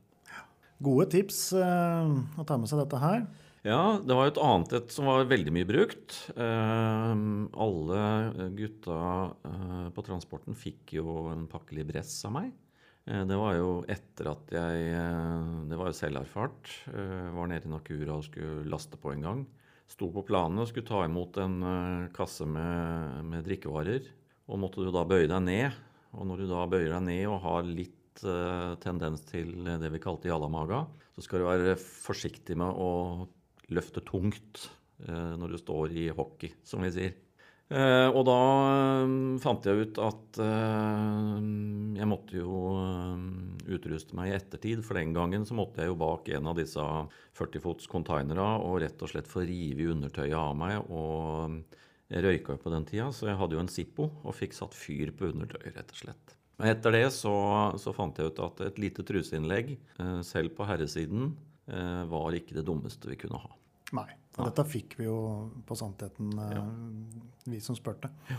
Gode 0.83 1.07
tips 1.13 1.53
eh, 1.55 2.13
å 2.41 2.45
ta 2.47 2.57
med 2.59 2.71
seg 2.71 2.81
dette 2.83 2.99
her. 2.99 3.27
Ja, 3.63 4.01
det 4.03 4.15
var 4.19 4.27
et 4.27 4.41
annet 4.43 4.73
et 4.75 4.91
som 4.91 5.07
var 5.07 5.29
veldig 5.31 5.53
mye 5.55 5.69
brukt. 5.69 6.17
Eh, 6.35 7.13
alle 7.63 8.01
gutta 8.59 8.97
eh, 9.47 9.87
på 9.95 10.05
transporten 10.09 10.59
fikk 10.59 10.97
jo 10.99 11.29
en 11.31 11.47
pakke 11.51 11.77
Libress 11.79 12.17
av 12.27 12.35
meg. 12.35 12.51
Eh, 13.07 13.23
det 13.29 13.39
var 13.39 13.55
jo 13.61 13.71
etter 13.91 14.33
at 14.33 14.51
jeg 14.57 14.89
eh, 14.91 15.53
Det 15.71 15.79
var 15.79 15.93
jo 15.93 16.01
selverfart. 16.01 16.73
Eh, 16.91 17.29
var 17.37 17.53
nede 17.53 17.71
i 17.71 17.75
Nakura 17.77 18.19
og 18.19 18.27
skulle 18.27 18.67
laste 18.67 18.99
på 18.99 19.15
en 19.15 19.29
gang. 19.29 19.47
Sto 19.87 20.11
på 20.11 20.27
planen 20.27 20.59
og 20.65 20.73
skulle 20.73 20.89
ta 20.89 21.05
imot 21.07 21.39
en 21.45 21.57
eh, 21.63 22.11
kasse 22.17 22.49
med, 22.49 23.23
med 23.31 23.47
drikkevarer. 23.47 24.11
Og 24.51 24.59
måtte 24.59 24.83
du 24.83 24.91
da 24.91 25.07
bøye 25.07 25.31
deg 25.31 25.47
ned. 25.47 25.83
Og 26.19 26.29
når 26.29 26.43
du 26.43 26.51
da 26.51 26.67
bøyer 26.69 26.93
deg 26.93 27.05
ned 27.07 27.25
og 27.31 27.41
har 27.47 27.67
litt 27.67 28.25
eh, 28.29 28.75
tendens 28.83 29.25
til 29.29 29.55
det 29.65 29.91
vi 29.95 30.03
kalte 30.03 30.29
jallamaga, 30.29 30.85
så 31.17 31.25
skal 31.25 31.43
du 31.43 31.49
være 31.49 31.77
forsiktig 31.81 32.57
med 32.61 32.69
å 32.69 32.91
løfte 33.73 34.05
tungt 34.05 34.67
eh, 35.07 35.35
når 35.41 35.55
du 35.55 35.61
står 35.61 35.95
i 35.97 36.09
hockey, 36.13 36.53
som 36.69 36.85
vi 36.85 36.93
sier. 36.93 37.15
Eh, 37.73 38.09
og 38.13 38.27
da 38.29 38.39
fant 39.41 39.65
jeg 39.65 39.87
ut 39.87 40.01
at 40.05 40.41
jeg 40.43 42.09
måtte 42.09 42.37
jo 42.37 42.75
utruste 43.73 44.17
meg 44.19 44.29
i 44.29 44.37
ettertid, 44.37 44.83
for 44.85 45.01
den 45.01 45.15
gangen 45.17 45.47
så 45.49 45.57
måtte 45.57 45.81
jeg 45.81 45.93
jo 45.93 46.01
bak 46.03 46.29
en 46.37 46.51
av 46.53 46.59
disse 46.61 46.85
40 47.39 47.65
fots 47.65 47.89
containera 47.89 48.59
og 48.61 48.83
rett 48.85 49.01
og 49.01 49.15
slett 49.15 49.31
få 49.31 49.47
rive 49.49 49.89
undertøyet 49.95 50.37
av 50.37 50.53
meg. 50.59 50.83
Og 50.93 51.63
jeg 52.13 52.25
røyka 52.27 52.55
jo 52.55 52.61
på 52.63 52.73
den 52.75 52.85
tida, 52.89 53.09
så 53.17 53.31
jeg 53.31 53.39
hadde 53.41 53.57
jo 53.57 53.63
en 53.65 53.73
Zippo 53.73 54.11
og 54.23 54.37
fikk 54.37 54.55
satt 54.57 54.77
fyr 54.77 55.11
på 55.17 55.31
undertøyet, 55.33 55.73
rett 55.77 55.93
og 55.95 56.01
slett. 56.05 56.35
Men 56.61 56.69
etter 56.75 56.93
det 56.95 57.07
så, 57.17 57.33
så 57.81 57.95
fant 57.97 58.19
jeg 58.21 58.31
ut 58.31 58.43
at 58.45 58.61
et 58.69 58.79
lite 58.83 59.03
truseinnlegg, 59.09 59.73
eh, 59.99 60.19
selv 60.27 60.53
på 60.59 60.67
herresiden, 60.69 61.33
eh, 61.73 62.03
var 62.13 62.37
ikke 62.37 62.55
det 62.59 62.67
dummeste 62.69 63.09
vi 63.11 63.17
kunne 63.25 63.41
ha. 63.41 63.51
Nei. 63.97 64.09
Og 64.39 64.47
dette 64.49 64.65
fikk 64.65 64.95
vi 65.01 65.05
jo 65.05 65.17
på 65.69 65.77
Sannheten, 65.77 66.31
ja. 66.39 66.63
vi 67.45 67.59
som 67.61 67.77
spurte. 67.77 68.09
Ja. 68.31 68.39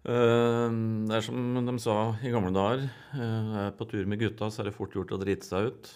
Det 0.00 1.12
er 1.12 1.24
som 1.26 1.58
de 1.66 1.74
sa 1.82 1.94
i 2.24 2.30
gamle 2.32 2.52
dager. 2.54 2.86
eh, 3.12 3.56
Er 3.66 3.72
på 3.76 3.84
tur 3.90 4.06
med 4.06 4.20
gutta, 4.22 4.48
så 4.50 4.62
er 4.62 4.70
det 4.70 4.76
fort 4.76 4.94
gjort 4.96 5.12
å 5.12 5.18
drite 5.20 5.44
seg 5.44 5.66
ut. 5.72 5.90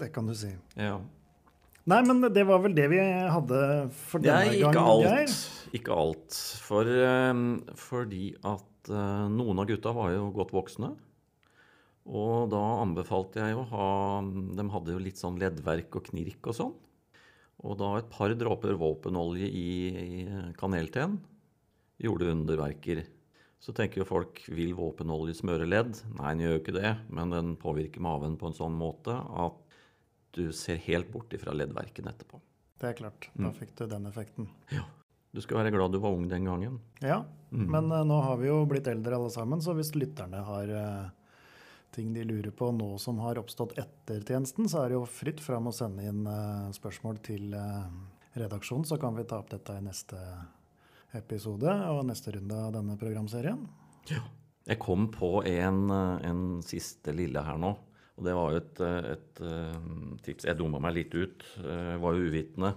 Det 0.00 0.08
kan 0.12 0.26
du 0.26 0.34
si. 0.34 0.50
Ja. 0.74 0.96
Nei, 1.90 2.00
men 2.08 2.22
det 2.32 2.46
var 2.48 2.62
vel 2.64 2.72
det 2.76 2.86
vi 2.92 3.00
hadde 3.00 3.58
for 4.08 4.24
denne 4.24 4.46
Nei, 4.46 4.60
ikke 4.60 4.70
ikke 4.70 4.84
alt. 4.92 5.40
Ikke 5.76 5.98
alt. 6.04 6.38
For, 6.64 6.88
eh, 6.88 7.42
fordi 7.76 8.28
at 8.40 8.92
eh, 8.92 9.26
noen 9.32 9.60
av 9.60 9.68
gutta 9.68 9.92
var 9.96 10.14
jo 10.14 10.30
godt 10.36 10.54
voksne. 10.56 10.94
Og 12.04 12.48
da 12.52 12.62
anbefalte 12.82 13.40
jeg 13.40 13.56
å 13.56 13.62
ha 13.70 13.86
De 14.20 14.64
hadde 14.74 14.92
jo 14.92 15.00
litt 15.00 15.16
sånn 15.16 15.38
leddverk 15.40 15.96
og 15.96 16.10
knirk 16.10 16.50
og 16.52 16.56
sånn. 16.58 16.74
Og 17.64 17.78
da 17.80 17.94
et 17.96 18.10
par 18.12 18.32
dråper 18.36 18.76
våpenolje 18.76 19.48
i, 19.48 19.68
i 19.88 20.24
kanelteen 20.60 21.16
gjorde 22.02 22.32
underverker. 22.32 23.04
Så 23.64 23.72
tenker 23.72 24.02
jo 24.02 24.08
folk 24.08 24.42
vil 24.52 24.74
våpenolje 24.76 25.38
smøre 25.38 25.64
ledd? 25.68 25.96
Nei, 26.18 26.34
den 26.34 26.44
gjør 26.44 26.56
jo 26.56 26.60
ikke 26.60 26.76
det. 26.76 26.92
Men 27.08 27.32
den 27.32 27.54
påvirker 27.60 28.04
maven 28.04 28.36
på 28.40 28.50
en 28.50 28.56
sånn 28.56 28.76
måte 28.76 29.16
at 29.16 29.63
du 30.34 30.52
ser 30.52 30.76
helt 30.84 31.10
bort 31.12 31.32
ifra 31.36 31.54
leddverken 31.54 32.08
etterpå. 32.10 32.40
Det 32.80 32.90
er 32.90 32.98
klart. 32.98 33.28
Da 33.34 33.48
Mm. 33.50 33.54
fikk 33.54 33.74
du 33.78 33.86
den 33.86 34.06
effekten. 34.10 34.48
Ja. 34.74 34.82
Du 35.34 35.40
skal 35.40 35.58
være 35.62 35.72
glad 35.74 35.92
du 35.92 35.98
var 35.98 36.12
ung 36.14 36.28
den 36.28 36.44
gangen. 36.44 36.80
Ja, 37.02 37.24
Mm. 37.52 37.66
men 37.70 37.92
uh, 37.92 38.02
nå 38.04 38.20
har 38.22 38.36
vi 38.36 38.48
jo 38.48 38.64
blitt 38.66 38.86
eldre 38.90 39.14
alle 39.14 39.30
sammen, 39.30 39.60
så 39.62 39.74
hvis 39.74 39.92
lytterne 39.94 40.40
har 40.44 40.70
uh, 40.70 41.10
ting 41.94 42.12
de 42.12 42.24
lurer 42.24 42.50
på 42.50 42.72
nå 42.74 42.98
som 42.98 43.18
har 43.22 43.38
oppstått 43.38 43.76
etter 43.78 44.20
tjenesten, 44.26 44.66
så 44.68 44.82
er 44.84 44.88
det 44.88 44.98
jo 44.98 45.04
fritt 45.06 45.40
fram 45.40 45.66
å 45.70 45.72
sende 45.74 46.02
inn 46.02 46.26
uh, 46.26 46.70
spørsmål 46.74 47.20
til 47.22 47.54
redaksjonen, 48.34 48.84
så 48.84 48.98
kan 48.98 49.14
vi 49.14 49.22
ta 49.24 49.38
opp 49.38 49.50
dette 49.50 49.76
i 49.78 49.80
neste 49.86 50.18
episode 51.14 51.70
og 51.92 52.04
neste 52.08 52.32
runde 52.34 52.56
av 52.58 52.72
denne 52.74 52.96
programserien. 52.98 53.60
Ja. 54.10 54.22
Jeg 54.66 54.78
kom 54.80 55.08
på 55.12 55.44
en, 55.46 55.90
en 55.92 56.62
siste 56.64 57.12
lille 57.14 57.42
her 57.44 57.58
nå. 57.60 57.74
Og 58.14 58.26
det 58.26 58.34
var 58.36 58.52
jo 58.52 58.60
et, 58.60 58.80
eh, 58.80 59.06
et 59.14 59.40
eh, 59.42 59.78
tips. 60.22 60.46
Jeg 60.46 60.58
dumma 60.58 60.80
meg 60.82 60.94
litt 60.98 61.14
ut. 61.14 61.46
Eh, 61.58 61.94
Jeg 61.94 62.02
var 62.02 62.14
jo 62.14 62.26
uvitende. 62.28 62.74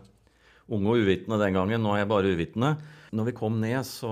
Unge 0.67 0.93
og 0.93 1.01
uvitende 1.05 1.39
den 1.39 1.53
gangen. 1.53 1.83
Nå 1.83 1.93
er 1.93 2.01
jeg 2.01 2.11
bare 2.11 2.31
uvitende. 2.33 2.71
Når 3.13 3.29
vi 3.29 3.35
kom 3.37 3.59
ned, 3.61 3.79
så 3.87 4.09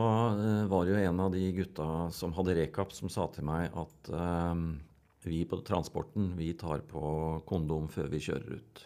var 0.69 0.86
det 0.86 0.93
jo 0.93 1.01
en 1.09 1.19
av 1.19 1.34
de 1.34 1.51
gutta 1.51 1.88
som 2.15 2.32
hadde 2.32 2.55
rekap, 2.55 2.93
som 2.95 3.09
sa 3.11 3.26
til 3.28 3.43
meg 3.43 3.73
at 3.76 4.09
vi 5.26 5.41
på 5.43 5.59
transporten, 5.67 6.30
vi 6.38 6.53
tar 6.55 6.80
på 6.88 7.43
kondom 7.49 7.89
før 7.91 8.07
vi 8.07 8.21
kjører 8.23 8.55
ut. 8.55 8.86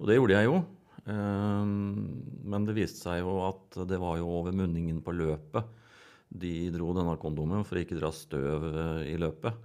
Og 0.00 0.08
det 0.08 0.16
gjorde 0.16 0.38
jeg 0.38 0.48
jo. 0.48 0.62
Men 1.04 2.64
det 2.64 2.78
viste 2.78 3.04
seg 3.04 3.20
jo 3.20 3.36
at 3.50 3.76
det 3.84 4.00
var 4.00 4.16
jo 4.16 4.32
over 4.40 4.56
munningen 4.56 5.04
på 5.04 5.12
løpet 5.12 5.76
de 6.40 6.70
dro 6.72 6.94
denne 6.96 7.18
kondomen 7.20 7.66
for 7.68 7.76
å 7.76 7.84
ikke 7.84 8.00
dra 8.00 8.08
støv 8.16 8.64
i 9.04 9.18
løpet. 9.20 9.60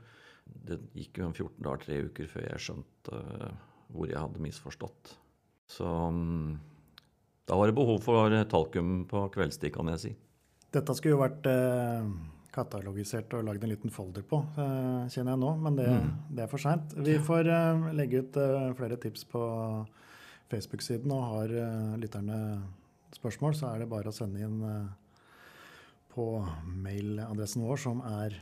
Det 0.66 0.80
gikk 0.96 1.20
jo 1.20 1.28
en 1.28 1.34
14 1.36 1.64
dager, 1.66 1.82
tre 1.84 1.98
uker 2.08 2.30
før 2.32 2.46
jeg 2.50 2.64
skjønte 2.68 3.20
eh, 3.20 3.58
hvor 3.94 4.10
jeg 4.10 4.18
hadde 4.22 4.42
misforstått. 4.42 5.12
Så 5.70 5.86
mm, 5.86 6.56
da 7.50 7.58
var 7.58 7.70
det 7.70 7.76
behov 7.78 8.00
for 8.06 8.38
talkum 8.50 9.04
på 9.10 9.26
kveldstid, 9.34 9.74
kan 9.76 9.92
jeg 9.94 10.02
si. 10.02 10.14
Dette 10.74 10.96
skulle 10.98 11.16
jo 11.16 11.22
vært 11.22 11.46
eh, 11.50 12.08
katalogisert 12.56 13.34
og 13.38 13.46
lagd 13.48 13.64
en 13.66 13.72
liten 13.74 13.94
folder 13.94 14.26
på, 14.28 14.40
eh, 14.58 15.06
kjenner 15.14 15.36
jeg 15.36 15.44
nå, 15.44 15.52
men 15.62 15.78
det, 15.80 15.88
Mm. 15.92 16.10
det 16.36 16.44
er 16.44 16.52
for 16.52 16.62
seint. 16.62 16.96
Vi 16.98 17.18
får 17.20 17.48
eh, 17.52 17.86
legge 17.94 18.24
ut 18.26 18.40
flere 18.80 18.98
tips 18.98 19.26
på 19.30 19.44
Facebook-siden, 20.50 21.12
og 21.12 21.24
har 21.32 21.54
lytterne 21.98 22.38
spørsmål, 23.16 23.56
så 23.58 23.72
er 23.74 23.80
det 23.82 23.90
bare 23.90 24.12
å 24.12 24.14
sende 24.14 24.44
inn 24.46 24.60
på 26.14 26.26
mailadressen 26.64 27.64
vår, 27.66 27.80
som 27.82 28.02
er 28.06 28.36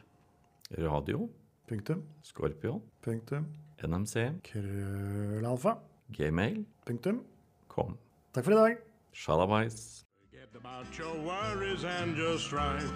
Radio, 0.84 1.30
punktum, 1.68 2.03
Skorpion, 2.24 2.82
punktum, 3.01 3.45
NMC, 3.84 4.41
krøllalfa, 4.43 5.78
gmail, 6.11 6.66
punktum. 6.86 7.24
kom. 7.68 7.97
Takk 8.34 8.45
for 8.45 8.51
i 8.51 8.55
dag. 8.55 8.78
Shalabais. 9.14 10.03
about 10.55 10.97
your 10.97 11.16
worries 11.26 11.84
and 11.84 12.16
just 12.16 12.45
strife. 12.45 12.91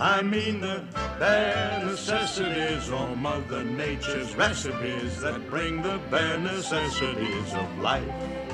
I 0.00 0.22
mean 0.22 0.60
the 0.60 0.82
bare 1.18 1.84
necessities 1.84 2.90
or 2.90 3.14
Mother 3.16 3.62
Nature's 3.62 4.34
recipes 4.36 5.20
that 5.20 5.48
bring 5.50 5.82
the 5.82 6.00
bare 6.10 6.38
necessities 6.38 7.52
of 7.54 7.78
life. 7.78 8.45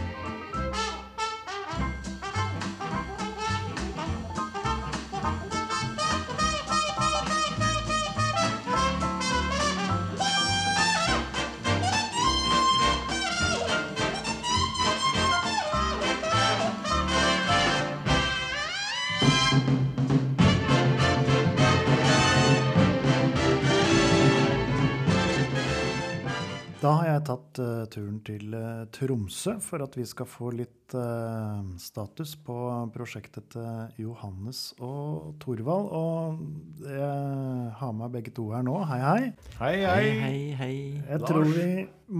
Turen 27.93 28.19
til 28.25 28.55
eh, 28.57 28.85
Tromsø 28.95 29.59
for 29.63 29.85
at 29.85 29.97
vi 29.99 30.05
skal 30.09 30.29
få 30.29 30.53
litt 30.57 30.95
eh, 30.97 31.63
status 31.81 32.35
på 32.47 32.57
prosjektet 32.95 33.51
til 33.53 34.05
Johannes 34.07 34.65
og 34.81 35.35
Thorvald. 35.43 35.91
Og 35.93 36.87
jeg 36.89 37.73
har 37.81 37.97
med 37.99 38.15
begge 38.17 38.35
to 38.35 38.49
her 38.55 38.65
nå. 38.67 38.79
Hei, 38.89 39.01
hei. 39.05 39.33
Hei, 39.61 39.75
Hei, 39.83 40.07
hei, 40.23 40.37
hei. 40.61 40.75
Jeg 41.11 41.25
tror 41.27 41.49
vi 41.53 41.69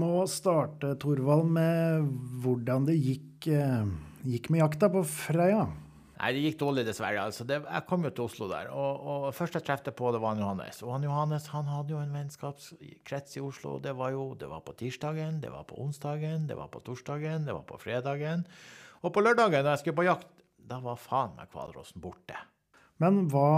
må 0.03 0.25
starte, 0.31 0.95
Thorvald, 1.01 1.49
med 1.57 2.11
hvordan 2.45 2.89
det 2.89 2.99
gikk, 3.01 3.49
eh, 3.53 3.87
gikk 4.29 4.53
med 4.53 4.67
jakta 4.67 4.93
på 4.93 5.05
Freia. 5.09 5.67
Nei, 6.23 6.29
det 6.37 6.43
gikk 6.45 6.59
dårlig, 6.61 6.85
dessverre. 6.87 7.25
Altså, 7.27 7.43
det, 7.43 7.57
jeg 7.67 7.85
kom 7.89 8.05
jo 8.07 8.11
til 8.15 8.29
Oslo 8.29 8.47
der, 8.47 8.69
og, 8.71 9.07
og 9.11 9.25
først 9.35 9.57
jeg 9.59 9.67
trefte 9.67 9.91
på, 9.91 10.13
det 10.15 10.21
var 10.23 10.37
han 10.37 10.43
Johannes. 10.45 10.79
Og 10.87 10.93
han 10.95 11.03
Johannes 11.03 11.49
han 11.51 11.67
hadde 11.67 11.97
jo 11.97 11.99
en 11.99 12.13
vennskapskrets 12.15 13.41
i 13.41 13.43
Oslo. 13.43 13.73
Det 13.83 13.97
var 13.99 14.13
jo 14.15 14.29
det 14.39 14.47
var 14.53 14.63
på 14.63 14.77
tirsdagen, 14.79 15.41
det 15.43 15.51
var 15.51 15.67
på 15.67 15.81
onsdagen, 15.83 16.45
det 16.47 16.55
var 16.55 16.71
på 16.71 16.79
torsdagen, 16.87 17.49
det 17.49 17.57
var 17.57 17.65
på 17.67 17.81
fredagen. 17.83 18.45
Og 19.03 19.11
på 19.11 19.25
lørdagen, 19.25 19.67
da 19.67 19.75
jeg 19.75 19.83
skulle 19.83 19.99
på 19.99 20.07
jakt, 20.07 20.31
da 20.63 20.79
var 20.85 21.01
faen 21.01 21.35
meg 21.41 21.51
hvalrossen 21.51 21.99
borte. 22.05 22.39
Men 23.03 23.25
hva, 23.33 23.49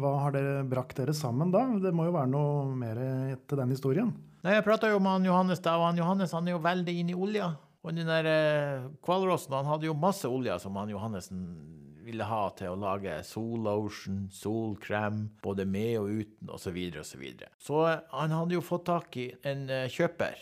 hva 0.00 0.14
har 0.22 0.32
dere 0.32 0.62
brakt 0.64 0.96
dere 0.96 1.12
sammen 1.12 1.52
da? 1.52 1.66
Det 1.76 1.92
må 1.92 2.06
jo 2.08 2.14
være 2.16 2.32
noe 2.32 2.70
mer 2.72 3.02
til 3.44 3.60
den 3.60 3.74
historien? 3.76 4.14
Nei, 4.40 4.56
Jeg 4.56 4.64
prata 4.64 4.88
jo 4.88 4.96
med 4.96 5.18
han 5.18 5.28
Johannes 5.28 5.60
da, 5.60 5.76
og 5.76 5.90
han 5.90 6.00
Johannes 6.00 6.32
han 6.32 6.48
er 6.48 6.56
jo 6.56 6.64
veldig 6.64 6.96
inne 7.02 7.12
i 7.12 7.20
olja. 7.28 7.52
Og 7.82 7.94
den 7.96 8.06
der 8.06 8.26
eh, 8.30 9.52
han 9.52 9.68
hadde 9.68 9.88
jo 9.90 9.94
masse 9.98 10.28
olje 10.30 10.54
som 10.62 10.76
han 10.78 10.88
Johannesen 10.88 11.81
ville 12.04 12.24
ha 12.26 12.40
til 12.58 12.72
å 12.72 12.78
lage 12.80 13.14
sollotion, 13.26 14.26
solkrem, 14.32 15.24
både 15.42 15.64
med 15.68 15.98
og 16.00 16.10
uten, 16.22 16.50
osv., 16.50 16.56
osv. 16.56 16.66
Så, 16.68 16.72
videre, 16.74 17.00
og 17.04 17.06
så, 17.08 17.18
videre. 17.22 17.50
så 17.62 17.80
han 18.18 18.34
hadde 18.36 18.56
jo 18.58 18.64
fått 18.64 18.86
tak 18.90 19.16
i 19.22 19.28
en 19.48 19.68
eh, 19.70 19.88
kjøper 19.92 20.36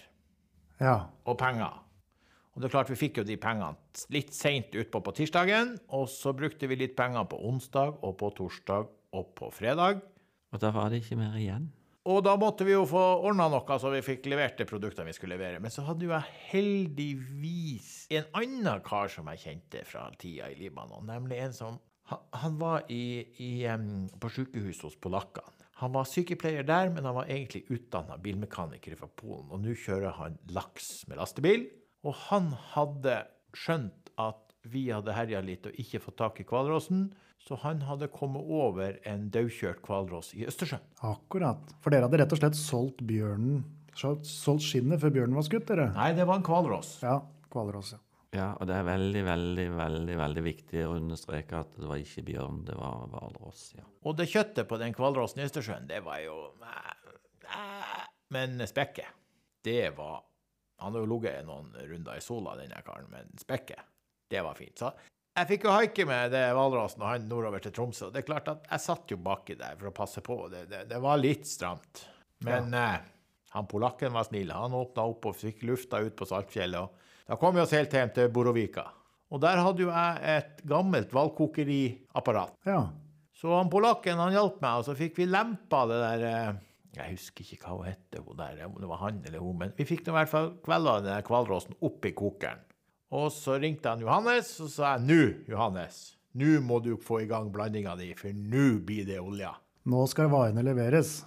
Ja. 0.80 0.96
og 1.26 1.38
penger. 1.38 1.80
Og 2.54 2.62
det 2.62 2.68
er 2.68 2.72
klart, 2.74 2.90
vi 2.90 2.98
fikk 2.98 3.20
jo 3.20 3.24
de 3.24 3.36
pengene 3.40 3.76
litt 4.11 4.32
seint 4.34 4.72
utpå 4.74 5.00
på 5.06 5.12
tirsdagen, 5.20 5.76
og 5.94 6.08
så 6.11 6.32
brukte 6.36 6.66
vi 6.66 6.76
litt 6.80 6.96
penger 6.98 7.28
på 7.30 7.38
onsdag 7.46 8.00
og 8.02 8.16
på 8.18 8.32
torsdag 8.36 8.88
og 9.16 9.34
på 9.38 9.50
fredag. 9.54 10.00
Og 10.50 10.58
da 10.62 10.72
var 10.74 10.90
det 10.90 11.04
ikke 11.04 11.18
mer 11.20 11.36
igjen. 11.38 11.70
Og 12.09 12.22
da 12.24 12.32
måtte 12.40 12.64
vi 12.64 12.72
jo 12.72 12.86
få 12.88 13.01
ordna 13.28 13.51
noe, 13.53 13.76
så 13.76 13.90
vi 13.92 14.01
fikk 14.05 14.30
levert 14.32 14.57
de 14.57 14.64
produktene 14.68 15.11
vi 15.11 15.16
skulle 15.18 15.36
levere. 15.36 15.61
Men 15.61 15.72
så 15.72 15.84
hadde 15.84 16.07
jo 16.07 16.14
jeg 16.14 16.36
heldigvis 16.48 17.90
en 18.16 18.30
annen 18.40 18.80
kar 18.86 19.12
som 19.12 19.28
jeg 19.32 19.42
kjente 19.42 19.84
fra 19.84 20.07
tida 20.20 20.48
i 20.48 20.57
Libanon. 20.57 21.05
Nemlig 21.09 21.42
en 21.44 21.57
som 21.57 21.80
Han, 22.11 22.57
var 22.59 22.88
i, 22.90 23.22
i, 23.38 23.51
på 24.18 24.28
sykehus 24.34 24.80
hos 24.82 24.96
polakkene. 24.98 25.61
Han 25.78 25.92
var 25.94 26.09
sykepleier 26.11 26.66
der, 26.66 26.88
men 26.90 27.07
han 27.07 27.14
var 27.14 27.28
egentlig 27.30 27.62
utdanna 27.70 28.16
bilmekaniker 28.18 28.96
fra 28.98 29.07
Polen. 29.07 29.46
Og 29.55 29.62
nå 29.62 29.76
kjører 29.78 30.16
han 30.18 30.34
laks 30.51 31.05
med 31.07 31.20
lastebil. 31.20 31.68
Og 32.03 32.16
han 32.26 32.51
hadde 32.72 33.14
skjønt 33.55 34.11
at 34.18 34.51
vi 34.66 34.88
hadde 34.90 35.14
herja 35.14 35.38
litt 35.44 35.70
og 35.70 35.78
ikke 35.78 36.03
fått 36.03 36.18
tak 36.18 36.42
i 36.42 36.48
hvalrossen, 36.51 37.12
så 37.41 37.57
han 37.62 37.80
hadde 37.88 38.11
kommet 38.12 38.47
over 38.47 38.99
en 39.09 39.28
daukjørt 39.32 39.80
hvalross 39.86 40.34
i 40.36 40.45
Østersjøen. 40.49 40.84
Akkurat. 41.09 41.72
For 41.80 41.93
dere 41.93 42.07
hadde 42.07 42.20
rett 42.20 42.34
og 42.36 42.43
slett 42.43 42.59
solgt 42.59 43.01
bjørnen 43.09 43.62
solgt 44.01 44.64
skinnet 44.64 45.01
før 45.03 45.12
bjørnen 45.14 45.36
var 45.38 45.47
skutt, 45.47 45.66
dere? 45.68 45.91
Nei, 45.97 46.12
det 46.16 46.26
var 46.28 46.41
en 46.41 46.47
hvalross. 46.47 46.95
Ja, 47.05 47.18
hvalross, 47.53 47.95
ja. 47.97 48.01
Ja, 48.30 48.53
og 48.62 48.68
det 48.70 48.76
er 48.78 48.84
veldig, 48.86 49.22
veldig, 49.26 49.64
veldig 49.74 50.16
veldig 50.20 50.43
viktig 50.47 50.82
å 50.86 50.95
understreke 50.95 51.64
at 51.64 51.72
det 51.74 51.88
var 51.91 51.99
ikke 51.99 52.22
bjørn, 52.28 52.61
det 52.68 52.76
var 52.78 53.09
hvalross. 53.11 53.64
Ja. 53.74 53.86
Og 54.07 54.14
det 54.20 54.28
kjøttet 54.30 54.68
på 54.70 54.78
den 54.78 54.95
hvalrossen 54.95 55.43
i 55.43 55.47
Østersjøen, 55.49 55.88
det 55.91 55.99
var 56.07 56.20
jo 56.22 56.36
eh, 56.62 58.05
Men 58.30 58.62
spekket, 58.70 59.11
det 59.66 59.97
var 59.97 60.22
Han 60.78 60.95
har 60.95 61.03
jo 61.03 61.11
ligget 61.11 61.49
noen 61.49 61.74
runder 61.74 62.16
i 62.16 62.22
sola, 62.22 62.55
denne 62.57 62.78
karen, 62.86 63.11
men 63.11 63.34
spekket, 63.36 63.82
det 64.30 64.45
var 64.47 64.55
fint. 64.57 64.78
Så 64.78 64.93
jeg 65.39 65.49
fikk 65.53 65.66
jo 65.66 65.74
haike 65.74 66.05
med 66.09 66.33
det 66.35 66.43
hvalrossen 66.57 67.05
og 67.05 67.12
han 67.12 67.28
nordover 67.31 67.62
til 67.62 67.74
Tromsø. 67.74 68.11
Det 68.12 68.22
er 68.22 68.28
klart 68.28 68.49
at 68.51 68.66
jeg 68.66 68.85
satt 68.85 69.12
jo 69.12 69.18
baki 69.22 69.57
der 69.61 69.78
for 69.78 69.91
å 69.91 69.95
passe 69.95 70.22
på. 70.24 70.37
Det, 70.53 70.64
det, 70.70 70.85
det 70.91 71.01
var 71.03 71.20
litt 71.20 71.47
stramt. 71.49 72.05
Men 72.47 72.74
eh, 72.76 72.97
han 73.55 73.68
polakken 73.70 74.14
var 74.14 74.26
snill. 74.28 74.51
Han 74.55 74.76
åpna 74.76 75.07
opp 75.11 75.31
og 75.31 75.37
fikk 75.39 75.64
lufta 75.68 76.01
ut 76.03 76.16
på 76.18 76.28
Saltfjellet. 76.28 76.81
og 76.81 77.31
Da 77.31 77.39
kom 77.41 77.55
vi 77.57 77.62
oss 77.62 77.74
helt 77.76 77.95
hjem 77.95 78.12
til 78.16 78.33
Borovika. 78.35 78.89
Og 79.31 79.43
der 79.43 79.62
hadde 79.62 79.85
jo 79.85 79.93
jeg 79.93 80.35
et 80.35 80.64
gammelt 80.66 81.12
hvalkokeriapparat. 81.14 82.57
Ja. 82.66 82.89
Så 83.41 83.53
han 83.55 83.70
polakken 83.72 84.20
han 84.20 84.35
hjalp 84.35 84.59
meg, 84.61 84.81
og 84.81 84.89
så 84.89 84.97
fikk 84.99 85.22
vi 85.22 85.28
lempa 85.31 85.85
det 85.89 86.01
der 86.03 86.24
eh, 86.28 86.59
Jeg 86.99 87.14
husker 87.14 87.47
ikke 87.47 87.62
hva 87.62 87.76
hun 87.78 87.87
het, 87.87 88.18
hun 88.18 88.37
der, 88.37 88.64
om 88.66 88.81
det 88.83 88.91
var 88.91 89.05
han 89.07 89.22
eller 89.24 89.45
hun, 89.45 89.55
men 89.62 89.72
vi 89.78 89.87
fikk 89.89 90.03
nå 90.05 90.12
i 90.12 90.16
hvert 90.18 90.33
fall 90.33 90.51
kvelda 90.66 90.97
den 91.07 91.62
opp 91.70 91.87
oppi 91.87 92.12
kokeren. 92.18 92.66
Og 93.11 93.30
så 93.34 93.56
ringte 93.58 93.90
han 93.90 94.02
Johannes, 94.04 94.52
og 94.62 94.70
sa 94.70 94.94
nå, 95.02 95.18
Johannes, 95.50 95.98
nå 96.38 96.61
må 96.62 96.78
du 96.84 96.92
få 97.02 97.24
i 97.24 97.28
gang 97.30 97.48
blandinga 97.50 97.96
di, 97.98 98.12
for 98.18 98.30
nå 98.30 98.78
blir 98.86 99.08
det 99.08 99.18
olja. 99.18 99.50
Nå 99.90 100.04
skal 100.12 100.30
varene 100.30 100.62
leveres. 100.62 101.20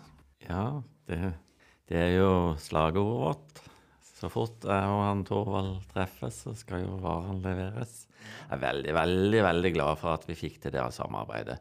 Ja, 0.46 0.80
det, 1.10 1.34
det 1.92 2.00
er 2.00 2.14
jo 2.16 2.32
slagordet 2.62 3.20
vårt. 3.26 3.64
Så 4.24 4.30
fort 4.32 4.64
jeg 4.64 4.88
og 4.88 5.02
han 5.04 5.26
Torvald 5.28 5.82
treffes, 5.92 6.38
så 6.46 6.54
skal 6.56 6.86
jo 6.86 6.96
varene 7.04 7.42
leveres. 7.44 8.06
Jeg 8.24 8.56
er 8.56 8.62
veldig, 8.62 8.94
veldig 8.96 9.42
veldig 9.44 9.72
glad 9.76 10.00
for 10.00 10.16
at 10.16 10.24
vi 10.30 10.38
fikk 10.40 10.62
til 10.64 10.72
det 10.78 10.86
samarbeidet. 10.96 11.58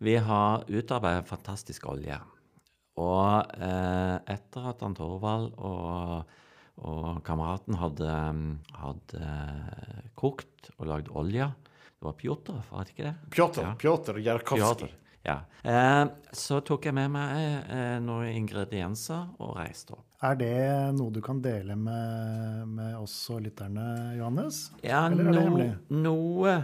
Vi 0.00 0.16
har 0.24 0.64
utarbeidet 0.64 1.28
fantastisk 1.28 1.84
olje. 1.92 2.16
Og 2.96 3.60
eh, 3.60 4.16
etter 4.32 4.70
at 4.72 4.80
han 4.80 4.96
Torvald 4.96 5.52
og, 5.60 6.38
og 6.84 7.22
kameraten 7.24 7.78
hadde, 7.80 8.12
hadde 8.76 9.30
kokt 10.18 10.70
og 10.76 10.86
lagd 10.90 11.08
olje 11.16 11.48
Det 11.96 12.04
var 12.04 12.16
Pjotr, 12.20 12.58
var 12.70 12.84
det 12.84 12.92
ikke 12.92 13.06
det? 13.08 13.14
Pjotr, 13.32 13.62
Ja. 13.64 13.74
Pjotr 13.80 14.18
Jarkovskij. 14.20 14.92
Ja. 15.26 15.40
Eh, 15.64 16.04
så 16.36 16.60
tok 16.62 16.84
jeg 16.86 16.94
med 16.94 17.10
meg 17.10 17.32
eh, 17.72 17.96
noen 18.04 18.28
ingredienser 18.36 19.32
og 19.42 19.56
reiste 19.58 19.96
opp. 19.96 20.04
Er 20.22 20.36
det 20.38 20.52
noe 20.96 21.10
du 21.12 21.18
kan 21.24 21.40
dele 21.42 21.74
med, 21.76 22.68
med 22.76 22.94
oss 23.00 23.14
og 23.34 23.42
lytterne, 23.42 24.14
Johannes? 24.16 24.68
Ja, 24.86 25.08
no, 25.10 25.58
noe 25.90 26.54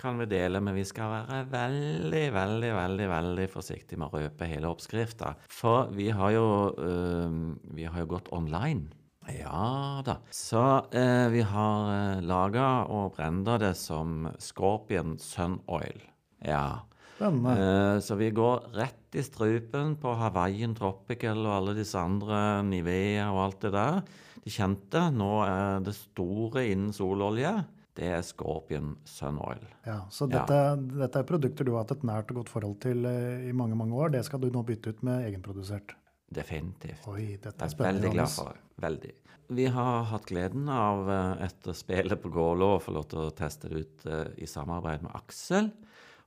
kan 0.00 0.18
vi 0.20 0.28
dele, 0.30 0.60
men 0.60 0.76
vi 0.76 0.84
skal 0.86 1.10
være 1.10 1.40
veldig, 1.52 2.24
veldig, 2.34 2.70
veldig 2.76 3.08
veldig 3.10 3.46
forsiktige 3.50 3.98
med 4.00 4.12
å 4.12 4.22
røpe 4.24 4.48
hele 4.50 4.68
oppskrifta. 4.70 5.34
For 5.50 5.90
vi 5.96 6.10
har 6.14 6.34
jo, 6.36 6.46
øh, 6.76 7.40
vi 7.74 7.88
har 7.88 8.04
jo 8.04 8.12
gått 8.14 8.30
online. 8.36 8.92
Ja 9.32 10.02
da. 10.04 10.18
Så 10.30 10.62
eh, 10.92 11.28
vi 11.32 11.44
har 11.48 11.92
uh, 12.18 12.24
laga 12.24 12.66
og 12.92 13.14
brenda 13.16 13.58
det 13.62 13.74
som 13.80 14.28
Scorpion 14.38 15.16
Sun 15.18 15.60
Oil. 15.66 16.02
Ja. 16.44 16.84
Eh, 17.20 18.00
så 18.00 18.14
vi 18.14 18.30
går 18.30 18.74
rett 18.74 19.14
i 19.14 19.22
strupen 19.22 19.94
på 19.96 20.14
Hawaiian 20.18 20.74
Tropical 20.74 21.44
og 21.46 21.54
alle 21.54 21.76
disse 21.78 21.98
andre 21.98 22.62
Nivea 22.66 23.30
og 23.30 23.40
alt 23.44 23.60
det 23.62 23.72
der. 23.76 24.02
De 24.44 24.52
kjente. 24.52 25.06
Nå 25.14 25.30
er 25.46 25.84
det 25.86 25.94
store 25.96 26.66
innen 26.72 26.92
sololje. 26.92 27.54
Det 27.94 28.08
er 28.10 28.24
Scorpion 28.26 28.96
Sun 29.06 29.38
Oil. 29.38 29.62
Ja, 29.86 30.00
så 30.10 30.26
Ja. 30.26 30.40
dette, 30.42 30.98
dette 30.98 31.18
er 31.20 31.28
produkter 31.28 31.64
du 31.64 31.72
har 31.72 31.84
hatt 31.84 31.92
et 31.92 32.02
nært 32.02 32.30
og 32.30 32.42
godt 32.42 32.48
forhold 32.50 32.80
til 32.80 33.06
eh, 33.06 33.48
i 33.48 33.52
mange 33.52 33.76
mange 33.76 33.94
år. 33.94 34.10
Det 34.10 34.24
skal 34.24 34.40
du 34.40 34.50
nå 34.50 34.64
bytte 34.66 34.90
ut 34.90 35.02
med 35.02 35.30
egenprodusert. 35.30 35.94
Definitivt. 36.30 37.06
Oi, 37.08 37.36
dette 37.36 37.52
Jeg 37.52 37.60
er 37.60 37.64
er 37.64 37.74
spennende. 37.74 38.02
veldig 38.02 38.12
glad 38.16 38.28
for. 38.34 38.56
Veldig. 38.80 39.12
Vi 39.54 39.66
har 39.68 40.04
hatt 40.08 40.24
gleden 40.26 40.68
av 40.72 41.08
eh, 41.10 41.44
etter 41.44 41.76
spillet 41.76 42.20
på 42.22 42.30
Gålå 42.32 42.70
å 42.76 42.80
få 42.82 42.94
lov 42.96 43.04
til 43.10 43.18
å 43.26 43.30
teste 43.36 43.68
det 43.68 43.82
ut 43.84 44.06
eh, 44.06 44.30
i 44.40 44.46
samarbeid 44.48 45.04
med 45.04 45.12
Aksel. 45.14 45.68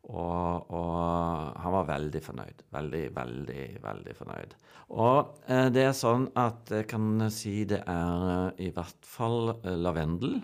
Og, 0.08 0.70
og 0.72 1.58
han 1.60 1.74
var 1.74 1.88
veldig 1.90 2.22
fornøyd. 2.24 2.62
Veldig, 2.72 3.02
veldig, 3.18 3.64
veldig 3.84 4.14
fornøyd. 4.16 4.54
Og 4.96 5.34
eh, 5.50 5.66
det 5.74 5.84
er 5.90 5.98
sånn 5.98 6.30
at 6.40 6.70
jeg 6.72 6.88
kan 6.94 7.26
si 7.34 7.66
det 7.68 7.82
er 7.84 8.30
eh, 8.54 8.68
i 8.68 8.72
hvert 8.72 9.10
fall 9.10 9.58
eh, 9.58 9.74
lavendel. 9.76 10.38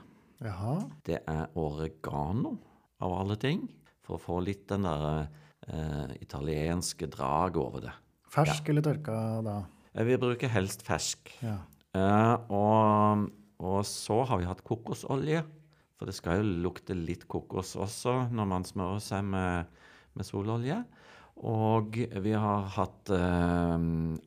Jaha. 0.44 0.76
Det 1.08 1.22
er 1.30 1.46
oregano, 1.56 2.58
av 3.00 3.14
alle 3.22 3.38
ting. 3.40 3.64
For 4.04 4.18
å 4.18 4.24
få 4.26 4.42
litt 4.44 4.66
den 4.74 4.84
der 4.90 5.30
italienske 6.20 7.08
draget 7.08 7.56
over 7.62 7.86
det. 7.86 7.92
Fersk 8.34 8.70
eller 8.74 8.86
tørka 8.86 9.16
da? 9.46 9.60
Eh, 9.94 10.06
Vi 10.08 10.18
bruker 10.18 10.50
helst 10.50 10.86
fersk. 10.86 11.34
Ja. 11.44 11.60
Uh, 11.94 12.36
og, 12.50 13.28
og 13.62 13.84
så 13.86 14.24
har 14.26 14.42
vi 14.42 14.50
hatt 14.50 14.64
kokosolje. 14.66 15.44
For 16.00 16.10
det 16.10 16.18
skal 16.18 16.42
jo 16.42 16.62
lukte 16.66 16.98
litt 16.98 17.28
kokos 17.30 17.76
også 17.80 18.26
når 18.34 18.50
man 18.50 18.66
smører 18.68 19.02
seg 19.04 19.24
med, 19.30 19.70
med 20.18 20.28
sololje. 20.28 20.82
Og 21.44 21.96
vi 21.96 22.34
har 22.38 22.68
hatt 22.76 23.10
uh, 23.14 23.78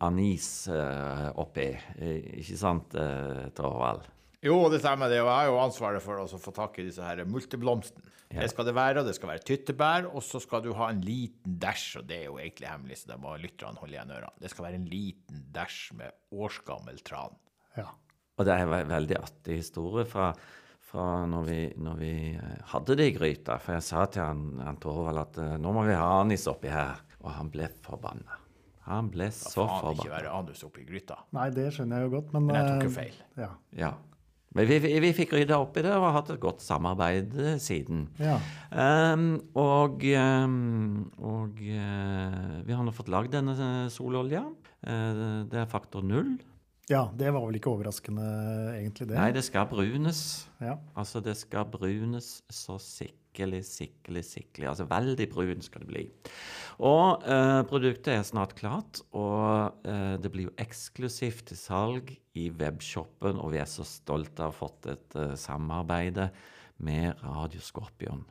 anis 0.06 0.48
uh, 0.70 1.30
oppi, 1.38 1.68
ikke 2.40 2.58
sant, 2.58 2.96
uh, 2.98 3.46
Torvald? 3.54 4.06
Jo, 4.46 4.58
det 4.70 4.80
stemmer 4.82 5.10
det. 5.10 5.20
Og 5.22 5.30
jeg 5.30 5.36
har 5.36 5.50
jo 5.50 5.60
ansvaret 5.62 6.04
for 6.04 6.22
å 6.22 6.40
få 6.40 6.54
tak 6.54 6.78
i 6.78 6.86
disse 6.88 7.02
her 7.02 7.24
multeblomstene. 7.28 8.14
Ja. 8.32 8.40
Det 8.42 8.50
skal 8.50 8.66
det 8.66 8.74
være, 8.74 9.00
og 9.00 9.06
det 9.06 9.14
skal 9.14 9.30
være 9.30 9.44
tyttebær, 9.46 10.08
og 10.10 10.22
så 10.26 10.40
skal 10.42 10.64
du 10.64 10.72
ha 10.74 10.88
en 10.90 11.00
liten 11.06 11.58
dæsj, 11.62 12.00
og 12.00 12.08
det 12.08 12.16
er 12.18 12.24
jo 12.26 12.38
egentlig 12.42 12.68
hemmelig, 12.68 12.98
så 13.02 13.12
da 13.12 13.18
må 13.22 13.36
lytterne 13.38 13.78
holde 13.78 13.94
igjen 13.94 14.10
ørene. 14.16 14.32
Det 14.42 14.50
skal 14.50 14.66
være 14.66 14.80
en 14.80 14.88
liten 14.90 15.44
dæsj 15.54 15.80
med 16.00 16.16
årsgammel 16.34 16.98
tran. 17.06 17.36
Ja. 17.78 17.86
Og 18.36 18.48
det 18.48 18.52
er 18.56 18.64
en 18.66 18.90
veldig 18.90 19.18
artig 19.20 19.60
historie 19.62 20.04
fra, 20.10 20.32
fra 20.84 21.04
når, 21.30 21.46
vi, 21.46 21.60
når 21.86 22.00
vi 22.02 22.10
eh, 22.34 22.56
hadde 22.72 22.96
det 22.98 23.06
i 23.12 23.14
gryta. 23.14 23.60
For 23.62 23.78
jeg 23.78 23.86
sa 23.86 24.02
til 24.10 24.26
han, 24.26 24.42
han 24.64 24.80
Torvald 24.82 25.22
at 25.22 25.38
eh, 25.40 25.54
nå 25.62 25.72
må 25.72 25.86
vi 25.86 25.94
ha 25.96 26.10
anis 26.20 26.48
oppi 26.50 26.68
her. 26.72 27.00
Og 27.22 27.30
han 27.32 27.48
ble 27.50 27.70
forbanna. 27.82 28.42
Han 28.86 29.08
ble 29.10 29.30
så 29.34 29.48
Da 29.48 29.54
så 29.54 29.64
faen 29.70 29.96
ikke 29.98 30.12
være 30.12 30.34
anus 30.36 30.60
oppi 30.66 30.84
gryta. 30.86 31.16
Nei, 31.34 31.48
det 31.54 31.70
skjønner 31.74 32.02
jeg 32.02 32.06
jo 32.06 32.12
godt, 32.18 32.28
men 32.36 32.44
Men 32.50 32.58
jeg 32.58 32.68
tok 32.68 32.84
jo 32.84 32.90
eh, 32.90 32.98
feil. 32.98 33.16
Ja. 33.40 33.48
Ja. 33.80 33.94
Men 34.56 34.68
vi, 34.70 34.78
vi, 34.80 35.12
fikk 35.16 35.34
rydda 35.36 35.58
opp 35.60 35.76
i 35.76 35.84
det 35.84 35.92
og 35.92 36.06
har 36.06 36.14
hatt 36.16 36.32
et 36.32 36.40
godt 36.40 36.64
samarbeid 36.64 37.34
eh, 37.36 37.56
siden. 37.60 38.06
Ja. 38.16 38.38
Um, 38.72 39.26
og 39.58 40.04
um, 40.08 41.10
og 41.20 41.60
uh, 41.60 42.54
vi 42.64 42.76
har 42.76 42.84
nå 42.86 42.94
fått 42.96 43.12
lagd 43.12 43.34
denne 43.36 43.52
eh, 43.52 43.88
sololja. 43.92 44.46
Uh, 44.80 45.44
det 45.50 45.60
er 45.60 45.68
faktor 45.68 46.04
null. 46.06 46.38
ja, 46.88 47.04
det 47.18 47.32
var 47.34 47.44
vel 47.44 47.58
ikke 47.58 47.72
overraskende, 47.74 48.24
egentlig, 48.78 49.10
det. 49.10 49.18
Nei, 49.18 49.30
det 49.36 49.44
skal 49.44 49.68
brunes. 49.68 50.20
Ja. 50.62 50.78
Altså, 50.96 51.20
det 51.20 51.36
skal 51.36 51.68
brunes 51.68 52.38
så 52.48 52.78
sikkelig, 53.36 53.64
sikkelig, 53.68 54.24
sikkelig. 54.24 54.68
Altså, 54.70 54.86
veldig 54.88 55.28
brun 55.32 55.62
skal 55.62 55.82
det 55.84 55.90
bli. 55.90 56.04
Og 56.78 57.22
eh, 57.24 57.62
produktet 57.68 58.14
er 58.14 58.22
snart 58.24 58.54
klart, 58.56 59.00
og 59.12 59.76
eh, 59.86 60.16
det 60.20 60.30
blir 60.32 60.48
jo 60.48 60.54
eksklusivt 60.58 61.46
til 61.50 61.56
salg 61.60 62.14
i 62.36 62.50
webshoppen, 62.50 63.38
og 63.40 63.52
vi 63.52 63.60
er 63.60 63.68
så 63.68 63.84
stolte 63.84 64.42
av 64.42 64.50
å 64.50 64.52
ha 64.52 64.56
fått 64.56 64.88
et 64.92 65.16
uh, 65.16 65.32
samarbeide 65.40 66.28
med 66.84 67.16
Radio 67.24 67.60
Skorpion. 67.64 68.26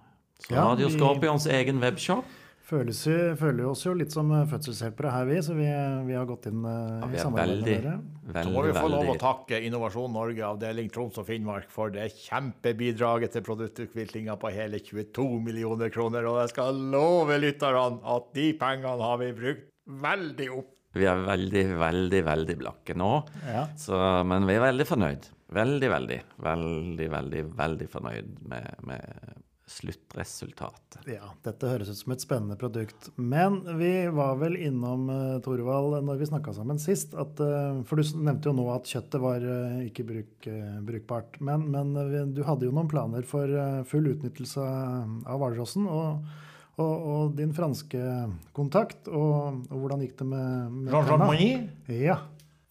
Så 0.45 0.53
Radio 0.53 0.91
Skorpions 0.93 1.47
egen 1.49 1.81
webshop. 1.81 2.25
Føles 2.65 2.97
jo, 3.05 3.15
føler 3.37 3.67
oss 3.69 3.83
jo 3.85 3.91
litt 3.93 4.13
som 4.13 4.31
eh, 4.33 4.45
fødselshjelpere 4.49 5.11
her, 5.13 5.27
vi, 5.29 5.37
så 5.45 5.53
vi, 5.53 5.67
vi 6.07 6.15
har 6.17 6.25
gått 6.25 6.47
inn 6.49 6.63
eh, 6.65 7.03
Ja, 7.03 7.09
i 7.13 7.21
samarbeid 7.21 7.59
med 7.59 7.67
dere. 7.69 7.93
Så 8.39 8.53
må 8.55 8.63
vi 8.65 8.73
få 8.73 8.87
lov 8.89 9.11
å 9.13 9.17
takke 9.21 9.59
Innovasjon 9.67 10.15
Norge, 10.15 10.41
avdeling 10.47 10.89
Troms 10.93 11.19
og 11.21 11.27
Finnmark, 11.27 11.69
for 11.73 11.93
det 11.93 12.07
kjempebidraget 12.23 13.37
til 13.37 13.45
produktutviklinga 13.45 14.39
på 14.41 14.49
hele 14.55 14.81
22 14.81 15.27
millioner 15.45 15.93
kroner. 15.93 16.25
Og 16.31 16.41
jeg 16.41 16.55
skal 16.55 16.81
love 16.95 17.37
lytterne 17.37 18.01
at 18.15 18.33
de 18.33 18.49
pengene 18.57 19.11
har 19.11 19.21
vi 19.21 19.29
brukt 19.37 19.69
veldig 20.09 20.49
opp. 20.57 20.73
Vi 20.95 21.05
er 21.11 21.21
veldig, 21.27 21.65
veldig, 21.77 22.21
veldig 22.25 22.59
blakke 22.65 22.97
nå. 22.97 23.13
Ja. 23.45 23.67
Så, 23.77 23.99
men 24.25 24.49
vi 24.49 24.57
er 24.57 24.65
veldig 24.71 24.89
fornøyd. 24.89 25.29
Veldig, 25.53 25.89
veldig, 25.91 26.21
veldig, 26.41 27.09
veldig, 27.13 27.41
veldig 27.61 27.93
fornøyd 27.93 28.37
med, 28.49 28.85
med 28.89 29.43
sluttresultatet. 29.65 30.99
Ja, 31.09 31.31
dette 31.45 31.69
høres 31.71 31.89
ut 31.89 31.97
som 31.97 32.13
et 32.13 32.21
spennende 32.21 32.57
produkt. 32.59 33.09
Men 33.17 33.61
vi 33.79 33.91
var 34.13 34.37
vel 34.37 34.57
innom, 34.61 35.07
Thorvald 35.09 35.65
Torvald, 35.65 35.95
når 36.05 36.19
vi 36.21 36.27
snakka 36.29 36.53
sammen 36.53 36.79
sist, 36.81 37.15
at 37.17 37.41
eh, 37.41 37.81
For 37.89 37.97
du 37.97 38.21
nevnte 38.21 38.51
jo 38.51 38.55
nå 38.57 38.67
at 38.75 38.89
kjøttet 38.91 39.23
var 39.23 39.41
eh, 39.41 39.87
ikke 39.87 40.05
bruk, 40.05 40.49
eh, 40.51 40.77
brukbart. 40.85 41.39
Men, 41.41 41.65
men 41.73 41.95
eh, 41.97 42.27
du 42.29 42.43
hadde 42.45 42.69
jo 42.69 42.75
noen 42.75 42.91
planer 42.91 43.25
for 43.25 43.49
eh, 43.49 43.81
full 43.89 44.11
utnyttelse 44.13 44.61
av 44.61 45.41
hvalrossen. 45.41 45.89
Og, 45.89 46.29
og, 46.77 46.93
og 47.15 47.35
din 47.39 47.55
franske 47.55 48.05
kontakt. 48.53 49.09
Og, 49.09 49.65
og 49.71 49.75
hvordan 49.81 50.05
gikk 50.05 50.17
det 50.21 50.29
med, 50.29 50.79
med 50.85 50.93
Jean-Jean? 50.93 51.25
Monnier? 51.25 51.67
Ja. 51.89 52.21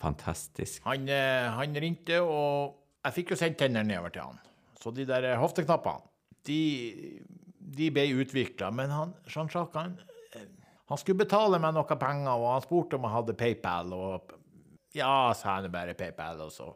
Fantastisk. 0.05 0.82
Han, 0.86 1.09
eh, 1.09 1.51
han 1.59 1.74
ringte, 1.80 2.22
og 2.22 2.76
jeg 3.05 3.18
fikk 3.18 3.34
jo 3.34 3.38
sendt 3.40 3.59
tennene 3.61 3.88
nedover 3.88 4.12
til 4.14 4.28
han. 4.28 4.42
Så 4.78 4.92
de 4.95 5.07
der 5.09 5.30
eh, 5.32 5.38
hofteknappene, 5.40 6.12
de, 6.47 6.61
de 7.78 7.90
ble 7.95 8.07
utvikla. 8.22 8.70
Men 8.74 8.92
han, 8.95 9.14
Jean-Jacques, 9.30 9.74
han, 9.80 9.99
eh, 10.34 10.49
han 10.90 11.01
skulle 11.01 11.22
betale 11.24 11.61
meg 11.62 11.74
noe 11.76 11.99
penger, 12.01 12.32
og 12.34 12.49
han 12.53 12.64
spurte 12.66 12.99
om 12.99 13.07
jeg 13.09 13.16
hadde 13.18 13.36
PayPal. 13.40 13.95
Og 13.97 14.34
ja, 14.95 15.12
sa 15.36 15.59
han 15.59 15.70
bare 15.74 15.97
PayPal, 15.99 16.45
og 16.47 16.53
så. 16.55 16.70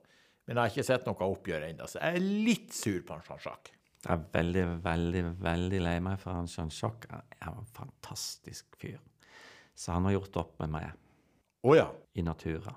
Men 0.49 0.57
jeg 0.57 0.63
har 0.63 0.73
ikke 0.73 0.87
sett 0.89 1.05
noe 1.07 1.27
oppgjør 1.29 1.67
ennå, 1.69 1.87
så 1.91 2.01
jeg 2.01 2.17
er 2.17 2.25
litt 2.49 2.73
sur 2.73 3.03
på 3.05 3.19
Jean-Jacques. 3.27 3.75
Jeg 3.99 4.15
er 4.15 4.21
veldig, 4.33 4.63
veldig, 4.85 5.23
veldig 5.43 5.79
lei 5.83 5.97
meg 6.07 6.21
for 6.23 6.33
han 6.39 6.47
Jean-Jacques. 6.49 7.11
Han 7.11 7.25
er 7.43 7.57
en 7.65 7.73
fantastisk 7.75 8.77
fyr. 8.79 9.01
Så 9.79 9.93
han 9.95 10.07
har 10.07 10.15
gjort 10.17 10.37
opp 10.41 10.55
med 10.63 10.71
meg 10.75 10.93
Å 11.67 11.75
ja. 11.77 11.89
i 12.19 12.23
natura. 12.23 12.73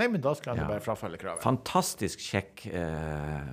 Nei, 0.00 0.06
men 0.08 0.20
da 0.24 0.32
skal 0.36 0.54
han 0.54 0.62
Ja. 0.62 0.68
bare 0.70 0.84
frafalle 0.84 1.18
kravet. 1.20 1.42
Fantastisk 1.44 2.20
kjekk 2.24 2.66
eh, 2.72 3.50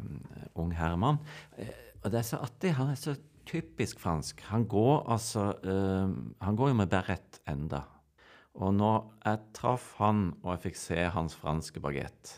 ung 0.59 0.71
herremann. 0.75 1.17
Eh, 1.57 1.71
og 2.03 2.11
det 2.13 2.19
er 2.21 2.27
så 2.27 2.39
artig. 2.45 2.73
Han 2.77 2.91
er 2.93 2.99
så 2.99 3.15
typisk 3.47 3.99
fransk. 4.03 4.41
Han 4.51 4.65
går 4.69 5.05
altså 5.13 5.51
uh, 5.63 6.11
Han 6.43 6.57
går 6.59 6.73
jo 6.73 6.79
med 6.81 6.91
berett 6.91 7.39
enda. 7.47 7.83
Og 8.57 8.73
når 8.73 9.03
jeg 9.23 9.39
traff 9.53 9.91
han, 9.99 10.31
og 10.41 10.55
jeg 10.55 10.63
fikk 10.67 10.79
se 10.81 11.01
hans 11.13 11.35
franske 11.37 11.81
bagett, 11.83 12.37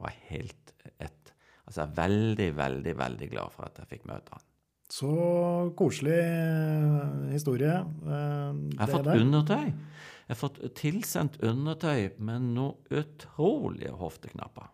var 0.00 0.14
jeg 0.14 0.28
helt 0.32 0.74
et 0.98 1.34
Altså, 1.68 1.82
jeg 1.82 1.88
er 1.90 1.96
veldig, 1.98 2.46
veldig, 2.56 2.92
veldig 2.96 3.26
glad 3.28 3.52
for 3.52 3.66
at 3.66 3.76
jeg 3.76 3.90
fikk 3.90 4.06
møte 4.08 4.32
han. 4.32 4.44
Så 4.88 5.08
koselig 5.76 6.14
eh, 6.16 7.26
historie. 7.34 7.74
Uh, 8.00 8.56
Jeg 8.72 8.78
har 8.80 8.92
fått 8.94 9.04
der. 9.04 9.20
undertøy. 9.20 9.66
Jeg 9.68 10.32
har 10.32 10.38
fått 10.40 10.62
tilsendt 10.78 11.36
undertøy 11.44 12.14
med 12.24 12.46
noe 12.54 12.72
utrolige 12.88 13.92
hofteknapper. 14.00 14.70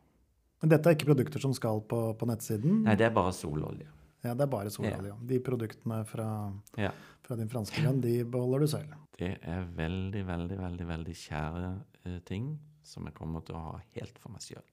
Men 0.63 0.71
dette 0.71 0.87
er 0.87 0.95
ikke 0.95 1.11
produkter 1.11 1.43
som 1.43 1.53
skal 1.59 1.83
på, 1.91 1.99
på 2.15 2.31
nettsiden? 2.31 2.85
Nei, 2.87 2.95
det 2.95 3.09
er 3.09 3.17
bare 3.19 3.35
sololje. 3.35 3.91
Ja, 4.25 4.33
det 4.35 4.47
er 4.47 4.53
bare 4.53 4.71
sololje. 4.73 5.15
De 5.29 5.39
produktene 5.45 6.03
fra, 6.09 6.29
Ja. 6.81 6.91
fra 7.23 7.37
din 7.37 7.49
franske 7.53 7.83
venn, 7.85 8.01
de 8.01 8.23
beholder 8.25 8.61
du 8.61 8.67
selv. 8.67 8.95
Det 9.19 9.39
er 9.43 9.67
veldig, 9.77 10.25
veldig, 10.27 10.59
veldig 10.59 10.87
veldig 10.89 11.15
kjære 11.15 11.73
eh, 12.07 12.19
ting 12.25 12.55
som 12.83 13.05
jeg 13.07 13.15
kommer 13.15 13.45
til 13.45 13.55
å 13.57 13.61
ha 13.71 13.75
helt 13.97 14.19
for 14.19 14.33
meg 14.33 14.41
sjøl. 14.41 14.65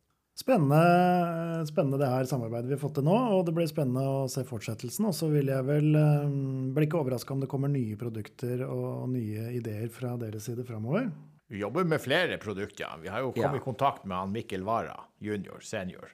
Spennende, 0.42 1.66
spennende 1.68 2.00
det 2.02 2.08
her 2.10 2.24
samarbeidet 2.30 2.70
vi 2.72 2.76
har 2.78 2.82
fått 2.82 2.96
til 2.98 3.04
nå, 3.06 3.16
og 3.36 3.44
det 3.46 3.54
blir 3.54 3.68
spennende 3.70 4.02
å 4.02 4.30
se 4.32 4.44
fortsettelsen. 4.48 5.06
Og 5.10 5.14
så 5.18 5.28
vil 5.32 5.52
jeg 5.52 5.66
vel 5.68 5.96
eh, 6.00 6.32
bli 6.76 6.88
ikke 6.88 7.02
overraska 7.02 7.36
om 7.36 7.44
det 7.44 7.50
kommer 7.52 7.70
nye 7.72 7.98
produkter 8.00 8.64
og 8.68 9.10
nye 9.12 9.50
ideer 9.58 9.90
fra 9.94 10.16
deres 10.22 10.48
side 10.48 10.66
framover. 10.68 11.12
Vi 11.52 11.60
jobber 11.60 11.84
med 11.84 12.00
flere 12.02 12.38
produkter. 12.40 12.88
Vi 13.04 13.10
har 13.12 13.20
jo 13.26 13.34
kommet 13.36 13.58
Ja. 13.60 13.62
i 13.62 13.66
kontakt 13.66 14.06
med 14.08 14.16
han 14.18 14.32
Mikkel 14.32 14.64
Wara, 14.64 14.96
junior, 15.20 15.60
senior. 15.62 16.10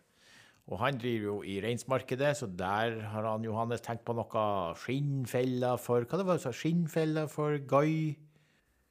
Og 0.67 0.81
han 0.81 0.97
driver 0.99 1.23
jo 1.29 1.35
i 1.47 1.57
reinsmarkedet, 1.63 2.33
så 2.41 2.47
der 2.51 2.97
har 3.13 3.23
han 3.23 3.45
Johannes 3.47 3.83
tenkt 3.85 4.03
på 4.07 4.15
noe 4.17 4.43
skinnfeller 4.75 5.79
for 5.79 6.03
Hva 6.03 6.19
det 6.19 6.27
var 6.27 6.41
sa? 6.43 6.51
Skinnfeller 6.51 7.29
for 7.31 7.55
Guy? 7.57 8.17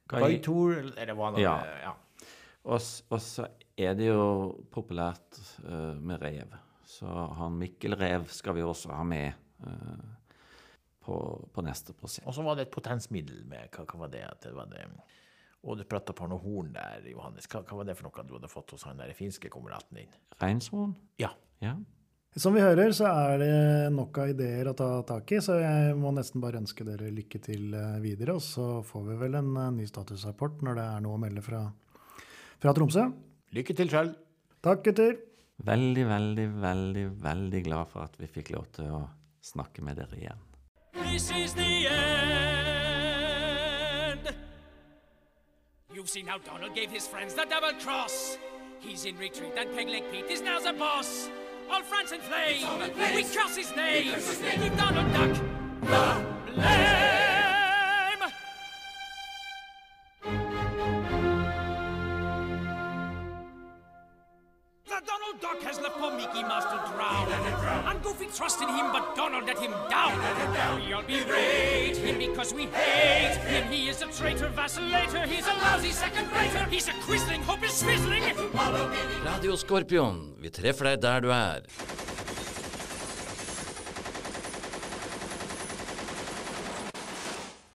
Guy- 0.09 0.23
Guy-Tor? 0.23 0.79
Eller 0.79 1.11
det 1.11 1.17
noe 1.17 1.43
Ja. 1.43 1.59
ja. 1.83 1.93
Og, 2.67 2.81
og 3.13 3.21
så 3.23 3.45
er 3.77 3.93
det 3.95 4.09
jo 4.09 4.57
populært 4.73 5.37
uh, 5.63 5.93
med 6.01 6.19
rev. 6.23 6.57
Så 6.87 7.05
han 7.07 7.59
Mikkel 7.59 7.95
Rev 7.99 8.25
skal 8.31 8.57
vi 8.57 8.65
også 8.65 8.91
ha 8.95 9.03
med 9.07 9.37
uh, 9.63 10.01
på, 11.05 11.15
på 11.53 11.63
neste 11.63 11.93
prosjekt. 11.93 12.25
Og 12.27 12.35
så 12.35 12.43
var 12.43 12.57
det 12.57 12.67
et 12.67 12.73
potensmiddel 12.73 13.45
med 13.47 13.69
Hva, 13.69 13.85
hva 13.85 14.01
var 14.07 14.11
det? 14.17 14.25
At 14.27 14.49
det 14.49 14.55
var 14.57 14.71
det 14.71 14.87
Og 15.61 15.77
du 15.77 15.85
prata 15.85 16.15
på 16.15 16.27
noe 16.31 16.41
horn 16.41 16.73
der, 16.73 17.05
Johannes. 17.11 17.47
Hva, 17.51 17.61
hva 17.67 17.83
var 17.83 17.87
det 17.87 17.95
for 17.99 18.09
noe 18.09 18.25
du 18.27 18.33
hadde 18.39 18.49
fått 18.51 18.73
hos 18.73 18.87
han 18.89 18.97
der 18.99 19.13
finske 19.15 19.51
kameraten 19.53 20.01
din? 20.01 20.17
Reinshorn? 20.41 20.95
Ja. 21.21 21.31
Ja. 21.63 21.75
Som 22.37 22.53
vi 22.53 22.61
hører, 22.61 22.91
så 22.93 23.07
er 23.09 23.39
det 23.41 23.53
nok 23.95 24.17
av 24.21 24.29
ideer 24.29 24.67
å 24.69 24.75
ta 24.77 25.01
tak 25.09 25.31
i, 25.33 25.39
så 25.41 25.55
jeg 25.57 25.95
må 25.97 26.11
nesten 26.13 26.41
bare 26.43 26.59
ønske 26.61 26.85
dere 26.85 27.09
lykke 27.09 27.39
til 27.41 27.73
eh, 27.73 27.95
videre. 28.03 28.35
Og 28.37 28.43
så 28.45 28.83
får 28.85 29.07
vi 29.07 29.15
vel 29.23 29.39
en 29.39 29.49
eh, 29.57 29.71
ny 29.79 29.87
statusrapport 29.89 30.61
når 30.67 30.77
det 30.77 30.85
er 30.85 31.01
noe 31.01 31.17
å 31.17 31.21
melde 31.23 31.41
fra, 31.41 31.63
fra 32.61 32.73
Tromsø. 32.77 33.07
Lykke 33.57 33.73
til 33.79 33.89
sjøl. 33.89 34.13
Takk, 34.61 34.83
gutter. 34.85 35.17
Veldig, 35.65 36.05
veldig, 36.11 36.45
veldig, 36.61 37.05
veldig 37.23 37.61
glad 37.65 37.89
for 37.89 38.05
at 38.05 38.13
vi 38.21 38.29
fikk 38.29 38.53
lov 38.53 38.69
til 38.77 38.85
å 38.93 39.01
snakke 39.41 39.81
med 39.81 39.97
dere 39.97 40.15
igjen. 40.19 40.41
This 41.07 41.31
is 41.33 41.57
the 41.57 41.87
end. 41.89 43.17
You've 45.89 46.09
seen 46.09 46.27
how 46.27 46.37
Donald 46.37 46.75
gave 46.75 46.91
his 46.91 47.07
friends 47.07 47.33
the 47.33 47.45
double 47.49 47.73
cross. 47.81 48.37
He's 48.79 49.05
in 49.05 49.17
retreat, 49.17 49.57
and 49.57 49.73
Pegleg 49.73 50.05
Pete 50.11 50.29
is 50.29 50.43
now 50.43 50.59
the 50.59 50.73
boss. 50.77 51.31
All 51.69 51.83
France 51.83 52.11
in 52.11 52.21
flame. 52.21 53.15
We 53.15 53.23
curse 53.23 53.55
his 53.55 53.75
name. 53.75 54.13
Give 54.13 54.77
Donald 54.77 55.13
Duck 55.13 55.41
the 55.81 56.53
blame. 56.53 57.16
Him. 73.63 73.71
He 73.71 73.89
is 73.89 74.01
a 74.01 74.07
traitor, 74.07 74.49
vacillator. 74.55 75.25
He's 75.25 75.47
a 75.47 75.53
lousy 75.53 75.91
second 75.91 76.31
rater. 76.31 76.65
He's 76.69 76.87
a 76.87 76.93
quizzling, 77.05 77.41
hope 77.43 77.63
is 77.63 77.71
swizzling. 77.71 78.23
Radio 79.25 79.55
Skorpion, 79.55 80.35
vi 80.41 80.49
treffer 80.49 80.91
deg 80.91 81.01
der 81.01 81.21
du 81.21 81.31
er. 81.31 82.06